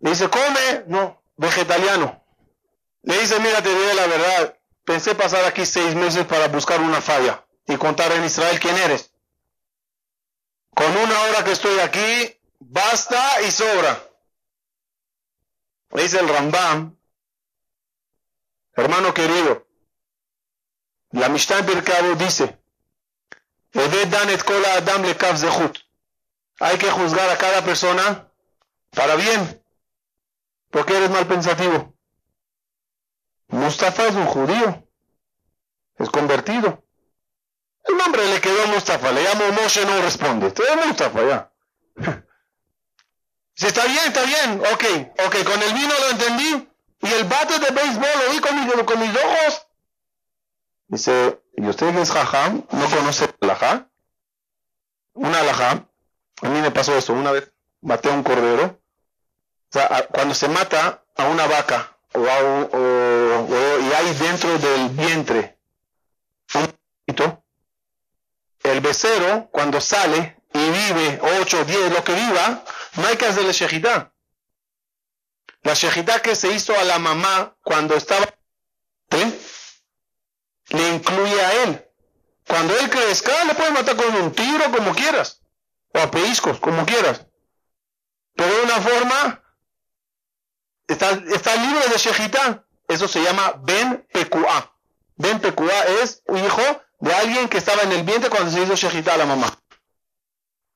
Le 0.00 0.10
dice, 0.10 0.30
come, 0.30 0.84
no, 0.86 1.22
vegetariano. 1.36 2.22
Le 3.08 3.18
dice, 3.20 3.40
mira, 3.40 3.62
te 3.62 3.70
diré 3.70 3.94
la 3.94 4.06
verdad, 4.06 4.58
pensé 4.84 5.14
pasar 5.14 5.42
aquí 5.46 5.64
seis 5.64 5.94
meses 5.94 6.26
para 6.26 6.48
buscar 6.48 6.78
una 6.78 7.00
falla 7.00 7.42
y 7.66 7.74
contar 7.78 8.12
en 8.12 8.22
Israel 8.22 8.60
quién 8.60 8.76
eres. 8.76 9.10
Con 10.74 10.94
una 10.94 11.22
hora 11.22 11.42
que 11.42 11.52
estoy 11.52 11.78
aquí, 11.78 12.38
basta 12.58 13.40
y 13.40 13.50
sobra. 13.50 13.98
Le 15.92 16.02
dice 16.02 16.20
el 16.20 16.28
Rambam, 16.28 16.98
hermano 18.74 19.14
querido, 19.14 19.66
la 21.12 21.30
Mishnah 21.30 21.62
Birkabo 21.62 22.14
dice, 22.14 22.58
hay 26.60 26.76
que 26.76 26.90
juzgar 26.90 27.30
a 27.30 27.38
cada 27.38 27.64
persona 27.64 28.30
para 28.90 29.16
bien. 29.16 29.64
porque 30.70 30.94
eres 30.94 31.08
mal 31.08 31.26
pensativo? 31.26 31.97
Mustafa 33.48 34.06
es 34.06 34.14
un 34.14 34.26
judío. 34.26 34.86
Es 35.96 36.10
convertido. 36.10 36.84
El 37.84 37.96
nombre 37.96 38.26
le 38.26 38.40
quedó 38.40 38.66
Mustafa. 38.68 39.12
Le 39.12 39.22
llamo 39.22 39.52
Moshe, 39.52 39.84
no 39.84 40.00
responde. 40.02 40.50
Te 40.50 40.62
Mustafa 40.86 41.20
ya. 41.24 41.52
Si 43.54 43.66
está 43.66 43.84
bien, 43.86 44.04
está 44.06 44.22
bien. 44.22 44.62
Ok, 44.72 44.84
ok. 45.26 45.44
Con 45.44 45.60
el 45.60 45.74
vino 45.74 45.92
lo 45.98 46.10
entendí. 46.10 46.68
Y 47.00 47.12
el 47.12 47.24
bate 47.24 47.58
de 47.58 47.70
béisbol 47.70 48.08
lo 48.24 48.32
vi 48.32 48.38
con, 48.38 48.84
con 48.84 49.00
mis 49.00 49.10
ojos. 49.16 49.66
Dice, 50.86 51.40
¿y 51.56 51.68
usted 51.68 51.94
es 51.96 52.10
jajam? 52.10 52.64
¿No 52.70 52.88
conoce 52.88 53.24
el 53.24 53.34
alajá? 53.40 53.88
Una 55.12 55.40
alajá, 55.40 55.88
a 56.42 56.48
mí 56.48 56.60
me 56.60 56.70
pasó 56.70 56.96
eso, 56.96 57.12
una 57.12 57.32
vez 57.32 57.52
maté 57.80 58.10
a 58.10 58.14
un 58.14 58.22
cordero. 58.22 58.64
O 58.64 59.72
sea, 59.72 60.08
cuando 60.08 60.34
se 60.34 60.48
mata 60.48 61.04
a 61.16 61.26
una 61.26 61.46
vaca 61.46 61.97
o, 62.14 63.80
y 63.80 63.92
hay 63.92 64.14
dentro 64.14 64.58
del 64.58 64.88
vientre 64.90 65.58
un 66.54 66.74
poquito, 67.06 67.44
el 68.62 68.80
becero 68.80 69.48
cuando 69.50 69.80
sale 69.80 70.42
y 70.52 70.70
vive 70.70 71.20
8, 71.40 71.64
10, 71.64 71.92
lo 71.92 72.04
que 72.04 72.14
viva, 72.14 72.64
no 72.96 73.06
hay 73.06 73.16
que 73.16 73.26
hacerle 73.26 73.52
shejitá. 73.52 74.12
La 75.62 75.74
shejitá 75.74 76.20
que 76.20 76.34
se 76.34 76.52
hizo 76.52 76.78
a 76.78 76.84
la 76.84 76.98
mamá 76.98 77.56
cuando 77.62 77.94
estaba 77.94 78.26
le 80.70 80.88
incluye 80.94 81.40
a 81.40 81.64
él. 81.64 81.84
Cuando 82.46 82.78
él 82.78 82.88
crezca, 82.88 83.44
le 83.44 83.54
puedes 83.54 83.72
matar 83.72 83.96
con 83.96 84.14
un 84.14 84.32
tiro, 84.32 84.70
como 84.70 84.94
quieras, 84.94 85.42
o 85.94 85.98
a 85.98 86.10
peiscos, 86.10 86.58
como 86.60 86.86
quieras. 86.86 87.26
Pero 88.34 88.54
de 88.54 88.62
una 88.62 88.80
forma, 88.80 89.42
está, 90.88 91.10
está 91.32 91.54
libre 91.54 91.88
de 91.88 91.98
Shejitá. 91.98 92.64
Eso 92.88 93.06
se 93.06 93.22
llama 93.22 93.54
Ben 93.62 94.04
Pekua. 94.12 94.74
Ben 95.16 95.38
Pekua 95.38 95.82
es 96.02 96.22
un 96.26 96.44
hijo 96.44 96.62
de 97.00 97.14
alguien 97.14 97.48
que 97.48 97.58
estaba 97.58 97.82
en 97.82 97.92
el 97.92 98.02
vientre 98.02 98.30
cuando 98.30 98.50
se 98.50 98.62
hizo 98.62 98.74
Shejitá 98.74 99.14
a 99.14 99.18
la 99.18 99.26
mamá. 99.26 99.56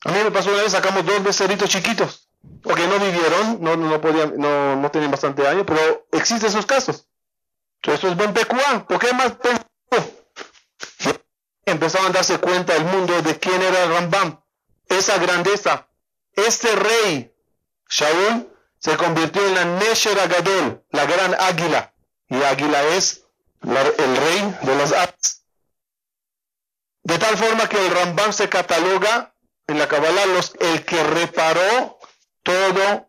A 0.04 0.12
mí 0.12 0.18
me 0.22 0.30
pasó 0.30 0.50
una 0.50 0.62
vez, 0.62 0.72
sacamos 0.72 1.04
dos 1.04 1.22
beceritos 1.22 1.70
chiquitos, 1.70 2.28
porque 2.62 2.86
no 2.86 2.98
vivieron, 2.98 3.62
no, 3.62 3.76
no, 3.76 4.00
podían, 4.00 4.34
no, 4.36 4.76
no 4.76 4.90
tenían 4.90 5.10
bastante 5.10 5.46
años, 5.46 5.64
pero 5.66 6.06
existen 6.12 6.48
esos 6.48 6.66
casos. 6.66 7.06
Entonces 7.80 8.10
es 8.10 8.16
Ben 8.16 8.32
Pekua. 8.32 8.86
¿Por 8.86 8.98
qué 8.98 9.12
más 9.12 9.32
empezaron 11.64 12.08
a 12.08 12.14
darse 12.14 12.38
cuenta 12.38 12.76
el 12.76 12.84
mundo 12.84 13.20
de 13.22 13.38
quién 13.38 13.60
era 13.60 13.86
Rambam, 13.86 14.40
esa 14.86 15.18
grandeza. 15.18 15.88
Este 16.34 16.74
rey, 16.74 17.34
Shaul, 17.88 18.48
se 18.82 18.96
convirtió 18.96 19.46
en 19.46 19.54
la 19.54 19.64
Nesher 19.64 20.18
Agadol, 20.18 20.84
la 20.90 21.06
gran 21.06 21.34
águila. 21.38 21.94
Y 22.28 22.42
águila 22.42 22.82
es 22.96 23.24
el 23.62 24.16
rey 24.16 24.58
de 24.62 24.74
las 24.74 24.92
aves. 24.92 25.44
De 27.04 27.16
tal 27.18 27.36
forma 27.36 27.68
que 27.68 27.78
el 27.78 27.94
Rambam 27.94 28.32
se 28.32 28.48
cataloga 28.48 29.34
en 29.68 29.78
la 29.78 29.86
Kabbalah 29.86 30.24
el 30.58 30.84
que 30.84 31.02
reparó 31.04 31.98
todas 32.42 33.02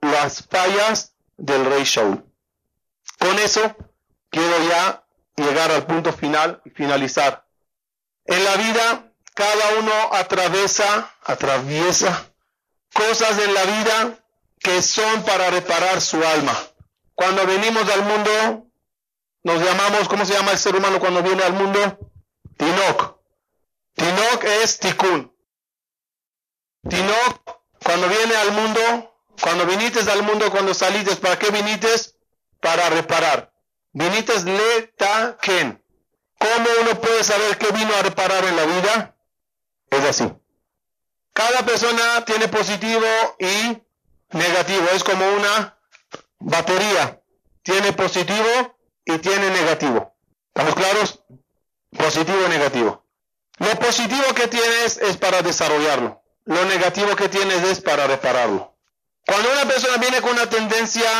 las 0.00 0.46
fallas 0.46 1.12
del 1.36 1.66
rey 1.66 1.84
Shaul. 1.84 2.24
Con 3.18 3.38
eso 3.40 3.76
quiero 4.30 4.68
ya 4.70 5.04
llegar 5.36 5.70
al 5.70 5.84
punto 5.84 6.14
final 6.14 6.62
y 6.64 6.70
finalizar. 6.70 7.46
En 8.24 8.42
la 8.42 8.56
vida, 8.56 9.12
cada 9.34 9.78
uno 9.80 9.92
atraviesa, 10.12 11.14
atraviesa 11.24 12.26
cosas 12.94 13.38
en 13.38 13.54
la 13.54 13.64
vida 13.64 14.19
que 14.60 14.82
son 14.82 15.22
para 15.24 15.50
reparar 15.50 16.00
su 16.00 16.22
alma. 16.24 16.56
Cuando 17.14 17.46
venimos 17.46 17.88
al 17.90 18.02
mundo, 18.02 18.66
nos 19.42 19.62
llamamos, 19.62 20.08
¿cómo 20.08 20.24
se 20.24 20.34
llama 20.34 20.52
el 20.52 20.58
ser 20.58 20.76
humano 20.76 21.00
cuando 21.00 21.22
viene 21.22 21.42
al 21.42 21.54
mundo? 21.54 21.98
Tinok. 22.56 23.18
Tinok 23.94 24.44
es 24.44 24.78
tikkun. 24.78 25.34
Tinok, 26.88 27.60
cuando 27.84 28.08
viene 28.08 28.36
al 28.36 28.52
mundo, 28.52 29.14
cuando 29.40 29.66
viniste 29.66 30.00
al 30.10 30.22
mundo, 30.22 30.50
cuando 30.50 30.74
saliste, 30.74 31.16
¿para 31.16 31.38
qué 31.38 31.50
viniste? 31.50 31.88
Para 32.60 32.90
reparar. 32.90 33.52
Viniste 33.92 34.44
le 34.44 34.82
ta 34.96 35.36
ken. 35.40 35.82
¿Cómo 36.38 36.68
uno 36.82 37.00
puede 37.00 37.24
saber 37.24 37.58
qué 37.58 37.70
vino 37.72 37.94
a 37.94 38.02
reparar 38.02 38.44
en 38.44 38.56
la 38.56 38.64
vida? 38.64 39.16
Es 39.90 40.04
así. 40.04 40.32
Cada 41.32 41.64
persona 41.64 42.24
tiene 42.24 42.48
positivo 42.48 43.06
y 43.38 43.82
negativo. 44.32 44.86
Es 44.94 45.04
como 45.04 45.28
una 45.32 45.78
batería. 46.38 47.20
Tiene 47.62 47.92
positivo 47.92 48.78
y 49.04 49.18
tiene 49.18 49.50
negativo. 49.50 50.14
¿Estamos 50.48 50.74
claros? 50.74 51.22
Positivo 51.96 52.38
y 52.46 52.48
negativo. 52.48 53.04
Lo 53.58 53.78
positivo 53.78 54.34
que 54.34 54.48
tienes 54.48 54.98
es 54.98 55.16
para 55.16 55.42
desarrollarlo. 55.42 56.22
Lo 56.44 56.64
negativo 56.64 57.14
que 57.16 57.28
tienes 57.28 57.62
es 57.64 57.80
para 57.80 58.06
repararlo. 58.06 58.74
Cuando 59.26 59.52
una 59.52 59.64
persona 59.66 59.98
viene 59.98 60.22
con 60.22 60.32
una 60.32 60.48
tendencia 60.48 61.10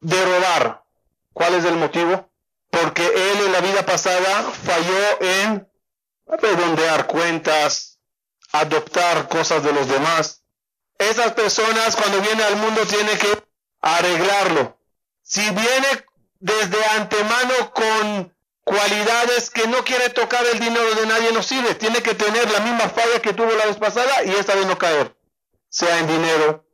de 0.00 0.24
robar, 0.24 0.84
¿cuál 1.32 1.54
es 1.54 1.64
el 1.64 1.76
motivo? 1.76 2.30
porque 2.70 3.04
él 3.04 3.46
en 3.46 3.52
la 3.52 3.60
vida 3.60 3.84
pasada 3.84 4.42
falló 4.52 5.20
en 5.20 5.68
redondear 6.26 7.06
cuentas, 7.06 7.98
adoptar 8.52 9.28
cosas 9.28 9.62
de 9.64 9.72
los 9.72 9.88
demás. 9.88 10.39
Esas 11.00 11.32
personas 11.32 11.96
cuando 11.96 12.20
viene 12.20 12.44
al 12.44 12.56
mundo 12.56 12.82
tiene 12.86 13.16
que 13.16 13.42
arreglarlo. 13.80 14.78
Si 15.22 15.40
viene 15.40 16.04
desde 16.40 16.84
antemano 16.96 17.72
con 17.72 18.34
cualidades 18.64 19.48
que 19.50 19.66
no 19.66 19.82
quiere 19.82 20.10
tocar 20.10 20.44
el 20.46 20.60
dinero 20.60 20.94
de 20.94 21.06
nadie 21.06 21.32
no 21.32 21.42
sirve. 21.42 21.74
Tiene 21.74 22.02
que 22.02 22.14
tener 22.14 22.50
la 22.50 22.60
misma 22.60 22.88
falla 22.90 23.20
que 23.20 23.32
tuvo 23.32 23.50
la 23.52 23.66
vez 23.66 23.78
pasada 23.78 24.24
y 24.24 24.30
esta 24.30 24.54
vez 24.54 24.66
no 24.66 24.78
caer. 24.78 25.16
Sea 25.70 25.98
en 25.98 26.06
dinero, 26.06 26.64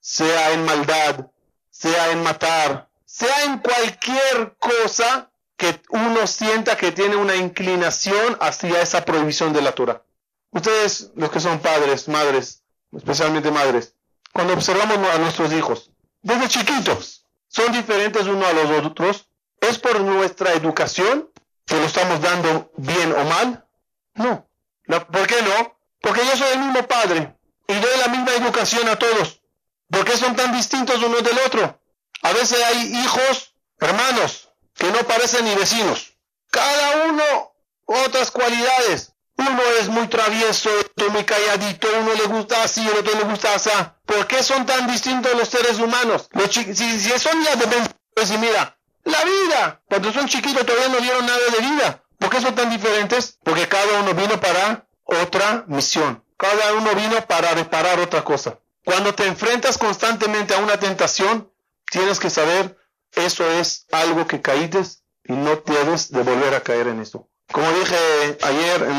sea 0.00 0.50
en 0.52 0.64
maldad, 0.64 1.30
sea 1.70 2.10
en 2.10 2.22
matar, 2.22 2.88
sea 3.04 3.44
en 3.44 3.58
cualquier 3.58 4.56
cosa 4.58 5.30
que 5.56 5.80
uno 5.90 6.26
sienta 6.26 6.76
que 6.76 6.90
tiene 6.90 7.16
una 7.16 7.36
inclinación 7.36 8.36
hacia 8.40 8.82
esa 8.82 9.04
prohibición 9.04 9.52
de 9.52 9.62
la 9.62 9.72
Torah. 9.72 10.02
Ustedes, 10.50 11.12
los 11.14 11.30
que 11.30 11.38
son 11.38 11.60
padres, 11.60 12.08
madres, 12.08 12.59
especialmente 12.92 13.50
madres, 13.50 13.94
cuando 14.32 14.54
observamos 14.54 14.98
a 15.08 15.18
nuestros 15.18 15.52
hijos, 15.52 15.90
desde 16.22 16.48
chiquitos, 16.48 17.26
son 17.48 17.72
diferentes 17.72 18.26
unos 18.26 18.48
a 18.48 18.52
los 18.52 18.86
otros, 18.86 19.30
¿Es 19.60 19.78
por 19.78 20.00
nuestra 20.00 20.54
educación 20.54 21.30
que 21.66 21.76
lo 21.76 21.84
estamos 21.84 22.20
dando 22.20 22.72
bien 22.76 23.12
o 23.12 23.24
mal? 23.24 23.66
No. 24.14 24.48
¿Por 24.86 25.26
qué 25.26 25.42
no? 25.42 25.76
Porque 26.00 26.24
yo 26.24 26.36
soy 26.36 26.48
el 26.54 26.60
mismo 26.60 26.86
padre 26.88 27.36
y 27.68 27.74
doy 27.74 27.98
la 27.98 28.08
misma 28.08 28.32
educación 28.32 28.88
a 28.88 28.98
todos. 28.98 29.42
¿Por 29.90 30.04
qué 30.04 30.16
son 30.16 30.34
tan 30.34 30.52
distintos 30.52 31.02
uno 31.02 31.20
del 31.20 31.38
otro? 31.46 31.78
A 32.22 32.32
veces 32.32 32.62
hay 32.64 32.96
hijos, 33.02 33.54
hermanos, 33.78 34.48
que 34.74 34.90
no 34.90 34.98
parecen 35.00 35.44
ni 35.44 35.54
vecinos. 35.54 36.14
Cada 36.50 37.06
uno 37.06 37.52
otras 37.84 38.30
cualidades. 38.30 39.09
Uno 39.40 39.62
es 39.80 39.88
muy 39.88 40.06
travieso, 40.08 40.68
otro 40.80 41.10
muy 41.10 41.24
calladito, 41.24 41.88
uno 41.98 42.12
le 42.12 42.24
gusta 42.24 42.62
así, 42.62 42.86
el 42.86 42.98
otro 42.98 43.18
le 43.18 43.24
gusta 43.24 43.54
así. 43.54 43.70
¿Por 44.04 44.26
qué 44.26 44.42
son 44.42 44.66
tan 44.66 44.86
distintos 44.86 45.34
los 45.34 45.48
seres 45.48 45.78
humanos? 45.78 46.28
si, 46.50 46.74
si 46.74 47.18
son 47.18 47.42
ya 47.42 47.56
de 47.56 47.66
pues 48.14 48.38
mira, 48.38 48.76
la 49.04 49.24
vida. 49.24 49.82
Cuando 49.86 50.12
son 50.12 50.26
chiquitos 50.26 50.66
todavía 50.66 50.88
no 50.88 51.00
vieron 51.00 51.24
nada 51.24 51.38
de 51.56 51.60
vida. 51.60 52.04
¿Por 52.18 52.28
qué 52.28 52.40
son 52.40 52.54
tan 52.54 52.68
diferentes? 52.68 53.38
Porque 53.42 53.66
cada 53.66 54.00
uno 54.00 54.12
vino 54.12 54.38
para 54.38 54.86
otra 55.04 55.64
misión. 55.68 56.22
Cada 56.36 56.74
uno 56.74 56.94
vino 56.94 57.26
para 57.26 57.52
reparar 57.52 57.98
otra 57.98 58.22
cosa. 58.22 58.58
Cuando 58.84 59.14
te 59.14 59.26
enfrentas 59.26 59.78
constantemente 59.78 60.54
a 60.54 60.58
una 60.58 60.78
tentación, 60.78 61.50
tienes 61.90 62.18
que 62.18 62.30
saber, 62.30 62.76
eso 63.12 63.50
es 63.50 63.86
algo 63.90 64.26
que 64.26 64.40
caídes 64.40 65.02
y 65.24 65.32
no 65.32 65.58
tienes 65.58 66.10
de 66.10 66.22
volver 66.22 66.54
a 66.54 66.62
caer 66.62 66.88
en 66.88 67.00
eso. 67.00 67.28
Como 67.52 67.70
dije 67.72 68.38
ayer 68.42 68.82
en 68.82 68.98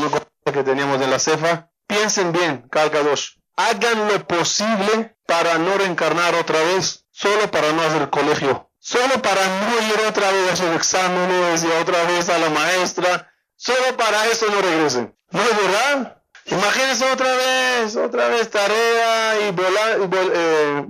que 0.52 0.62
teníamos 0.62 1.00
en 1.00 1.10
la 1.10 1.18
cefa, 1.18 1.70
piensen 1.86 2.32
bien, 2.32 2.68
Calcados, 2.70 3.38
hagan 3.56 4.08
lo 4.08 4.26
posible 4.26 5.16
para 5.26 5.58
no 5.58 5.76
reencarnar 5.78 6.34
otra 6.34 6.60
vez, 6.60 7.06
solo 7.10 7.50
para 7.50 7.72
no 7.72 7.82
hacer 7.82 8.10
colegio 8.10 8.68
solo 8.82 9.22
para 9.22 9.46
no 9.46 9.86
ir 9.88 10.08
otra 10.08 10.32
vez 10.32 10.52
a 10.52 10.56
sus 10.56 10.74
exámenes 10.74 11.62
y 11.62 11.68
otra 11.68 12.02
vez 12.02 12.28
a 12.28 12.38
la 12.38 12.50
maestra, 12.50 13.32
solo 13.54 13.96
para 13.96 14.26
eso 14.26 14.46
no 14.50 14.60
regresen. 14.60 15.16
¿No 15.30 15.40
es 15.40 15.56
verdad? 15.56 16.22
Imagínense 16.46 17.10
otra 17.10 17.32
vez, 17.36 17.94
otra 17.94 18.26
vez 18.26 18.50
tarea 18.50 19.36
y, 19.40 19.54
eh, 19.54 20.86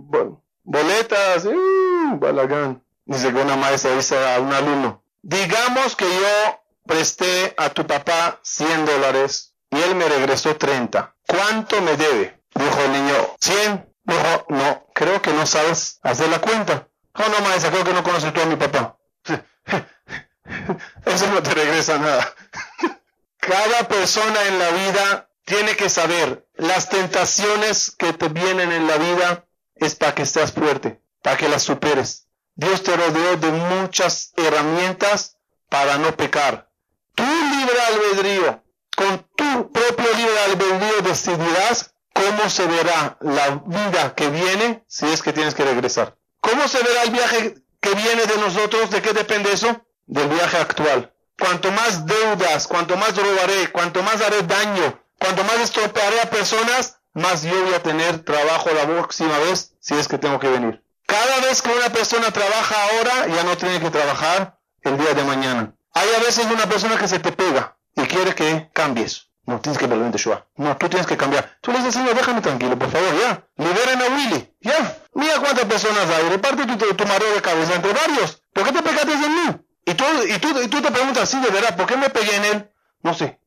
boletas, 0.65 1.45
uh, 1.45 2.19
balagán. 2.19 2.83
Dice 3.05 3.31
que 3.31 3.41
una 3.41 3.57
maestra 3.57 3.95
dice 3.95 4.17
a 4.17 4.41
un 4.41 4.53
alumno, 4.55 5.05
digamos 5.21 5.95
que 5.95 6.07
yo 6.07 6.63
presté 6.87 7.55
a 7.59 7.69
tu 7.69 7.87
papá 7.87 8.41
100 8.43 8.87
dólares 8.87 9.52
y 9.73 9.83
él 9.83 9.95
me 9.95 10.09
regresó 10.09 10.55
30. 10.57 11.15
¿Cuánto 11.27 11.81
me 11.81 11.97
debe? 11.97 12.39
Dijo 12.55 12.81
el 12.85 12.93
niño, 12.93 13.15
100. 13.41 13.89
Dijo, 14.05 14.47
no, 14.51 14.87
creo 14.95 15.23
que 15.23 15.33
no 15.33 15.47
sabes 15.47 15.99
hacer 16.03 16.29
la 16.29 16.41
cuenta. 16.41 16.89
Oh, 17.15 17.29
no, 17.29 17.41
maestra, 17.41 17.71
creo 17.71 17.85
que 17.85 17.95
no 17.95 18.03
conoces 18.03 18.33
tú 18.33 18.41
a 18.43 18.47
mi 18.47 18.57
papá. 18.57 18.99
Eso 21.07 21.27
no 21.29 21.43
te 21.43 21.55
regresa 21.55 21.99
nada. 21.99 22.35
Cada 23.39 23.89
persona 23.89 24.43
en 24.47 24.59
la 24.59 24.71
vida 24.71 25.31
tiene 25.45 25.75
que 25.75 25.89
saber, 25.89 26.47
las 26.55 26.89
tentaciones 26.89 27.91
que 27.91 28.13
te 28.13 28.29
vienen 28.29 28.73
en 28.73 28.87
la 28.87 28.97
vida 28.99 29.47
es 29.75 29.95
para 29.95 30.15
que 30.15 30.23
estés 30.23 30.53
fuerte, 30.53 31.01
para 31.23 31.37
que 31.37 31.49
las 31.49 31.63
superes. 31.63 32.29
Dios 32.55 32.83
te 32.83 32.95
rodeó 32.95 33.37
de 33.37 33.51
muchas 33.51 34.33
herramientas 34.37 35.39
para 35.69 35.97
no 35.97 36.15
pecar. 36.17 36.71
Tu 37.15 37.25
libre 37.25 37.81
albedrío, 37.89 38.63
con 39.03 39.27
tu 39.37 39.73
propio 39.73 40.13
libre 40.15 40.39
albedrío 40.47 41.03
decidirás 41.03 41.95
cómo 42.13 42.49
se 42.49 42.67
verá 42.67 43.17
la 43.21 43.63
vida 43.67 44.15
que 44.15 44.29
viene 44.29 44.85
si 44.87 45.07
es 45.07 45.23
que 45.23 45.33
tienes 45.33 45.55
que 45.55 45.65
regresar. 45.65 46.17
¿Cómo 46.41 46.69
se 46.69 46.83
verá 46.83 47.03
el 47.03 47.11
viaje 47.11 47.55
que 47.81 47.95
viene 47.95 48.27
de 48.27 48.37
nosotros? 48.39 48.91
¿De 48.91 49.03
qué 49.03 49.13
depende 49.13 49.53
eso? 49.53 49.85
Del 50.07 50.29
viaje 50.29 50.57
actual. 50.59 51.13
Cuanto 51.39 51.73
más 51.73 52.07
deudas, 52.07 52.67
cuanto 52.69 52.97
más 52.97 53.17
robaré, 53.17 53.73
cuanto 53.73 54.03
más 54.03 54.21
haré 54.21 54.43
daño, 54.43 55.03
cuanto 55.19 55.43
más 55.45 55.59
estropearé 55.59 56.21
a 56.21 56.31
personas, 56.31 56.99
más 57.15 57.43
yo 57.43 57.65
voy 57.65 57.75
a 57.75 57.83
tener 57.83 58.25
trabajo 58.25 58.71
la 58.71 58.87
próxima 58.87 59.39
vez 59.39 59.75
si 59.81 59.95
es 59.95 60.07
que 60.07 60.19
tengo 60.19 60.39
que 60.39 60.49
venir. 60.49 60.83
Cada 61.07 61.41
vez 61.41 61.61
que 61.61 61.71
una 61.71 61.91
persona 61.91 62.31
trabaja 62.31 62.77
ahora, 62.85 63.27
ya 63.27 63.43
no 63.43 63.57
tiene 63.57 63.81
que 63.81 63.91
trabajar 63.91 64.59
el 64.83 64.97
día 64.97 65.15
de 65.15 65.25
mañana. 65.25 65.75
Hay 65.95 66.09
a 66.15 66.21
veces 66.21 66.47
una 66.47 66.67
persona 66.67 66.97
que 66.97 67.09
se 67.09 67.19
te 67.19 67.33
pega 67.33 67.77
y 67.97 68.03
quiere 68.03 68.35
que 68.35 68.71
cambies. 68.73 69.29
No, 69.45 69.61
tienes 69.61 69.79
que 69.79 69.87
volver 69.87 70.07
en 70.07 70.13
Teshua. 70.13 70.47
No, 70.57 70.77
tú 70.77 70.89
tienes 70.89 71.07
que 71.07 71.17
cambiar. 71.17 71.59
Tú 71.61 71.73
le 71.73 71.79
dices, 71.79 71.95
Señor, 71.95 72.15
déjame 72.15 72.41
tranquilo, 72.41 72.79
por 72.79 72.91
favor, 72.91 73.09
ya. 73.19 73.45
Liberen 73.57 74.01
a 74.01 74.07
Willy, 74.15 74.55
ya. 74.61 74.99
Mira 75.15 75.41
cuántas 75.41 75.65
personas 75.65 76.09
hay. 76.11 76.29
Reparte 76.29 76.65
tu, 76.65 76.95
tu, 76.95 77.07
mareo 77.07 77.35
de 77.35 77.43
cabeza 77.43 77.75
entre 77.75 77.93
varios. 77.93 78.43
¿Por 78.53 78.65
qué 78.65 78.73
te 78.73 78.83
pegaste 78.83 79.13
en 79.13 79.35
mí? 79.35 79.57
Y 79.85 79.95
tú, 79.95 80.05
y 80.29 80.39
tú, 80.39 80.61
y 80.61 80.69
tú 80.69 80.81
te 80.81 80.93
preguntas, 80.93 81.29
sí, 81.29 81.41
de 81.41 81.51
verdad, 81.51 81.77
¿por 81.77 81.87
qué 81.87 81.97
me 81.97 82.09
pegué 82.09 82.37
en 82.37 82.45
él? 82.45 82.71
No 83.03 83.15
sé. 83.15 83.41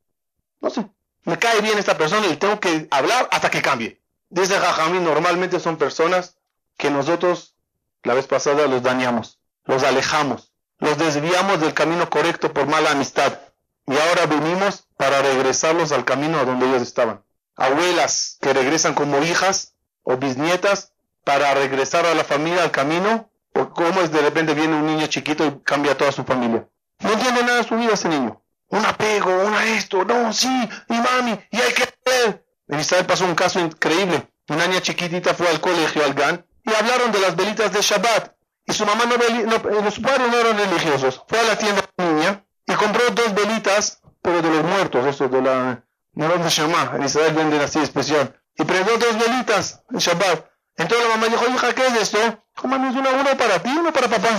No 0.60 0.70
sé. 0.70 0.86
Me 1.24 1.40
cae 1.40 1.62
bien 1.62 1.78
esta 1.78 1.98
persona 1.98 2.28
y 2.28 2.36
tengo 2.36 2.60
que 2.60 2.88
hablar 2.92 3.30
hasta 3.32 3.50
que 3.50 3.62
cambie. 3.62 4.02
Dice 4.30 4.60
Jajamín, 4.60 5.04
normalmente 5.04 5.60
son 5.60 5.78
personas 5.78 6.38
que 6.78 6.92
nosotros 6.92 7.56
la 8.04 8.14
vez 8.14 8.28
pasada 8.28 8.68
los 8.68 8.84
dañamos, 8.84 9.40
los 9.64 9.84
alejamos, 9.84 10.52
los 10.80 10.98
desviamos 10.98 11.60
del 11.62 11.74
camino 11.74 12.10
correcto 12.10 12.54
por 12.54 12.68
mala 12.68 12.92
amistad. 12.92 13.40
Y 13.88 13.98
ahora 13.98 14.26
venimos 14.26 14.88
para 14.98 15.22
regresarlos 15.22 15.92
al 15.92 16.06
camino 16.06 16.40
a 16.40 16.46
donde 16.46 16.68
ellos 16.68 16.82
estaban. 16.82 17.24
Abuelas 17.56 18.38
que 18.42 18.54
regresan 18.54 18.94
como 18.94 19.22
hijas 19.24 19.76
o 20.04 20.18
bisnietas 20.18 20.94
para 21.24 21.54
regresar 21.54 22.06
a 22.06 22.14
la 22.14 22.24
familia 22.24 22.64
al 22.64 22.72
camino, 22.72 23.30
o 23.54 23.70
cómo 23.70 24.02
es 24.02 24.12
de 24.12 24.22
repente 24.22 24.54
viene 24.54 24.76
un 24.76 24.86
niño 24.86 25.08
chiquito 25.08 25.46
y 25.46 25.60
cambia 25.64 25.98
toda 25.98 26.12
su 26.12 26.24
familia. 26.24 26.68
No 27.00 27.12
entiende 27.12 27.42
nada 27.44 27.58
de 27.58 27.64
su 27.64 27.76
vida 27.76 27.94
ese 27.94 28.10
niño. 28.10 28.42
Un 28.70 28.86
apego, 28.86 29.46
una 29.46 29.66
esto, 29.66 30.04
no, 30.04 30.34
sí, 30.34 30.70
y 30.90 30.94
mami, 30.94 31.40
y 31.52 31.58
hay 31.58 31.74
que 31.74 31.84
hacer. 31.84 32.46
En 32.68 32.80
Israel 32.80 33.06
pasó 33.06 33.26
un 33.26 33.36
caso 33.36 33.60
increíble. 33.60 34.28
Una 34.50 34.68
niña 34.68 34.82
chiquitita 34.82 35.34
fue 35.34 35.48
al 35.48 35.60
colegio, 35.62 36.04
al 36.04 36.14
GAN, 36.14 36.46
y 36.64 36.74
hablaron 36.74 37.12
de 37.12 37.20
las 37.20 37.36
velitas 37.36 37.72
de 37.72 37.82
Shabbat. 37.82 38.34
Y 38.66 38.74
su 38.74 38.86
mamá 38.86 39.06
no, 39.06 39.16
no 39.18 39.82
los 39.82 40.00
padres 40.00 40.28
no 40.30 40.38
eran 40.38 40.58
religiosos. 40.58 41.24
Fue 41.28 41.40
a 41.40 41.44
la 41.44 41.58
tienda 41.58 41.82
de 41.82 42.04
la 42.04 42.12
niña 42.12 42.45
y 42.68 42.74
compró 42.74 43.10
dos 43.12 43.34
velitas, 43.34 44.02
pero 44.22 44.42
de 44.42 44.50
los 44.50 44.64
muertos, 44.64 45.06
eso 45.06 45.28
de 45.28 45.42
la, 45.42 45.84
no 46.14 46.28
de 46.30 46.50
Shabbat. 46.50 46.96
En 46.96 47.04
Israel 47.04 47.34
venden 47.34 47.62
así 47.62 47.80
especial. 47.80 48.40
Y 48.58 48.64
prendió 48.64 48.98
dos 48.98 49.18
velitas 49.18 49.84
en 49.92 50.00
Shabbat. 50.00 50.46
Entonces 50.78 51.08
la 51.08 51.16
mamá 51.16 51.28
dijo, 51.28 51.46
hija, 51.48 51.74
¿qué 51.74 51.88
es 51.88 51.94
esto? 51.94 52.44
Mami, 52.64 52.90
es 52.90 52.96
una, 52.96 53.12
uno 53.12 53.38
para 53.38 53.62
ti, 53.62 53.70
uno 53.70 53.94
para 53.94 54.08
papá. 54.08 54.30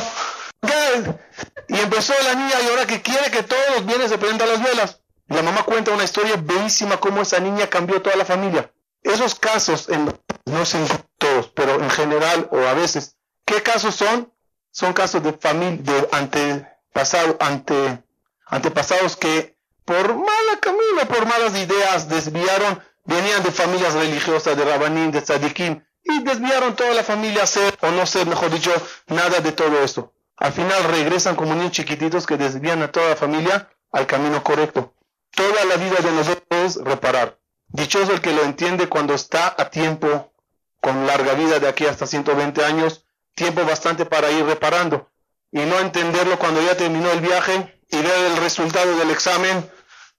Y 1.69 1.79
empezó 1.79 2.15
la 2.25 2.35
niña 2.35 2.57
a 2.57 2.63
llorar 2.63 2.87
que 2.87 3.03
quiere 3.03 3.31
que 3.31 3.43
todos 3.43 3.63
los 3.75 3.87
bienes 3.87 4.11
se 4.11 4.19
prendan 4.19 4.49
las 4.49 4.63
velas. 4.63 5.01
Y 5.29 5.35
la 5.35 5.43
mamá 5.43 5.65
cuenta 5.65 5.93
una 5.93 6.05
historia 6.05 6.37
bellísima 6.37 6.99
cómo 6.99 7.23
esa 7.23 7.41
niña 7.41 7.69
cambió 7.69 8.01
toda 8.01 8.17
la 8.17 8.25
familia. 8.25 8.71
Esos 9.03 9.35
casos, 9.35 9.89
en, 9.89 10.13
no 10.47 10.65
sé 10.65 10.79
todos, 11.19 11.49
pero 11.49 11.75
en 11.83 11.91
general 11.91 12.49
o 12.51 12.59
a 12.59 12.75
veces, 12.75 13.17
¿qué 13.45 13.63
casos 13.63 13.95
son? 13.95 14.33
Son 14.71 14.93
casos 14.93 15.23
de 15.23 15.33
familia, 15.33 15.79
de 15.83 16.09
antepasado, 16.13 17.37
ante, 17.41 18.03
antepasados 18.47 19.17
que 19.17 19.57
por 19.85 20.15
mala 20.15 20.61
camino, 20.61 21.07
por 21.09 21.27
malas 21.27 21.57
ideas, 21.57 22.09
desviaron, 22.09 22.83
venían 23.05 23.43
de 23.43 23.53
familias 23.53 23.95
religiosas, 23.95 24.57
de 24.57 24.65
rabanín, 24.65 25.13
de 25.13 25.23
tzadikim, 25.23 25.85
y 26.03 26.23
desviaron 26.23 26.75
toda 26.75 26.93
la 26.95 27.05
familia 27.05 27.45
a 27.45 27.47
ser, 27.47 27.77
o 27.83 27.91
no 27.91 28.07
ser, 28.07 28.27
mejor 28.27 28.51
dicho, 28.51 28.73
nada 29.09 29.41
de 29.41 29.53
todo 29.53 29.83
esto. 29.83 30.13
Al 30.37 30.53
final 30.53 30.85
regresan 30.85 31.37
como 31.37 31.55
niños 31.55 31.73
chiquititos 31.73 32.27
que 32.27 32.37
desvían 32.37 32.83
a 32.83 32.93
toda 32.93 33.11
la 33.11 33.17
familia 33.17 33.69
al 33.93 34.07
camino 34.07 34.43
correcto. 34.43 34.95
Toda 35.31 35.65
la 35.65 35.77
vida 35.77 35.97
de 36.03 36.13
nosotros 36.13 36.47
es 36.51 36.77
reparar. 36.77 37.39
Dichoso 37.69 38.13
el 38.13 38.21
que 38.21 38.33
lo 38.33 38.43
entiende 38.43 38.89
cuando 38.89 39.15
está 39.15 39.55
a 39.57 39.71
tiempo, 39.71 40.33
con 40.81 41.07
larga 41.07 41.35
vida 41.35 41.59
de 41.59 41.69
aquí 41.69 41.87
hasta 41.87 42.07
120 42.07 42.65
años, 42.65 43.07
tiempo 43.35 43.65
bastante 43.65 44.05
para 44.05 44.31
ir 44.31 44.45
reparando. 44.45 45.11
y 45.53 45.61
no 45.61 45.79
entenderlo 45.79 46.39
cuando 46.39 46.61
ya 46.61 46.77
terminó 46.77 47.11
el 47.13 47.21
viaje 47.21 47.76
y 47.89 47.97
ver 47.97 48.33
el 48.33 48.37
resultado 48.39 48.97
del 48.97 49.11
examen. 49.11 49.71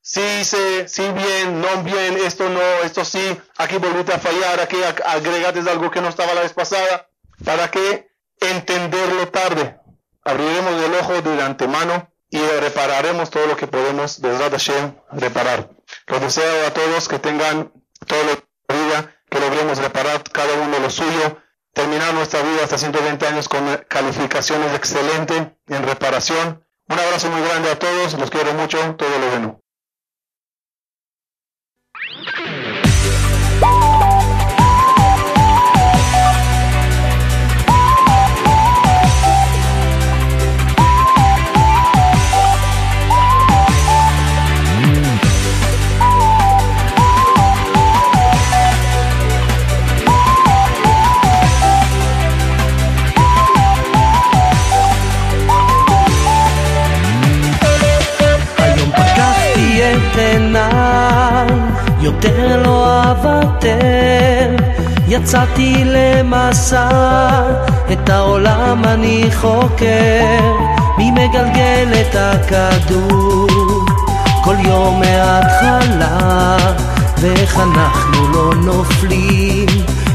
Sí 0.01 0.21
hice, 0.41 0.87
sí 0.87 1.03
bien, 1.11 1.61
no 1.61 1.83
bien, 1.83 2.17
esto 2.17 2.47
no, 2.49 2.61
esto 2.83 3.03
sí, 3.03 3.37
aquí 3.57 3.77
volviste 3.77 4.13
a 4.13 4.19
fallar, 4.19 4.61
aquí 4.61 4.77
agregaste 5.05 5.69
algo 5.69 5.91
que 5.91 6.01
no 6.01 6.07
estaba 6.07 6.33
la 6.33 6.41
vez 6.41 6.53
pasada. 6.53 7.09
¿Para 7.43 7.69
qué 7.69 8.09
entenderlo 8.39 9.27
tarde? 9.27 9.77
Abriremos 10.23 10.81
el 10.83 10.93
ojo 10.95 11.21
de 11.21 11.41
antemano 11.41 12.09
y 12.29 12.39
repararemos 12.39 13.29
todo 13.29 13.47
lo 13.47 13.55
que 13.55 13.67
podemos, 13.67 14.21
de 14.21 14.29
Hashem, 14.37 14.95
reparar. 15.11 15.69
Los 16.07 16.21
deseo 16.21 16.67
a 16.67 16.73
todos 16.73 17.07
que 17.07 17.19
tengan 17.19 17.71
todo 18.05 18.23
lo 18.23 18.37
que 18.37 18.47
vida, 18.75 19.15
que 19.29 19.39
logremos 19.39 19.77
reparar 19.77 20.23
cada 20.23 20.53
uno 20.53 20.79
lo 20.79 20.89
suyo, 20.89 21.41
terminar 21.73 22.13
nuestra 22.13 22.41
vida 22.41 22.63
hasta 22.63 22.77
120 22.77 23.27
años 23.27 23.47
con 23.47 23.65
calificaciones 23.87 24.73
excelentes 24.73 25.47
en 25.67 25.83
reparación. 25.83 26.65
Un 26.89 26.97
abrazo 26.97 27.29
muy 27.29 27.41
grande 27.41 27.69
a 27.69 27.77
todos, 27.77 28.17
los 28.17 28.29
quiero 28.29 28.53
mucho, 28.53 28.95
todo 28.95 29.19
lo 29.19 29.29
bueno. 29.29 29.61
אוותר 63.09 64.55
יצאתי 65.07 65.83
למסע, 65.85 66.89
את 67.91 68.09
העולם 68.09 68.85
אני 68.85 69.29
חוקר, 69.35 70.41
מי 70.97 71.11
מגלגל 71.11 71.87
את 72.01 72.15
הכדור? 72.15 73.47
כל 74.43 74.55
יום 74.63 74.99
מההתחלה, 74.99 76.57
ואיך 77.21 77.59
אנחנו 77.59 78.31
לא 78.33 78.55
נופלים 78.55 79.65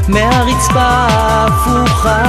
מהרצפה 0.07 0.81
ההפוכה. 0.81 2.23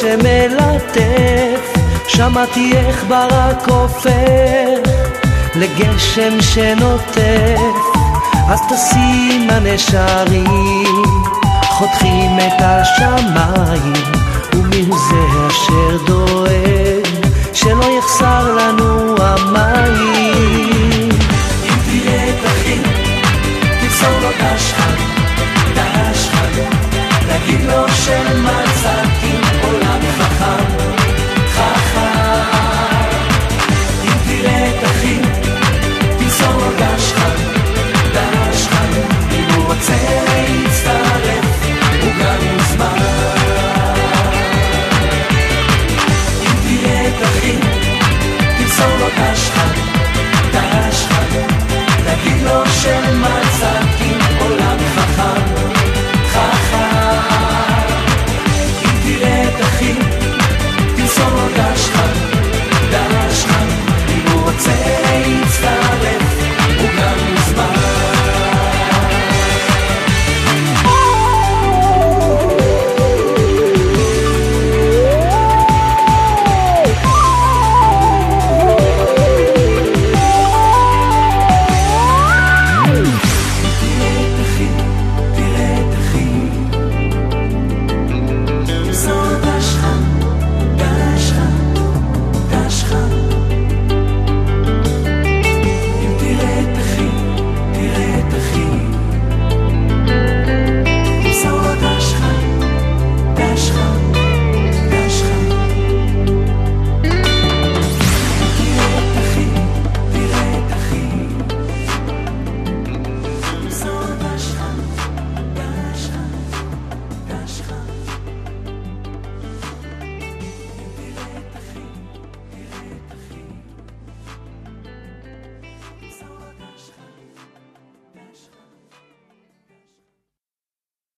שמלטף, 0.00 1.72
שמעתי 2.08 2.72
איך 2.76 3.04
ברק 3.08 3.68
הופך 3.68 4.90
לגשם 5.54 6.40
שנוטף, 6.40 7.76
אז 8.48 8.60
תשים 8.68 9.50
הנשרים, 9.50 10.25